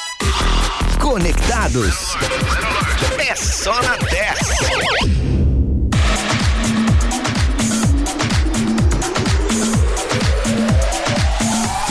Conectados. 0.99 2.15
É 3.17 3.35
só 3.35 3.73
na 3.81 3.95
10. 3.97 5.24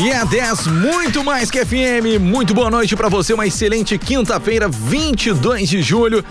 E 0.05 0.11
é 0.11 0.22
10, 0.22 0.66
muito 0.66 1.24
mais 1.24 1.50
que 1.50 1.64
FM. 1.64 2.20
Muito 2.20 2.52
boa 2.52 2.70
noite 2.70 2.94
para 2.94 3.09
você, 3.09 3.32
uma 3.32 3.46
excelente 3.46 3.96
quinta-feira, 3.96 4.68
22 4.68 5.66
de 5.66 5.80
julho. 5.80 6.22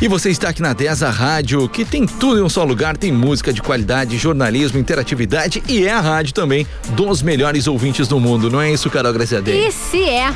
E 0.00 0.06
você 0.06 0.30
está 0.30 0.50
aqui 0.50 0.62
na 0.62 0.72
10, 0.72 1.02
a 1.02 1.10
rádio 1.10 1.68
que 1.68 1.84
tem 1.84 2.06
tudo 2.06 2.38
em 2.38 2.42
um 2.42 2.48
só 2.48 2.62
lugar, 2.62 2.96
tem 2.96 3.10
música 3.10 3.52
de 3.52 3.60
qualidade, 3.60 4.16
jornalismo, 4.16 4.78
interatividade 4.78 5.60
e 5.66 5.84
é 5.84 5.92
a 5.92 6.00
rádio 6.00 6.32
também 6.32 6.64
dos 6.90 7.20
melhores 7.20 7.66
ouvintes 7.66 8.06
do 8.06 8.20
mundo, 8.20 8.48
não 8.48 8.60
é 8.60 8.70
isso, 8.72 8.88
Carol 8.88 9.12
Graziadei? 9.12 9.66
E 9.66 9.72
se 9.72 10.08
é, 10.08 10.32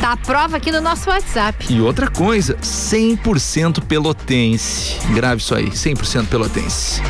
tá 0.00 0.12
a 0.12 0.16
prova 0.16 0.58
aqui 0.58 0.70
no 0.70 0.80
nosso 0.80 1.10
WhatsApp. 1.10 1.74
E 1.74 1.80
outra 1.80 2.08
coisa, 2.08 2.56
100% 2.62 3.82
pelotense. 3.82 4.96
Grave 5.12 5.42
isso 5.42 5.56
aí, 5.56 5.70
100% 5.70 6.28
pelotense. 6.28 7.02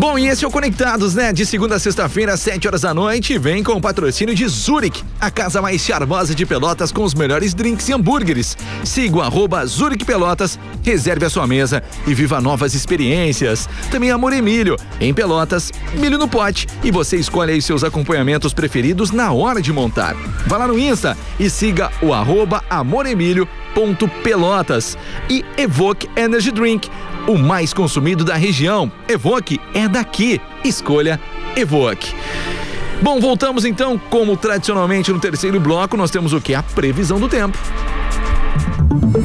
Bom, 0.00 0.18
e 0.18 0.28
esse 0.28 0.46
é 0.46 0.48
o 0.48 0.50
Conectados, 0.50 1.14
né? 1.14 1.30
De 1.30 1.44
segunda 1.44 1.74
a 1.74 1.78
sexta-feira, 1.78 2.32
às 2.32 2.40
7 2.40 2.66
horas 2.66 2.80
da 2.80 2.94
noite, 2.94 3.36
vem 3.36 3.62
com 3.62 3.72
o 3.72 3.80
patrocínio 3.82 4.34
de 4.34 4.48
Zurich, 4.48 5.04
a 5.20 5.30
casa 5.30 5.60
mais 5.60 5.82
charmosa 5.82 6.34
de 6.34 6.46
Pelotas 6.46 6.90
com 6.90 7.04
os 7.04 7.12
melhores 7.12 7.52
drinks 7.52 7.86
e 7.86 7.92
hambúrgueres. 7.92 8.56
Siga 8.82 9.18
o 9.18 9.20
arroba 9.20 9.66
Zurich 9.66 10.02
Pelotas, 10.06 10.58
reserve 10.82 11.26
a 11.26 11.28
sua 11.28 11.46
mesa 11.46 11.82
e 12.06 12.14
viva 12.14 12.40
novas 12.40 12.72
experiências. 12.72 13.68
Também 13.90 14.10
Amor 14.10 14.32
Emílio, 14.32 14.78
em 14.98 15.12
Pelotas, 15.12 15.70
milho 15.92 16.16
no 16.16 16.26
pote 16.26 16.66
e 16.82 16.90
você 16.90 17.18
escolhe 17.18 17.52
aí 17.52 17.60
seus 17.60 17.84
acompanhamentos 17.84 18.54
preferidos 18.54 19.10
na 19.10 19.32
hora 19.32 19.60
de 19.60 19.70
montar. 19.70 20.16
Vá 20.46 20.56
lá 20.56 20.66
no 20.66 20.78
Insta 20.78 21.14
e 21.38 21.50
siga 21.50 21.90
o 22.00 22.14
arroba 22.14 22.64
amoremílio.pelotas 22.70 23.59
e 23.59 23.59
Evoque 25.56 26.08
Energy 26.16 26.50
Drink, 26.50 26.88
o 27.26 27.36
mais 27.36 27.72
consumido 27.72 28.24
da 28.24 28.34
região. 28.34 28.90
Evoque 29.08 29.60
é 29.74 29.88
daqui. 29.88 30.40
Escolha 30.64 31.20
Evoque. 31.56 32.14
Bom, 33.02 33.18
voltamos 33.18 33.64
então, 33.64 33.98
como 33.98 34.36
tradicionalmente 34.36 35.10
no 35.10 35.18
terceiro 35.18 35.58
bloco, 35.58 35.96
nós 35.96 36.10
temos 36.10 36.32
o 36.32 36.40
que? 36.40 36.54
A 36.54 36.62
previsão 36.62 37.18
do 37.18 37.28
tempo. 37.28 37.58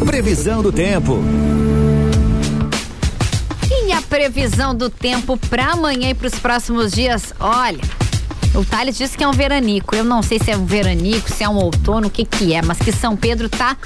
Previsão 0.06 0.62
do 0.62 0.72
tempo. 0.72 1.22
E 3.86 3.92
a 3.92 4.02
previsão 4.02 4.74
do 4.74 4.90
tempo 4.90 5.38
para 5.50 5.74
amanhã 5.74 6.10
e 6.10 6.14
para 6.14 6.28
os 6.28 6.36
próximos 6.36 6.92
dias? 6.94 7.34
Olha, 7.40 7.82
o 8.56 8.64
Thales 8.64 8.98
disse 8.98 9.18
que 9.18 9.24
é 9.24 9.28
um 9.28 9.32
veranico. 9.32 9.96
Eu 9.96 10.04
não 10.04 10.22
sei 10.22 10.40
se 10.40 10.52
é 10.52 10.58
um 10.58 10.66
veranico, 10.66 11.30
se 11.30 11.44
é 11.44 11.50
um 11.50 11.58
outono, 11.58 12.08
o 12.08 12.10
que 12.10 12.26
que 12.26 12.54
é, 12.54 12.62
mas 12.62 12.78
que 12.78 12.92
São 12.92 13.16
Pedro 13.16 13.50
tá 13.50 13.78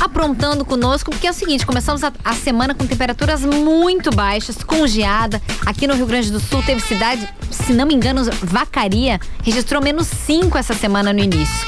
aprontando 0.00 0.64
conosco, 0.64 1.10
porque 1.10 1.26
é 1.26 1.30
o 1.30 1.34
seguinte, 1.34 1.64
começamos 1.64 2.04
a, 2.04 2.12
a, 2.24 2.34
semana 2.34 2.74
com 2.74 2.86
temperaturas 2.86 3.40
muito 3.42 4.10
baixas, 4.10 4.56
com 4.62 4.86
geada. 4.86 5.40
Aqui 5.64 5.86
no 5.86 5.94
Rio 5.94 6.06
Grande 6.06 6.30
do 6.30 6.40
Sul 6.40 6.62
teve 6.62 6.80
cidade, 6.80 7.28
se 7.50 7.72
não 7.72 7.86
me 7.86 7.94
engano, 7.94 8.22
Vacaria 8.42 9.18
registrou 9.42 9.82
menos 9.82 10.06
5 10.06 10.58
essa 10.58 10.74
semana 10.74 11.12
no 11.12 11.20
início. 11.20 11.66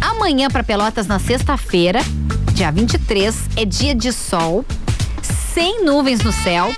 Amanhã 0.00 0.48
para 0.48 0.62
Pelotas 0.62 1.06
na 1.06 1.18
sexta-feira, 1.18 2.00
dia 2.52 2.70
23, 2.70 3.34
é 3.56 3.64
dia 3.64 3.94
de 3.94 4.12
sol, 4.12 4.64
sem 5.54 5.84
nuvens 5.84 6.20
no 6.20 6.32
céu. 6.32 6.74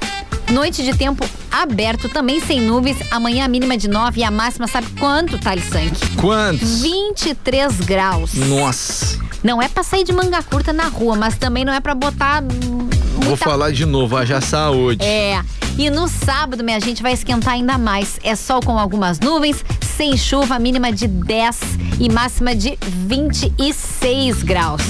Noite 0.53 0.83
de 0.83 0.97
tempo 0.97 1.29
aberto, 1.51 2.09
também 2.09 2.41
sem 2.41 2.61
nuvens. 2.61 2.97
Amanhã 3.11 3.45
a 3.45 3.49
mínima 3.49 3.77
de 3.77 3.89
9 3.89 4.21
e 4.21 4.25
a 4.25 4.31
máxima, 4.31 4.67
sabe 4.67 4.87
quanto, 4.99 5.39
Thales 5.39 5.65
Sank? 5.65 6.17
Quantos? 6.17 6.83
23 6.83 7.81
graus. 7.81 8.35
Nossa. 8.35 9.19
Não 9.43 9.61
é 9.61 9.69
pra 9.69 9.83
sair 9.83 10.05
de 10.05 10.13
manga 10.13 10.43
curta 10.43 10.73
na 10.73 10.85
rua, 10.89 11.17
mas 11.17 11.37
também 11.37 11.65
não 11.65 11.73
é 11.73 11.81
pra 11.81 11.95
botar. 11.95 12.43
Muita... 12.43 13.27
Vou 13.27 13.37
falar 13.37 13.73
de 13.73 13.85
novo, 13.85 14.17
haja 14.17 14.41
saúde. 14.41 15.05
É. 15.05 15.43
E 15.77 15.91
no 15.91 16.07
sábado, 16.07 16.63
minha 16.63 16.81
gente, 16.81 17.03
vai 17.03 17.13
esquentar 17.13 17.55
ainda 17.55 17.77
mais. 17.77 18.19
É 18.23 18.37
sol 18.37 18.61
com 18.61 18.79
algumas 18.79 19.19
nuvens, 19.19 19.65
sem 19.97 20.17
chuva, 20.17 20.59
mínima 20.59 20.93
de 20.93 21.09
10 21.09 21.59
e 22.01 22.09
máxima 22.11 22.55
de 22.55 22.79
26 23.07 24.43
graus. 24.43 24.83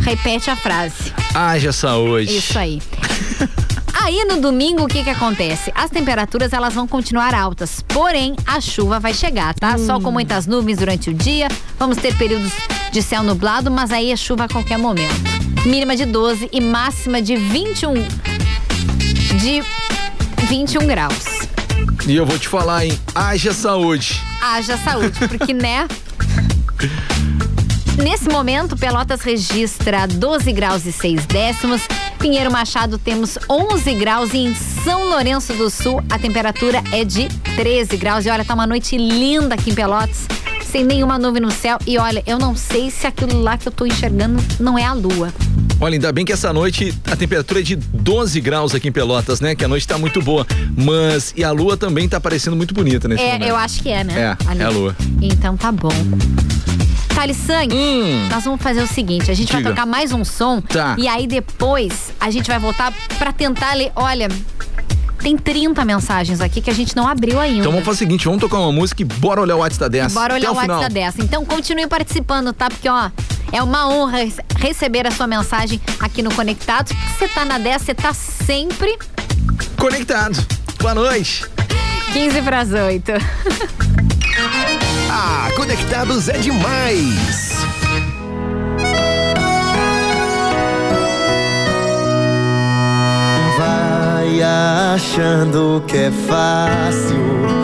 Repete 0.00 0.50
a 0.50 0.56
frase. 0.56 1.12
Haja 1.34 1.72
saúde. 1.72 2.36
Isso 2.36 2.58
aí. 2.58 2.82
Aí 3.94 4.24
no 4.24 4.40
domingo 4.40 4.84
o 4.84 4.88
que 4.88 5.04
que 5.04 5.10
acontece? 5.10 5.70
As 5.74 5.90
temperaturas 5.90 6.52
elas 6.52 6.74
vão 6.74 6.88
continuar 6.88 7.34
altas, 7.34 7.84
porém 7.88 8.34
a 8.46 8.60
chuva 8.60 8.98
vai 8.98 9.14
chegar, 9.14 9.54
tá? 9.54 9.74
Hum. 9.74 9.86
Sol 9.86 10.00
com 10.00 10.10
muitas 10.10 10.46
nuvens 10.46 10.78
durante 10.78 11.10
o 11.10 11.14
dia, 11.14 11.48
vamos 11.78 11.98
ter 11.98 12.16
períodos 12.16 12.52
de 12.90 13.02
céu 13.02 13.22
nublado, 13.22 13.70
mas 13.70 13.90
aí 13.90 14.10
é 14.10 14.16
chuva 14.16 14.44
a 14.44 14.48
qualquer 14.48 14.78
momento. 14.78 15.14
Mínima 15.64 15.94
de 15.94 16.04
12 16.04 16.48
e 16.52 16.60
máxima 16.60 17.22
de 17.22 17.36
21 17.36 17.94
de 19.38 19.62
21 20.46 20.86
graus. 20.86 21.24
E 22.06 22.16
eu 22.16 22.26
vou 22.26 22.38
te 22.38 22.48
falar, 22.48 22.86
hein? 22.86 22.98
Haja 23.14 23.52
saúde. 23.52 24.20
Haja 24.40 24.76
saúde, 24.78 25.18
porque 25.28 25.54
né? 25.54 25.86
Nesse 27.96 28.28
momento, 28.28 28.76
Pelotas 28.76 29.20
registra 29.20 30.06
12 30.06 30.50
graus 30.52 30.86
e 30.86 30.92
6 30.92 31.26
décimos. 31.26 31.82
Pinheiro 32.22 32.52
Machado 32.52 32.98
temos 32.98 33.36
11 33.50 33.94
graus 33.94 34.32
e 34.32 34.38
em 34.38 34.54
São 34.54 35.08
Lourenço 35.08 35.54
do 35.54 35.68
Sul 35.68 36.00
a 36.08 36.16
temperatura 36.20 36.80
é 36.92 37.04
de 37.04 37.26
13 37.56 37.96
graus. 37.96 38.24
E 38.24 38.30
olha, 38.30 38.44
tá 38.44 38.54
uma 38.54 38.64
noite 38.64 38.96
linda 38.96 39.56
aqui 39.56 39.70
em 39.70 39.74
Pelotas, 39.74 40.28
sem 40.64 40.84
nenhuma 40.84 41.18
nuvem 41.18 41.42
no 41.42 41.50
céu. 41.50 41.78
E 41.84 41.98
olha, 41.98 42.22
eu 42.24 42.38
não 42.38 42.54
sei 42.54 42.92
se 42.92 43.08
aquilo 43.08 43.42
lá 43.42 43.58
que 43.58 43.66
eu 43.66 43.72
tô 43.72 43.84
enxergando 43.84 44.40
não 44.60 44.78
é 44.78 44.84
a 44.84 44.92
lua. 44.92 45.34
Olha, 45.80 45.94
ainda 45.94 46.12
bem 46.12 46.24
que 46.24 46.32
essa 46.32 46.52
noite 46.52 46.94
a 47.10 47.16
temperatura 47.16 47.58
é 47.58 47.62
de 47.64 47.74
12 47.74 48.40
graus 48.40 48.72
aqui 48.72 48.86
em 48.86 48.92
Pelotas, 48.92 49.40
né? 49.40 49.56
Que 49.56 49.64
a 49.64 49.68
noite 49.68 49.88
tá 49.88 49.98
muito 49.98 50.22
boa. 50.22 50.46
Mas 50.76 51.34
e 51.36 51.42
a 51.42 51.50
lua 51.50 51.76
também 51.76 52.08
tá 52.08 52.20
parecendo 52.20 52.54
muito 52.54 52.72
bonita 52.72 53.08
nesse 53.08 53.20
é, 53.20 53.32
momento. 53.32 53.48
eu 53.48 53.56
acho 53.56 53.82
que 53.82 53.88
é, 53.88 54.04
né? 54.04 54.36
É, 54.48 54.62
é 54.62 54.62
a 54.62 54.70
lua. 54.70 54.94
Então 55.20 55.56
tá 55.56 55.72
bom. 55.72 55.90
Thales 57.14 57.36
Sangue, 57.36 57.76
hum. 57.76 58.28
nós 58.30 58.44
vamos 58.44 58.62
fazer 58.62 58.82
o 58.82 58.86
seguinte: 58.86 59.30
a 59.30 59.34
gente 59.34 59.48
Diga. 59.48 59.62
vai 59.62 59.72
tocar 59.72 59.86
mais 59.86 60.12
um 60.12 60.24
som 60.24 60.60
tá. 60.60 60.96
e 60.98 61.06
aí 61.08 61.26
depois 61.26 62.12
a 62.20 62.30
gente 62.30 62.48
vai 62.48 62.58
voltar 62.58 62.92
para 63.18 63.32
tentar 63.32 63.74
ler. 63.74 63.92
Olha, 63.94 64.28
tem 65.22 65.36
30 65.36 65.84
mensagens 65.84 66.40
aqui 66.40 66.60
que 66.60 66.70
a 66.70 66.74
gente 66.74 66.96
não 66.96 67.06
abriu 67.06 67.38
ainda. 67.40 67.60
Então 67.60 67.70
vamos 67.70 67.86
fazer 67.86 67.96
o 67.96 67.98
seguinte, 67.98 68.24
vamos 68.24 68.40
tocar 68.40 68.58
uma 68.58 68.72
música 68.72 69.02
e 69.02 69.04
bora 69.04 69.40
olhar 69.40 69.54
o 69.56 69.60
WhatsApp 69.60 69.80
da 69.82 69.88
10. 69.88 70.14
Bora 70.14 70.34
olhar 70.34 70.50
o 70.50 70.54
WhatsApp 70.54 70.82
da 70.82 70.88
10. 70.88 71.18
Então 71.20 71.44
continue 71.44 71.86
participando, 71.86 72.52
tá? 72.52 72.68
Porque, 72.68 72.88
ó, 72.88 73.10
é 73.52 73.62
uma 73.62 73.88
honra 73.88 74.18
receber 74.56 75.06
a 75.06 75.10
sua 75.10 75.26
mensagem 75.26 75.80
aqui 76.00 76.22
no 76.22 76.34
Conectados. 76.34 76.92
Você 77.16 77.28
tá 77.28 77.44
na 77.44 77.58
10, 77.58 77.82
você 77.82 77.94
tá 77.94 78.12
sempre 78.12 78.98
conectado. 79.76 80.44
Boa 80.80 80.94
noite. 80.94 81.44
15 82.12 82.42
para 82.42 82.60
as 82.60 82.72
8. 82.72 83.12
Ah, 85.14 85.50
Conectados 85.54 86.30
é 86.30 86.38
demais! 86.38 87.52
Vai 93.58 94.42
achando 94.42 95.84
que 95.86 95.98
é 95.98 96.10
fácil 96.10 97.61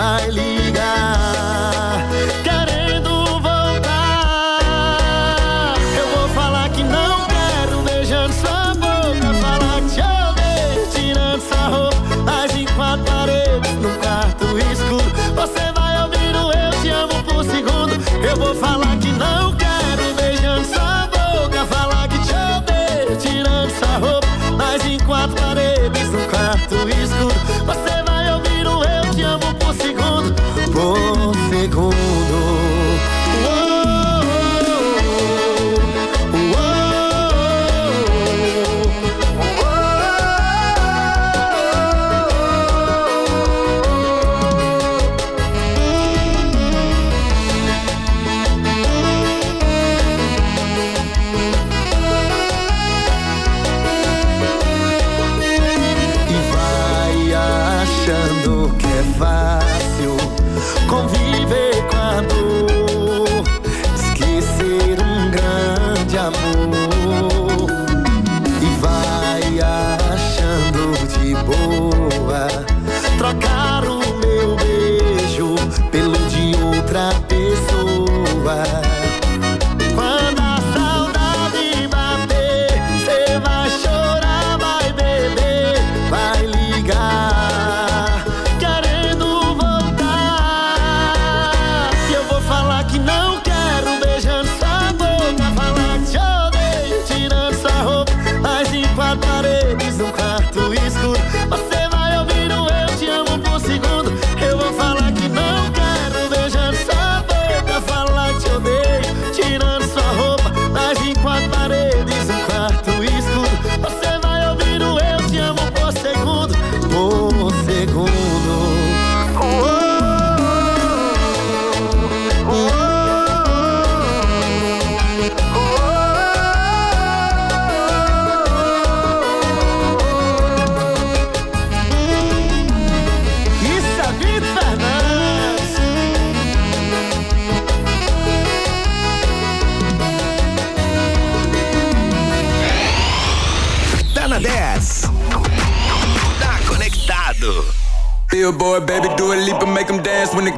bailigado 0.00 0.99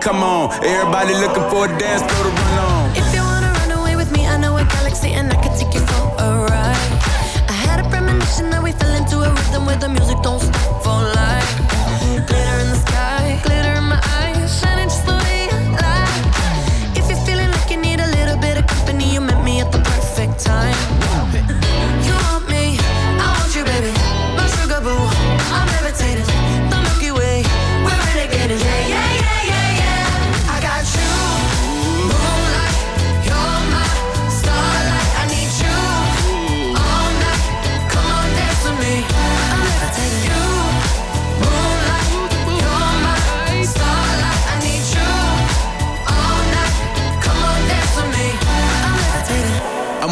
Come 0.02 0.24
on, 0.24 0.52
everybody 0.64 1.14
looking 1.14 1.48
for 1.48 1.66
a 1.66 1.78
dance 1.78 2.02
floor 2.02 2.24
to 2.24 2.42
run 2.42 2.58
on. 2.58 2.71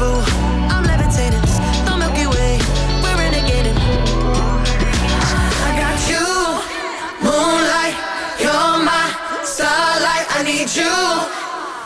I'm 0.00 0.84
levitating, 0.84 1.40
the 1.84 1.96
Milky 1.98 2.26
Way. 2.26 2.58
We're 3.02 3.16
renegading. 3.18 3.78
I 5.66 5.70
got 5.82 5.98
you, 6.08 6.26
moonlight. 7.20 7.96
You're 8.38 8.84
my 8.84 9.42
starlight. 9.44 10.26
I 10.30 10.42
need 10.44 10.70
you 10.74 10.94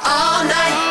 all 0.04 0.44
night. 0.44 0.81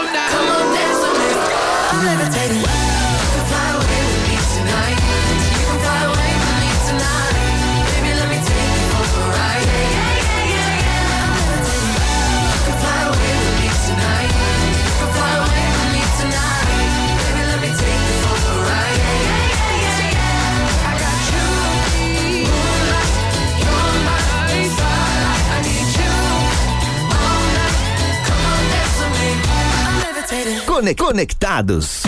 Conectados. 30.98 32.04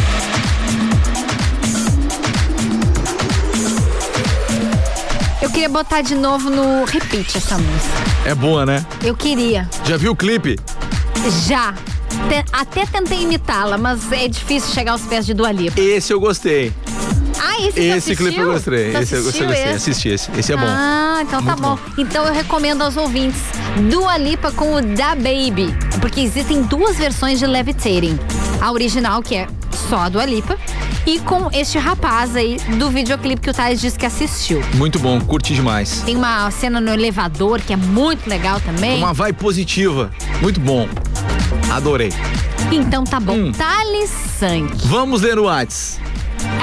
Eu 5.41 5.49
queria 5.49 5.69
botar 5.69 6.01
de 6.01 6.15
novo 6.15 6.49
no 6.49 6.86
repeat 6.86 7.38
essa 7.38 7.57
música. 7.57 7.93
É 8.25 8.34
boa, 8.34 8.65
né? 8.65 8.86
Eu 9.03 9.15
queria. 9.15 9.69
Já 9.86 9.97
viu 9.97 10.11
o 10.13 10.15
clipe? 10.15 10.57
Já. 11.47 11.73
Até 12.51 12.86
tentei 12.86 13.21
imitá-la, 13.23 13.77
mas 13.77 14.11
é 14.11 14.27
difícil 14.27 14.73
chegar 14.73 14.93
aos 14.93 15.01
pés 15.01 15.25
de 15.25 15.34
Dua 15.34 15.51
Lipa. 15.51 15.79
Esse 15.79 16.13
eu 16.13 16.19
gostei. 16.19 16.71
Ah, 17.39 17.61
esse 17.61 17.79
Esse 17.79 18.15
clipe 18.15 18.38
eu 18.39 18.51
gostei. 18.53 18.95
Esse 18.95 19.15
eu 19.15 19.23
gostei, 19.23 19.47
esse? 19.47 19.63
Assisti 19.69 20.09
esse. 20.09 20.29
Esse 20.38 20.53
é 20.53 20.57
bom. 20.57 20.65
Ah, 20.65 21.19
então 21.21 21.43
tá 21.43 21.55
Muito 21.55 21.61
tá 21.61 21.69
bom. 21.69 21.75
bom. 21.75 22.01
Então 22.01 22.25
eu 22.25 22.34
recomendo 22.34 22.81
aos 22.81 22.95
ouvintes 22.95 23.41
Dua 23.91 24.17
Lipa 24.17 24.51
com 24.51 24.75
o 24.75 24.81
Da 24.81 25.15
Baby, 25.15 25.73
porque 25.99 26.21
existem 26.21 26.61
duas 26.63 26.95
versões 26.95 27.39
de 27.39 27.45
Levitating. 27.45 28.17
A 28.64 28.72
original, 28.72 29.22
que 29.22 29.36
é 29.36 29.47
só 29.89 29.97
a 29.97 30.09
Dua 30.09 30.26
Lipa, 30.26 30.57
e 31.05 31.20
com 31.20 31.49
este 31.51 31.78
rapaz 31.78 32.34
aí 32.34 32.55
do 32.80 32.89
videoclipe 32.89 33.41
que 33.41 33.49
o 33.49 33.53
Thales 33.53 33.82
disse 33.82 33.99
que 33.99 34.05
assistiu. 34.05 34.64
Muito 34.76 34.99
bom, 34.99 35.20
curti 35.20 35.53
demais. 35.53 36.01
Tem 36.05 36.16
uma 36.16 36.49
cena 36.49 36.80
no 36.80 36.89
elevador 36.93 37.59
que 37.59 37.74
é 37.74 37.76
muito 37.76 38.26
legal 38.30 38.61
também. 38.61 38.97
Uma 38.99 39.11
vibe 39.14 39.36
positiva. 39.36 40.09
Muito 40.41 40.61
bom. 40.61 40.88
Adorei. 41.74 42.14
Então 42.72 43.03
tá 43.03 43.20
bom. 43.20 43.34
Hum. 43.36 43.51
Thales 43.51 44.09
Sank. 44.39 44.88
Vamos 44.88 45.22
ler 45.24 45.38
o 45.38 45.43
Whats. 45.43 45.99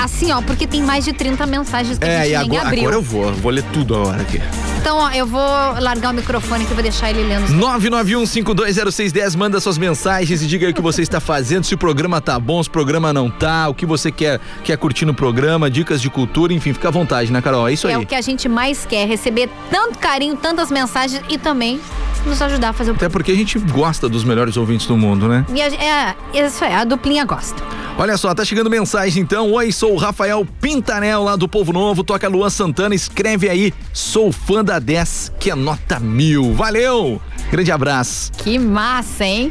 Assim, 0.02 0.32
ó, 0.32 0.40
porque 0.40 0.66
tem 0.66 0.82
mais 0.82 1.04
de 1.04 1.12
30 1.12 1.44
mensagens 1.46 1.98
que 1.98 2.04
a 2.04 2.08
É, 2.08 2.24
gente 2.24 2.28
e 2.28 2.48
nem 2.48 2.58
agora, 2.58 2.66
abriu. 2.68 2.80
agora 2.82 2.96
eu 2.96 3.02
vou. 3.02 3.32
Vou 3.34 3.52
ler 3.52 3.64
tudo 3.72 3.94
agora 3.94 4.22
aqui. 4.22 4.40
Então, 4.80 4.96
ó, 4.96 5.10
eu 5.10 5.26
vou 5.26 5.42
largar 5.78 6.10
o 6.10 6.14
microfone 6.14 6.64
que 6.64 6.70
eu 6.70 6.74
vou 6.74 6.82
deixar 6.82 7.10
ele 7.10 7.22
lendo. 7.22 7.52
991520610, 7.52 9.36
manda 9.36 9.60
suas 9.60 9.76
mensagens 9.76 10.40
e 10.42 10.46
diga 10.46 10.64
aí 10.66 10.72
o 10.72 10.74
que 10.74 10.80
você 10.80 11.02
está 11.02 11.20
fazendo, 11.20 11.64
se 11.64 11.74
o 11.74 11.78
programa 11.78 12.18
tá 12.18 12.38
bom, 12.38 12.62
se 12.62 12.68
o 12.70 12.72
programa 12.72 13.12
não 13.12 13.28
tá, 13.28 13.68
o 13.68 13.74
que 13.74 13.84
você 13.84 14.10
quer, 14.10 14.40
quer 14.64 14.78
curtir 14.78 15.04
no 15.04 15.12
programa, 15.12 15.70
dicas 15.70 16.00
de 16.00 16.08
cultura, 16.08 16.54
enfim, 16.54 16.72
fica 16.72 16.88
à 16.88 16.90
vontade, 16.90 17.30
né, 17.30 17.42
Carol? 17.42 17.68
É 17.68 17.74
isso 17.74 17.86
É 17.88 17.94
aí. 17.94 18.02
o 18.02 18.06
que 18.06 18.14
a 18.14 18.22
gente 18.22 18.48
mais 18.48 18.86
quer, 18.86 19.06
receber 19.06 19.50
tanto 19.70 19.98
carinho, 19.98 20.34
tantas 20.34 20.70
mensagens 20.70 21.20
e 21.28 21.36
também 21.36 21.78
nos 22.24 22.40
ajudar 22.40 22.70
a 22.70 22.72
fazer 22.72 22.90
o 22.90 22.94
Até 22.94 23.08
porque 23.10 23.32
a 23.32 23.36
gente 23.36 23.58
gosta 23.58 24.08
dos 24.08 24.24
melhores 24.24 24.56
ouvintes 24.56 24.86
do 24.86 24.96
mundo, 24.96 25.28
né? 25.28 25.44
E 25.54 25.60
a, 25.60 25.66
é, 25.66 26.16
isso 26.46 26.64
é, 26.64 26.74
a 26.74 26.84
duplinha 26.84 27.24
gosta. 27.26 27.62
Olha 27.98 28.16
só, 28.16 28.34
tá 28.34 28.44
chegando 28.44 28.70
mensagem 28.70 29.22
então. 29.22 29.52
Oi, 29.52 29.72
sou 29.72 29.92
o 29.92 29.96
Rafael 29.96 30.46
Pintanel 30.60 31.22
lá 31.22 31.36
do 31.36 31.46
Povo 31.46 31.70
Novo, 31.72 32.02
toca 32.02 32.26
Luan 32.28 32.48
Santana, 32.48 32.94
escreve 32.94 33.48
aí, 33.48 33.74
sou 33.92 34.32
fã 34.32 34.64
da 34.64 34.69
10, 34.78 35.32
que 35.40 35.50
é 35.50 35.54
nota 35.54 35.98
mil. 35.98 36.54
Valeu! 36.54 37.20
Grande 37.50 37.72
abraço. 37.72 38.30
Que 38.32 38.58
massa, 38.58 39.24
hein? 39.24 39.50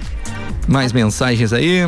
Mais 0.67 0.93
mensagens 0.93 1.51
aí. 1.51 1.85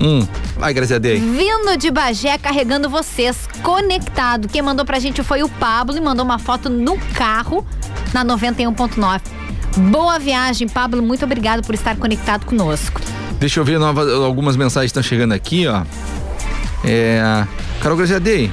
Hum, 0.00 0.26
vai, 0.58 0.74
Grazi. 0.74 0.98
Vindo 0.98 1.76
de 1.78 1.90
Bagé, 1.90 2.36
carregando 2.36 2.88
vocês, 2.88 3.48
conectado. 3.62 4.48
Quem 4.48 4.60
mandou 4.60 4.84
pra 4.84 4.98
gente 4.98 5.22
foi 5.22 5.42
o 5.42 5.48
Pablo 5.48 5.96
e 5.96 6.00
mandou 6.00 6.24
uma 6.24 6.38
foto 6.38 6.68
no 6.68 6.98
carro 7.14 7.66
na 8.12 8.24
91.9. 8.24 9.20
Boa 9.90 10.18
viagem, 10.18 10.68
Pablo. 10.68 11.02
Muito 11.02 11.24
obrigado 11.24 11.64
por 11.64 11.74
estar 11.74 11.96
conectado 11.96 12.44
conosco. 12.44 13.00
Deixa 13.38 13.60
eu 13.60 13.64
ver 13.64 13.78
novas, 13.78 14.10
algumas 14.12 14.56
mensagens 14.56 14.90
estão 14.90 15.02
chegando 15.02 15.32
aqui, 15.32 15.66
ó. 15.66 15.82
É. 16.84 17.46
Carol 17.80 17.96
Grazi 17.96 18.18
Day. 18.20 18.52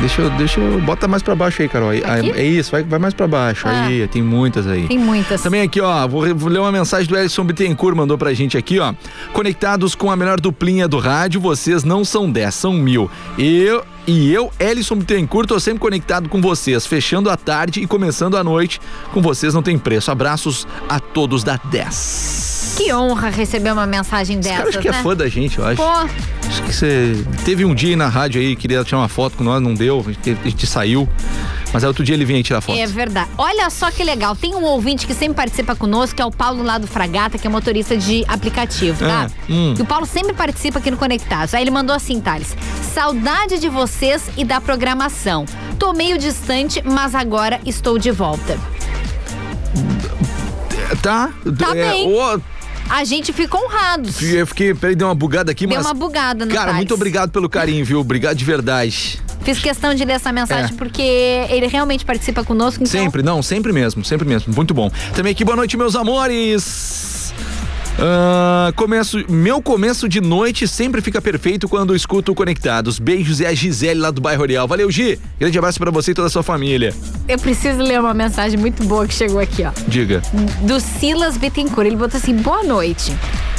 Deixa 0.00 0.22
eu, 0.22 0.30
deixa 0.30 0.60
eu. 0.60 0.80
Bota 0.80 1.08
mais 1.08 1.22
pra 1.22 1.34
baixo 1.34 1.62
aí, 1.62 1.68
Carol. 1.68 1.90
Aí? 1.90 2.02
É 2.04 2.44
isso, 2.44 2.70
vai, 2.72 2.82
vai 2.82 2.98
mais 2.98 3.14
pra 3.14 3.26
baixo. 3.26 3.66
Ah. 3.66 3.86
Aí, 3.86 4.06
tem 4.08 4.22
muitas 4.22 4.66
aí. 4.66 4.86
Tem 4.86 4.98
muitas. 4.98 5.42
Também 5.42 5.62
aqui, 5.62 5.80
ó, 5.80 6.06
vou, 6.06 6.34
vou 6.34 6.48
ler 6.50 6.58
uma 6.58 6.72
mensagem 6.72 7.08
do 7.08 7.16
Elson 7.16 7.44
Bittencourt, 7.44 7.96
mandou 7.96 8.18
pra 8.18 8.32
gente 8.34 8.56
aqui, 8.56 8.78
ó. 8.78 8.92
Conectados 9.32 9.94
com 9.94 10.10
a 10.10 10.16
melhor 10.16 10.40
duplinha 10.40 10.86
do 10.88 10.98
rádio, 10.98 11.40
vocês 11.40 11.84
não 11.84 12.04
são 12.04 12.30
10, 12.30 12.54
são 12.54 12.72
mil. 12.72 13.10
Eu. 13.38 13.84
E 14.06 14.30
eu, 14.30 14.50
Ellison 14.60 14.96
Bittencourt, 14.96 15.48
tô 15.48 15.58
sempre 15.58 15.80
conectado 15.80 16.28
com 16.28 16.38
vocês, 16.38 16.86
fechando 16.86 17.30
a 17.30 17.38
tarde 17.38 17.80
e 17.80 17.86
começando 17.86 18.36
a 18.36 18.44
noite. 18.44 18.78
Com 19.12 19.22
vocês 19.22 19.54
não 19.54 19.62
tem 19.62 19.78
preço. 19.78 20.10
Abraços 20.10 20.66
a 20.86 21.00
todos 21.00 21.42
da 21.42 21.56
10. 21.56 22.53
Que 22.76 22.92
honra 22.92 23.30
receber 23.30 23.72
uma 23.72 23.86
mensagem 23.86 24.40
cara 24.40 24.68
acho 24.68 24.78
que 24.80 24.90
né? 24.90 24.98
é 24.98 25.02
fã 25.02 25.16
da 25.16 25.28
gente, 25.28 25.58
eu 25.58 25.64
acho. 25.64 25.76
Pô, 25.76 26.08
Acho 26.48 26.62
que 26.62 26.72
você 26.72 27.24
teve 27.44 27.64
um 27.64 27.74
dia 27.74 27.90
aí 27.90 27.96
na 27.96 28.08
rádio 28.08 28.40
aí, 28.40 28.54
queria 28.54 28.84
tirar 28.84 28.98
uma 28.98 29.08
foto 29.08 29.36
com 29.36 29.44
nós, 29.44 29.60
não 29.60 29.74
deu, 29.74 30.04
a 30.06 30.48
gente, 30.48 30.66
saiu. 30.66 31.08
Mas 31.72 31.82
aí 31.82 31.88
outro 31.88 32.04
dia 32.04 32.14
ele 32.14 32.24
vinha 32.24 32.40
tirar 32.42 32.60
foto. 32.60 32.78
É 32.78 32.86
verdade. 32.86 33.30
Olha 33.36 33.68
só 33.70 33.90
que 33.90 34.04
legal. 34.04 34.36
Tem 34.36 34.54
um 34.54 34.62
ouvinte 34.62 35.06
que 35.06 35.14
sempre 35.14 35.34
participa 35.34 35.74
conosco, 35.74 36.14
que 36.14 36.22
é 36.22 36.24
o 36.24 36.30
Paulo 36.30 36.62
lá 36.62 36.78
do 36.78 36.86
Fragata, 36.86 37.36
que 37.36 37.46
é 37.46 37.50
motorista 37.50 37.96
de 37.96 38.24
aplicativo, 38.28 39.04
tá? 39.04 39.28
Ah, 39.28 39.30
hum. 39.50 39.74
E 39.76 39.82
o 39.82 39.84
Paulo 39.84 40.06
sempre 40.06 40.32
participa 40.32 40.78
aqui 40.78 40.90
no 40.90 40.96
Conectados. 40.96 41.54
Aí 41.54 41.62
ele 41.62 41.72
mandou 41.72 41.96
assim, 41.96 42.20
Thales. 42.20 42.56
Saudade 42.92 43.58
de 43.58 43.68
vocês 43.68 44.30
e 44.36 44.44
da 44.44 44.60
programação. 44.60 45.46
Tô 45.78 45.92
meio 45.92 46.16
distante, 46.16 46.80
mas 46.84 47.14
agora 47.14 47.60
estou 47.66 47.98
de 47.98 48.12
volta. 48.12 48.56
Tá? 51.02 51.32
Tá 51.58 51.76
é, 51.76 51.90
bem. 51.90 52.14
ô, 52.14 52.40
A 52.88 53.02
gente 53.04 53.32
fica 53.32 53.56
honrado. 53.56 54.08
eu 54.22 54.46
fiquei, 54.46 54.74
peraí, 54.74 54.94
deu 54.94 55.08
uma 55.08 55.14
bugada 55.14 55.50
aqui, 55.50 55.66
Deu 55.66 55.76
mas. 55.76 55.86
uma 55.86 55.94
bugada 55.94 56.44
no 56.44 56.50
Cara, 56.52 56.66
Thales. 56.66 56.76
muito 56.76 56.94
obrigado 56.94 57.30
pelo 57.30 57.48
carinho, 57.48 57.84
viu? 57.84 57.98
Obrigado 58.00 58.36
de 58.36 58.44
verdade. 58.44 59.20
Fiz 59.42 59.58
questão 59.58 59.94
de 59.94 60.04
ler 60.04 60.14
essa 60.14 60.32
mensagem 60.32 60.74
É. 60.74 60.78
porque 60.78 61.02
ele 61.02 61.66
realmente 61.66 62.04
participa 62.04 62.44
conosco. 62.44 62.82
Então, 62.84 63.02
Sempre, 63.02 63.22
não, 63.22 63.42
sempre 63.42 63.72
mesmo, 63.72 64.04
sempre 64.04 64.26
mesmo. 64.26 64.54
Muito 64.54 64.72
bom. 64.72 64.90
Também 65.14 65.32
aqui, 65.32 65.44
boa 65.44 65.56
noite, 65.56 65.76
meus 65.76 65.94
amores. 65.96 67.32
Ah, 67.98 68.72
começo, 68.74 69.24
meu 69.28 69.62
começo 69.62 70.08
de 70.08 70.20
noite 70.20 70.66
sempre 70.66 71.00
fica 71.00 71.22
perfeito 71.22 71.68
quando 71.68 71.94
escuto 71.94 72.34
Conectados. 72.34 72.98
Beijos 72.98 73.40
é 73.40 73.46
a 73.46 73.54
Gisele 73.54 74.00
lá 74.00 74.10
do 74.10 74.20
bairro 74.20 74.44
Real. 74.44 74.66
Valeu, 74.66 74.90
Gi. 74.90 75.18
Grande 75.38 75.56
abraço 75.58 75.78
pra 75.78 75.90
você 75.90 76.10
e 76.10 76.14
toda 76.14 76.26
a 76.26 76.30
sua 76.30 76.42
família. 76.42 76.92
eu 77.28 77.38
preciso 77.38 77.78
ler 77.80 78.00
uma 78.00 78.12
mensagem 78.12 78.58
muito 78.58 78.82
boa 78.84 79.06
que 79.06 79.14
chegou 79.14 79.38
aqui, 79.38 79.62
ó. 79.64 79.70
Diga. 79.86 80.22
do 80.62 80.80
Silas 80.80 81.36
Bittencourt. 81.36 81.86
Ele 81.86 81.96
botou 81.96 82.18
assim: 82.18 82.34
boa 82.34 82.62
noite. 82.64 83.14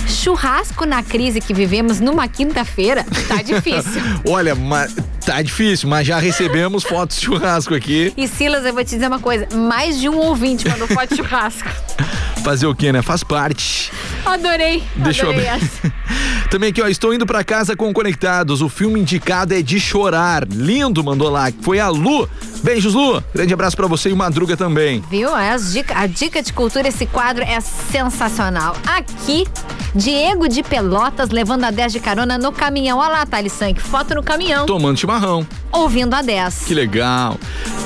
Churrasco 0.08 0.86
na 0.86 1.02
crise 1.02 1.40
que 1.42 1.52
vivemos 1.54 2.00
numa 2.00 2.28
quinta-feira 2.28 3.04
tá 3.28 3.42
difícil. 3.42 4.02
Olha, 4.30 4.54
ma- 4.54 4.88
tá 5.26 5.42
difícil, 5.42 5.90
mas 5.90 6.06
já 6.06 6.20
recebemos 6.20 6.84
fotos 6.84 7.18
de 7.20 7.26
churrasco 7.26 7.74
aqui. 7.74 8.14
E 8.16 8.28
Silas, 8.28 8.66
eu 8.66 8.74
vou 8.74 8.84
te 8.84 8.92
dizer 8.92 9.08
uma 9.08 9.20
coisa: 9.20 9.48
mais 9.56 10.00
de 10.00 10.08
um 10.10 10.18
ouvinte 10.18 10.68
mandou 10.68 10.88
foto 10.88 11.10
de 11.10 11.16
churrasco. 11.16 11.68
Fazer 12.44 12.68
o 12.68 12.76
quê, 12.76 12.92
né? 12.92 13.02
Faz 13.02 13.24
parte. 13.24 13.92
Adorei. 14.26 14.84
Deixa 14.96 15.24
eu 15.24 15.30
adorei 15.30 15.48
abrir. 15.50 15.64
essa. 15.64 15.94
Também 16.50 16.70
aqui, 16.70 16.82
ó, 16.82 16.88
estou 16.88 17.14
indo 17.14 17.26
pra 17.26 17.44
casa 17.44 17.76
com 17.76 17.94
Conectados. 17.94 18.62
O 18.62 18.70
filme 18.70 19.00
indicado 19.00 19.54
é 19.54 19.62
de 19.62 19.80
chorar. 19.80 20.48
Lindo, 20.48 21.04
mandou 21.04 21.30
lá. 21.30 21.52
Foi 21.62 21.80
a 21.80 21.90
Lu. 21.90 22.30
Beijos, 22.64 22.94
Lu. 22.94 23.24
Grande 23.34 23.54
abraço 23.54 23.76
pra 23.76 23.88
você 23.88 24.10
e 24.10 24.16
Madruga 24.16 24.58
também. 24.58 25.04
Viu? 25.10 25.36
É 25.36 25.52
As 25.52 25.72
dica, 25.74 25.98
a 25.98 26.08
dica 26.08 26.42
de 26.42 26.52
cultura, 26.52 26.88
esse 26.88 27.06
quadro 27.06 27.44
é 27.44 27.60
sensacional. 27.62 28.76
Aqui, 28.86 29.46
Diego 29.94 30.48
de 30.48 30.64
Pelotas 30.64 31.30
levando 31.30 31.64
a 31.64 31.72
10 31.72 31.94
de 31.94 32.00
carona 32.00 32.38
no 32.38 32.52
caminhão. 32.52 32.98
Olha 33.00 33.10
lá, 33.10 33.26
Thales 33.26 33.54
Sank, 33.54 33.80
foto 33.82 34.16
no 34.16 34.24
caminhão, 34.24 34.66
Tomando 34.66 34.98
chimarrão. 35.00 35.46
ouvindo 35.72 36.14
a 36.14 36.22
10. 36.22 36.64
Que 36.66 36.74
legal. 36.74 37.38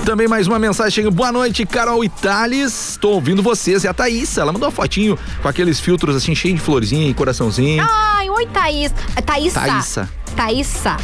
Também 0.05 0.28
mais 0.28 0.47
uma 0.47 0.57
mensagem 0.57 0.91
chegando. 0.91 1.13
Boa 1.13 1.32
noite, 1.32 1.65
Carol 1.65 2.03
e 2.03 2.09
Thales. 2.09 2.91
Estou 2.91 3.13
ouvindo 3.15 3.43
vocês. 3.43 3.84
É 3.86 3.89
a 3.89 3.93
Thaísa. 3.93 4.41
Ela 4.41 4.51
mandou 4.51 4.67
uma 4.70 4.76
fotinho 4.76 5.17
com 5.41 5.47
aqueles 5.47 5.80
filtros 5.80 6.15
assim, 6.15 6.34
cheio 6.34 6.55
de 6.55 6.61
florzinha 6.61 7.09
e 7.09 7.13
coraçãozinho. 7.13 7.86
Ai, 7.88 8.30
oi, 8.30 8.47
Thaís. 8.47 8.91
Thaísa. 9.26 9.59
Thaísa. 9.59 10.09
Thaísa. 10.36 10.97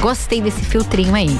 Gostei 0.00 0.40
desse 0.40 0.62
filtrinho 0.62 1.14
aí. 1.14 1.36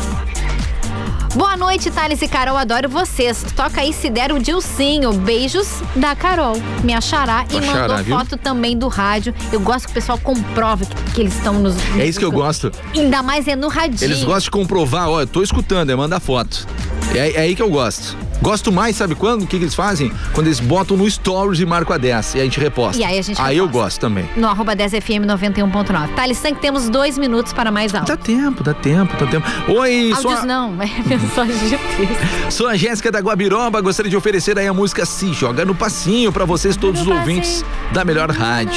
Boa 1.35 1.57
noite, 1.57 1.91
Thales 1.91 2.23
e 2.23 2.29
Carol. 2.29 2.57
Adoro 2.57 2.89
vocês. 2.89 3.45
Toca 3.57 3.81
aí 3.81 3.93
se 3.93 4.09
der 4.09 4.31
o 4.31 4.39
Dilcinho. 4.39 5.13
Beijos 5.13 5.83
da 5.97 6.15
Carol. 6.15 6.55
Me 6.85 6.95
achará. 6.95 7.45
E 7.45 7.49
Tua 7.49 7.63
xará, 7.63 7.81
mandou 7.89 8.05
viu? 8.05 8.17
foto 8.17 8.37
também 8.37 8.79
do 8.79 8.87
rádio. 8.87 9.35
Eu 9.51 9.59
gosto 9.59 9.87
que 9.87 9.91
o 9.91 9.95
pessoal 9.95 10.17
comprove 10.17 10.87
que, 10.87 10.95
que 11.13 11.21
eles 11.23 11.35
estão 11.35 11.55
nos. 11.55 11.75
É 11.99 12.07
isso 12.07 12.21
que 12.21 12.25
eu 12.25 12.31
gosto. 12.31 12.71
Ainda 12.95 13.21
mais 13.21 13.49
é 13.49 13.57
no 13.57 13.67
radinho. 13.67 14.05
Eles 14.05 14.23
gostam 14.23 14.43
de 14.45 14.51
comprovar, 14.53 15.09
ó, 15.09 15.21
eu 15.23 15.27
tô 15.27 15.43
escutando, 15.43 15.91
é 15.91 15.97
mandar 15.97 16.21
foto. 16.21 16.69
É, 17.13 17.33
é 17.33 17.41
aí 17.41 17.57
que 17.57 17.63
eu 17.63 17.71
gosto. 17.71 18.17
Gosto 18.45 18.71
mais, 18.71 18.95
sabe 18.95 19.15
quando? 19.15 19.45
O 19.45 19.47
que, 19.47 19.57
que 19.57 19.65
eles 19.65 19.75
fazem? 19.75 20.13
Quando 20.35 20.49
eles 20.49 20.61
botam 20.61 20.99
no 20.99 21.11
Stories 21.11 21.61
e 21.61 21.65
marcam 21.65 21.95
a 21.95 21.99
10 21.99 22.35
e 22.35 22.41
a 22.41 22.45
gente 22.45 22.61
reposta. 22.61 23.01
E 23.01 23.03
aí 23.03 23.19
a 23.19 23.23
gente 23.23 23.41
Aí 23.41 23.57
eu 23.57 23.67
gosto 23.67 23.99
também. 23.99 24.29
No 24.37 24.47
arroba 24.47 24.77
10FM 24.77 25.25
91.9. 25.25 26.15
Thales 26.15 26.37
Sank, 26.37 26.61
temos 26.61 26.91
dois 26.91 27.17
minutos 27.17 27.55
para 27.55 27.71
mais 27.71 27.95
alto. 27.95 28.07
Dá 28.07 28.19
tempo, 28.19 28.63
dá 28.63 28.75
tempo, 28.75 29.17
dá 29.17 29.27
tempo. 29.31 29.47
Oi, 29.73 30.13
Áudios 30.13 30.21
sou 30.21 30.31
a, 30.31 30.45
não, 30.45 30.75
é 30.75 30.87
mensagem 31.09 31.57
de 31.57 31.79
texto. 31.79 32.53
sou 32.53 32.67
a 32.69 32.77
Jéssica 32.77 33.11
da 33.11 33.21
Guabiroba. 33.21 33.81
Gostaria 33.81 34.11
de 34.11 34.17
oferecer 34.17 34.59
aí 34.59 34.67
a 34.67 34.75
música 34.75 35.07
Se 35.07 35.33
Joga 35.33 35.65
no 35.65 35.75
Passinho 35.75 36.31
pra 36.31 36.45
vocês, 36.45 36.77
todos 36.77 37.01
os 37.01 37.07
ouvintes 37.07 37.65
da 37.93 38.05
melhor 38.05 38.31
rádio. 38.31 38.77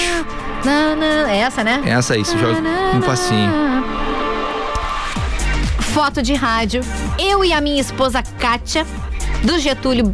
Na, 0.63 0.95
na, 0.95 1.30
é 1.30 1.39
essa, 1.39 1.61
né? 1.61 1.84
Essa 1.86 2.13
aí, 2.13 2.24
Se 2.24 2.38
Joga 2.38 2.61
no 2.93 3.01
Passinho. 3.01 3.51
Foto 5.93 6.22
de 6.22 6.34
rádio. 6.36 6.80
Eu 7.20 7.43
e 7.43 7.51
a 7.51 7.59
minha 7.59 7.82
esposa 7.82 8.24
Kátia, 8.24 8.86
do 9.43 9.59
Getúlio 9.59 10.11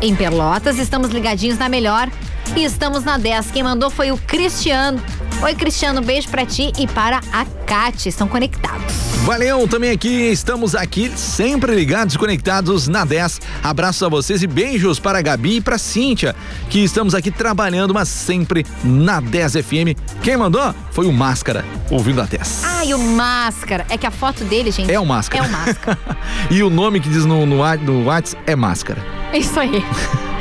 em 0.00 0.14
Pelotas, 0.14 0.78
estamos 0.78 1.10
ligadinhos 1.10 1.58
na 1.58 1.68
melhor 1.68 2.10
e 2.56 2.64
estamos 2.64 3.04
na 3.04 3.16
10. 3.16 3.50
Quem 3.50 3.62
mandou 3.62 3.90
foi 3.90 4.12
o 4.12 4.18
Cristiano. 4.18 5.02
Oi, 5.44 5.54
Cristiano, 5.54 6.00
beijo 6.00 6.26
pra 6.30 6.46
ti 6.46 6.72
e 6.78 6.86
para 6.86 7.20
a 7.30 7.44
Kátia. 7.66 8.08
Estão 8.08 8.26
conectados. 8.26 8.94
Valeu, 9.26 9.68
também 9.68 9.90
aqui, 9.90 10.08
estamos 10.08 10.74
aqui 10.74 11.12
sempre 11.14 11.74
ligados, 11.74 12.16
conectados 12.16 12.88
na 12.88 13.04
10. 13.04 13.42
Abraço 13.62 14.06
a 14.06 14.08
vocês 14.08 14.42
e 14.42 14.46
beijos 14.46 14.98
para 14.98 15.18
a 15.18 15.20
Gabi 15.20 15.56
e 15.56 15.60
para 15.60 15.76
a 15.76 15.78
Cíntia, 15.78 16.34
que 16.70 16.82
estamos 16.82 17.14
aqui 17.14 17.30
trabalhando, 17.30 17.92
mas 17.92 18.08
sempre 18.08 18.64
na 18.82 19.20
10 19.20 19.56
FM. 19.56 19.92
Quem 20.22 20.34
mandou 20.34 20.74
foi 20.90 21.04
o 21.04 21.12
Máscara, 21.12 21.62
ouvindo 21.90 22.22
a 22.22 22.24
10. 22.24 22.62
Ai, 22.64 22.94
o 22.94 22.98
Máscara. 22.98 23.84
É 23.90 23.98
que 23.98 24.06
a 24.06 24.10
foto 24.10 24.44
dele, 24.44 24.70
gente. 24.70 24.90
É 24.90 24.98
o 24.98 25.04
Máscara. 25.04 25.44
É 25.44 25.46
o 25.46 25.52
Máscara. 25.52 25.98
e 26.50 26.62
o 26.62 26.70
nome 26.70 27.00
que 27.00 27.08
diz 27.10 27.26
no, 27.26 27.44
no, 27.44 27.56
no 27.76 28.04
WhatsApp 28.06 28.42
é 28.46 28.56
Máscara. 28.56 29.04
É 29.30 29.36
isso 29.36 29.60
aí. 29.60 29.84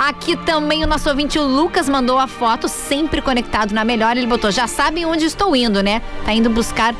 Aqui 0.00 0.34
também 0.34 0.82
o 0.82 0.86
nosso 0.86 1.08
ouvinte, 1.10 1.38
o 1.38 1.46
Lucas, 1.46 1.86
mandou 1.86 2.18
a 2.18 2.26
foto, 2.26 2.68
sempre 2.68 3.20
conectado 3.20 3.72
na 3.72 3.84
melhor. 3.84 4.16
Ele 4.16 4.26
botou: 4.26 4.50
já 4.50 4.66
sabem 4.66 5.04
onde 5.04 5.26
estou 5.26 5.54
indo, 5.54 5.82
né? 5.82 6.00
Tá 6.24 6.32
indo 6.32 6.48
buscar 6.48 6.94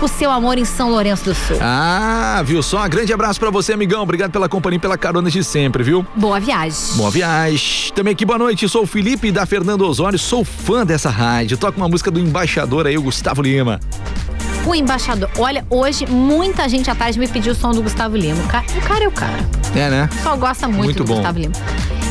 o 0.00 0.06
seu 0.06 0.30
amor 0.30 0.56
em 0.56 0.64
São 0.64 0.90
Lourenço 0.90 1.24
do 1.24 1.34
Sul. 1.34 1.58
Ah, 1.60 2.40
viu 2.46 2.62
só? 2.62 2.86
Grande 2.88 3.12
abraço 3.12 3.38
pra 3.40 3.50
você, 3.50 3.72
amigão. 3.72 4.02
Obrigado 4.02 4.30
pela 4.30 4.48
companhia 4.48 4.76
e 4.76 4.80
pela 4.80 4.96
carona 4.96 5.28
de 5.28 5.42
sempre, 5.42 5.82
viu? 5.82 6.06
Boa 6.14 6.38
viagem. 6.38 6.78
Boa 6.96 7.10
viagem. 7.10 7.92
Também 7.94 8.12
aqui, 8.12 8.24
boa 8.24 8.38
noite. 8.38 8.68
Sou 8.68 8.84
o 8.84 8.86
Felipe 8.86 9.32
da 9.32 9.44
Fernando 9.44 9.82
Osório. 9.82 10.18
Sou 10.18 10.44
fã 10.44 10.86
dessa 10.86 11.10
rádio. 11.10 11.58
Toca 11.58 11.76
uma 11.76 11.88
música 11.88 12.12
do 12.12 12.20
embaixador 12.20 12.86
aí, 12.86 12.96
o 12.96 13.02
Gustavo 13.02 13.42
Lima. 13.42 13.80
O 14.64 14.74
embaixador. 14.74 15.28
Olha, 15.36 15.66
hoje 15.68 16.06
muita 16.06 16.68
gente 16.68 16.88
à 16.90 16.94
tarde 16.94 17.18
me 17.18 17.26
pediu 17.26 17.52
o 17.52 17.56
som 17.56 17.72
do 17.72 17.82
Gustavo 17.82 18.16
Lima. 18.16 18.40
O 18.42 18.46
ca- 18.46 18.62
o 18.76 18.80
cara 18.86 19.04
é 19.04 19.08
o 19.08 19.12
cara. 19.12 19.38
É, 19.74 19.90
né? 19.90 20.08
O 20.12 20.14
pessoal 20.16 20.36
gosta 20.38 20.68
muito, 20.68 20.84
Muito 20.84 20.98
do 20.98 21.04
bom. 21.04 21.14
Gustavo 21.16 21.38
Lima. 21.40 21.52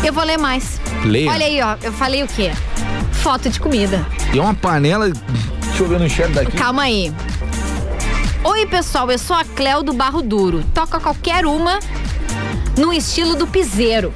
Eu 0.04 0.14
vou 0.14 0.24
ler 0.24 0.38
mais. 0.38 0.80
Leia. 1.04 1.32
Olha 1.32 1.46
aí, 1.46 1.62
ó. 1.62 1.76
Eu 1.82 1.92
falei 1.92 2.24
o 2.24 2.28
quê? 2.28 2.52
Foto 3.12 3.50
de 3.50 3.60
comida. 3.60 4.06
E 4.34 4.40
uma 4.40 4.54
panela. 4.54 5.10
Deixa 5.10 5.84
eu 5.84 5.88
ver 5.88 6.00
no 6.00 6.06
enxergo 6.06 6.34
daqui. 6.34 6.52
Calma 6.58 6.84
aí. 6.84 7.14
Oi, 8.44 8.66
pessoal, 8.66 9.12
eu 9.12 9.20
sou 9.20 9.36
a 9.36 9.44
Cléo 9.44 9.84
do 9.84 9.94
Barro 9.94 10.22
Duro. 10.22 10.64
Toca 10.74 11.00
qualquer 11.00 11.46
uma 11.46 11.80
no 12.78 12.94
estilo 12.94 13.36
do 13.36 13.46
piseiro. 13.46 14.14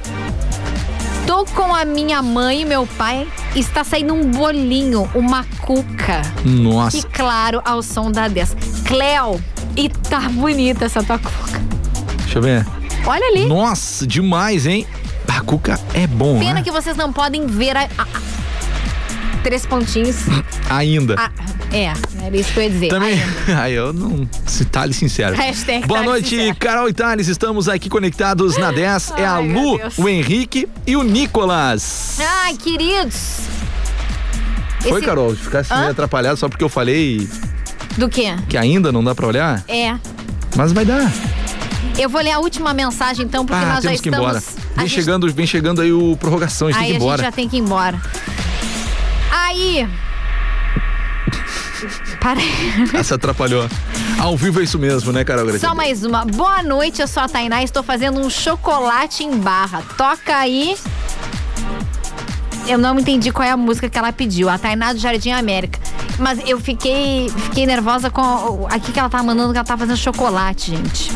Tô 1.26 1.44
com 1.44 1.74
a 1.74 1.84
minha 1.84 2.22
mãe 2.22 2.62
e 2.62 2.64
meu 2.64 2.86
pai. 2.86 3.26
Está 3.54 3.84
saindo 3.84 4.14
um 4.14 4.30
bolinho, 4.30 5.08
uma 5.14 5.44
cuca. 5.60 6.22
Nossa. 6.44 6.96
E 6.96 7.02
claro, 7.02 7.60
ao 7.64 7.82
som 7.82 8.10
da 8.10 8.26
10. 8.26 8.56
Cléo, 8.86 9.40
e 9.76 9.88
tá 9.88 10.20
bonita 10.20 10.86
essa 10.86 11.02
tua 11.02 11.18
cuca. 11.18 11.62
Deixa 12.22 12.38
eu 12.38 12.42
ver. 12.42 12.66
Olha 13.06 13.26
ali. 13.26 13.46
Nossa, 13.46 14.06
demais, 14.06 14.66
hein? 14.66 14.86
A 15.28 15.40
cuca 15.40 15.78
é 15.92 16.06
bom, 16.06 16.38
Pena 16.38 16.54
né? 16.54 16.62
que 16.62 16.70
vocês 16.70 16.96
não 16.96 17.12
podem 17.12 17.46
ver 17.46 17.76
a. 17.76 17.82
a- 17.98 18.06
Três 19.42 19.66
pontinhos. 19.66 20.16
Ainda. 20.70 21.16
Ah, 21.18 21.30
é, 21.70 21.92
era 22.24 22.34
isso 22.34 22.50
que 22.52 22.58
eu 22.60 22.62
ia 22.62 22.70
dizer. 22.70 22.88
Também. 22.88 23.20
Aí 23.60 23.74
eu 23.74 23.92
não. 23.92 24.26
Se 24.46 24.64
Thales 24.64 24.96
sincero. 24.96 25.36
Hashtag 25.36 25.86
Boa 25.86 26.00
Thales 26.00 26.10
noite, 26.12 26.28
sincero. 26.30 26.56
Carol 26.56 26.88
e 26.88 26.92
Thales. 26.94 27.28
Estamos 27.28 27.68
aqui 27.68 27.90
conectados 27.90 28.56
na 28.56 28.70
10. 28.72 29.12
É 29.18 29.26
a 29.26 29.38
Lu, 29.40 29.78
o 29.98 30.08
Henrique 30.08 30.66
e 30.86 30.96
o 30.96 31.02
Nicolas. 31.02 32.18
Ai, 32.20 32.54
queridos. 32.56 33.40
Foi, 34.80 34.92
Esse- 34.92 35.06
Carol? 35.06 35.34
Ficasse 35.36 35.72
Hã? 35.72 35.78
meio 35.80 35.90
atrapalhado 35.90 36.36
só 36.38 36.48
porque 36.48 36.64
eu 36.64 36.68
falei 36.70 37.28
Do 37.98 38.08
quê? 38.08 38.34
que 38.48 38.56
ainda 38.56 38.90
não 38.92 39.04
dá 39.04 39.14
pra 39.14 39.26
olhar? 39.26 39.62
É. 39.68 39.94
Mas 40.56 40.72
vai 40.72 40.84
dar. 40.86 41.12
Eu 41.98 42.08
vou 42.08 42.20
ler 42.20 42.32
a 42.32 42.38
última 42.38 42.74
mensagem 42.74 43.24
então, 43.24 43.46
porque 43.46 43.64
ah, 43.64 43.74
nós 43.74 43.84
já 43.84 43.92
estamos. 43.94 44.18
embora. 44.18 44.38
a 44.38 44.40
Vem 44.80 44.86
gente- 44.88 44.94
chegando, 44.94 45.32
vem 45.32 45.46
chegando 45.46 45.80
aí 45.80 45.92
o 45.92 46.16
prorrogação, 46.16 46.68
a 46.68 46.72
gente 46.72 46.80
Aí 46.80 46.86
tem 46.90 46.92
que 46.92 46.96
ir 46.96 47.00
a 47.00 47.04
embora. 47.04 47.16
gente 47.18 47.26
já 47.26 47.32
tem 47.32 47.48
que 47.48 47.56
ir 47.56 47.60
embora. 47.60 48.00
Aí. 49.30 49.88
Para... 52.20 52.40
Se 53.04 53.14
atrapalhou. 53.14 53.68
Ao 54.18 54.36
vivo 54.36 54.60
é 54.60 54.64
isso 54.64 54.78
mesmo, 54.78 55.12
né, 55.12 55.22
Carol? 55.24 55.46
Só 55.58 55.74
mais 55.74 56.04
uma. 56.04 56.24
Boa 56.24 56.62
noite, 56.62 57.00
eu 57.02 57.06
sou 57.08 57.22
a 57.22 57.28
Tainá 57.28 57.60
e 57.60 57.64
estou 57.64 57.82
fazendo 57.82 58.18
um 58.20 58.30
chocolate 58.30 59.22
em 59.22 59.36
barra. 59.38 59.82
Toca 59.96 60.34
aí. 60.36 60.76
Eu 62.66 62.78
não 62.78 62.98
entendi 62.98 63.30
qual 63.30 63.46
é 63.46 63.50
a 63.50 63.56
música 63.56 63.88
que 63.90 63.98
ela 63.98 64.12
pediu. 64.12 64.48
A 64.48 64.56
Tainá 64.56 64.92
do 64.92 64.98
Jardim 64.98 65.30
América. 65.32 65.78
Mas 66.18 66.38
eu 66.46 66.58
fiquei, 66.58 67.28
fiquei 67.28 67.66
nervosa 67.66 68.08
com 68.10 68.22
o- 68.22 68.66
aqui 68.70 68.90
que 68.92 68.98
ela 68.98 69.10
tá 69.10 69.22
mandando 69.22 69.52
que 69.52 69.58
ela 69.58 69.66
tá 69.66 69.76
fazendo 69.76 69.96
chocolate, 69.96 70.70
gente. 70.70 71.10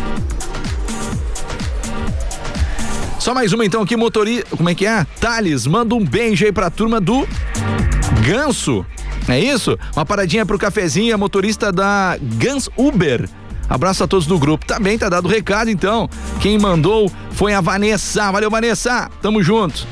Só 3.28 3.34
mais 3.34 3.52
uma 3.52 3.62
então 3.62 3.82
aqui, 3.82 3.94
motorista. 3.94 4.56
Como 4.56 4.70
é 4.70 4.74
que 4.74 4.86
é? 4.86 5.04
Thales, 5.20 5.66
manda 5.66 5.94
um 5.94 6.02
beijo 6.02 6.46
aí 6.46 6.50
pra 6.50 6.70
turma 6.70 6.98
do 6.98 7.28
Ganso. 8.26 8.86
É 9.28 9.38
isso? 9.38 9.78
Uma 9.94 10.06
paradinha 10.06 10.46
pro 10.46 10.58
cafezinho, 10.58 11.18
motorista 11.18 11.70
da 11.70 12.18
Gans 12.22 12.70
Uber. 12.74 13.28
Abraço 13.68 14.02
a 14.02 14.06
todos 14.06 14.26
do 14.26 14.38
grupo. 14.38 14.64
Tá 14.64 14.80
bem, 14.80 14.96
tá 14.96 15.10
dado 15.10 15.26
o 15.26 15.28
recado 15.28 15.68
então. 15.68 16.08
Quem 16.40 16.58
mandou 16.58 17.12
foi 17.32 17.52
a 17.52 17.60
Vanessa. 17.60 18.32
Valeu, 18.32 18.50
Vanessa. 18.50 19.10
Tamo 19.20 19.42
junto. 19.42 19.86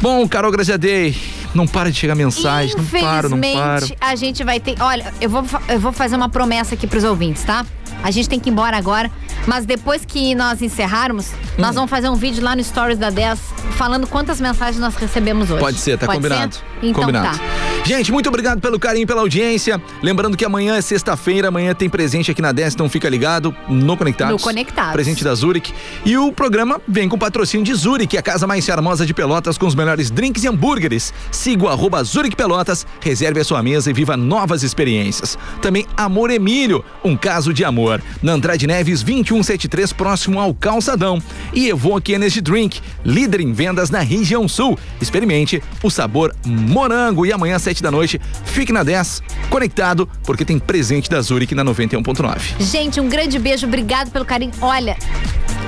Bom, 0.00 0.26
Carol 0.26 0.50
Graziadei, 0.50 1.14
não 1.54 1.66
para 1.66 1.92
de 1.92 1.98
chegar 1.98 2.14
mensagem. 2.14 2.74
Não 2.74 2.84
para, 2.86 3.28
não 3.28 3.38
para. 3.38 3.86
A 4.00 4.16
gente 4.16 4.42
vai 4.42 4.58
ter. 4.58 4.80
Olha, 4.80 5.12
eu 5.20 5.28
vou, 5.28 5.44
eu 5.68 5.78
vou 5.78 5.92
fazer 5.92 6.16
uma 6.16 6.30
promessa 6.30 6.76
aqui 6.76 6.86
pros 6.86 7.04
ouvintes, 7.04 7.44
tá? 7.44 7.66
A 8.04 8.10
gente 8.10 8.28
tem 8.28 8.38
que 8.38 8.48
ir 8.50 8.52
embora 8.52 8.76
agora, 8.76 9.10
mas 9.46 9.64
depois 9.66 10.04
que 10.04 10.34
nós 10.34 10.60
encerrarmos, 10.62 11.32
Hum. 11.32 11.36
nós 11.58 11.74
vamos 11.74 11.90
fazer 11.90 12.08
um 12.10 12.14
vídeo 12.14 12.44
lá 12.44 12.54
no 12.54 12.62
Stories 12.62 12.98
da 12.98 13.08
10 13.10 13.40
falando 13.76 14.06
quantas 14.06 14.40
mensagens 14.40 14.78
nós 14.78 14.94
recebemos 14.94 15.50
hoje. 15.50 15.60
Pode 15.60 15.78
ser, 15.78 15.98
tá 15.98 16.06
Pode 16.06 16.18
combinado. 16.18 16.54
ser? 16.54 16.62
Então 16.82 17.02
combinado. 17.02 17.38
tá. 17.38 17.44
Gente, 17.86 18.10
muito 18.10 18.26
obrigado 18.30 18.62
pelo 18.62 18.78
carinho, 18.78 19.06
pela 19.06 19.20
audiência. 19.20 19.78
Lembrando 20.02 20.38
que 20.38 20.44
amanhã 20.44 20.74
é 20.74 20.80
sexta-feira, 20.80 21.48
amanhã 21.48 21.74
tem 21.74 21.86
presente 21.86 22.30
aqui 22.30 22.40
na 22.40 22.50
10, 22.50 22.72
então 22.72 22.88
fica 22.88 23.10
ligado 23.10 23.54
no 23.68 23.94
Conectados. 23.94 24.32
No 24.32 24.38
Conectados. 24.40 24.94
Presente 24.94 25.22
da 25.22 25.34
Zurich. 25.34 25.74
E 26.02 26.16
o 26.16 26.32
programa 26.32 26.80
vem 26.88 27.10
com 27.10 27.18
patrocínio 27.18 27.66
de 27.66 27.74
Zurich, 27.74 28.16
a 28.16 28.22
casa 28.22 28.46
mais 28.46 28.64
charmosa 28.64 29.04
de 29.04 29.12
Pelotas 29.12 29.58
com 29.58 29.66
os 29.66 29.74
melhores 29.74 30.10
drinks 30.10 30.42
e 30.44 30.48
hambúrgueres. 30.48 31.12
Siga 31.30 31.66
o 31.66 32.04
Zurich 32.04 32.34
Pelotas, 32.34 32.86
reserve 33.00 33.40
a 33.40 33.44
sua 33.44 33.62
mesa 33.62 33.90
e 33.90 33.92
viva 33.92 34.16
novas 34.16 34.62
experiências. 34.62 35.36
Também 35.60 35.86
Amor 35.94 36.30
Emílio, 36.30 36.82
um 37.04 37.14
caso 37.14 37.52
de 37.52 37.66
amor. 37.66 38.00
Na 38.22 38.32
Andrade 38.32 38.66
Neves 38.66 39.02
2173, 39.02 39.92
próximo 39.92 40.40
ao 40.40 40.54
Calçadão. 40.54 41.22
E 41.52 41.68
Evoque 41.68 42.14
Energy 42.14 42.40
Drink, 42.40 42.80
líder 43.04 43.42
em 43.42 43.52
vendas 43.52 43.90
na 43.90 44.00
região 44.00 44.48
sul. 44.48 44.78
Experimente 45.02 45.62
o 45.82 45.90
sabor 45.90 46.34
morango 46.46 47.26
e 47.26 47.32
amanhã 47.32 47.58
7 47.58 47.73
sete 47.74 47.82
da 47.82 47.90
noite. 47.90 48.20
Fique 48.44 48.72
na 48.72 48.82
10, 48.82 49.22
conectado, 49.50 50.08
porque 50.22 50.44
tem 50.44 50.58
presente 50.58 51.10
da 51.10 51.20
Zurich 51.20 51.54
na 51.54 51.64
91.9. 51.64 52.38
Gente, 52.60 53.00
um 53.00 53.08
grande 53.08 53.38
beijo, 53.38 53.66
obrigado 53.66 54.10
pelo 54.10 54.24
carinho. 54.24 54.52
Olha, 54.60 54.96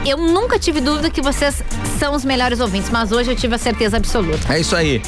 eu 0.05 0.17
nunca 0.17 0.59
tive 0.59 0.81
dúvida 0.81 1.11
que 1.11 1.21
vocês 1.21 1.63
são 1.99 2.15
os 2.15 2.25
melhores 2.25 2.61
ouvintes, 2.61 2.91
mas 2.91 3.11
hoje 3.11 3.31
eu 3.31 3.37
tive 3.37 3.57
a 3.57 3.59
certeza 3.59 3.97
absoluta. 3.97 4.53
É 4.53 4.61
isso 4.61 4.77
aí. 4.77 5.03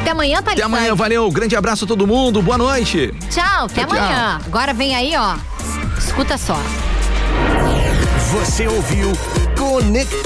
Até 0.00 0.10
amanhã, 0.10 0.42
Thalita. 0.42 0.52
Até 0.52 0.62
amanhã, 0.62 0.94
valeu. 0.94 1.30
Grande 1.30 1.54
abraço 1.54 1.84
a 1.84 1.88
todo 1.88 2.06
mundo. 2.06 2.42
Boa 2.42 2.58
noite. 2.58 3.14
Tchau, 3.30 3.66
até 3.66 3.84
tchau, 3.84 3.90
amanhã. 3.90 4.38
Tchau. 4.38 4.46
Agora 4.46 4.74
vem 4.74 4.96
aí, 4.96 5.12
ó. 5.16 5.36
Escuta 5.96 6.36
só. 6.36 6.58
Você 8.32 8.66
ouviu 8.66 9.12
Conectar. 9.62 10.16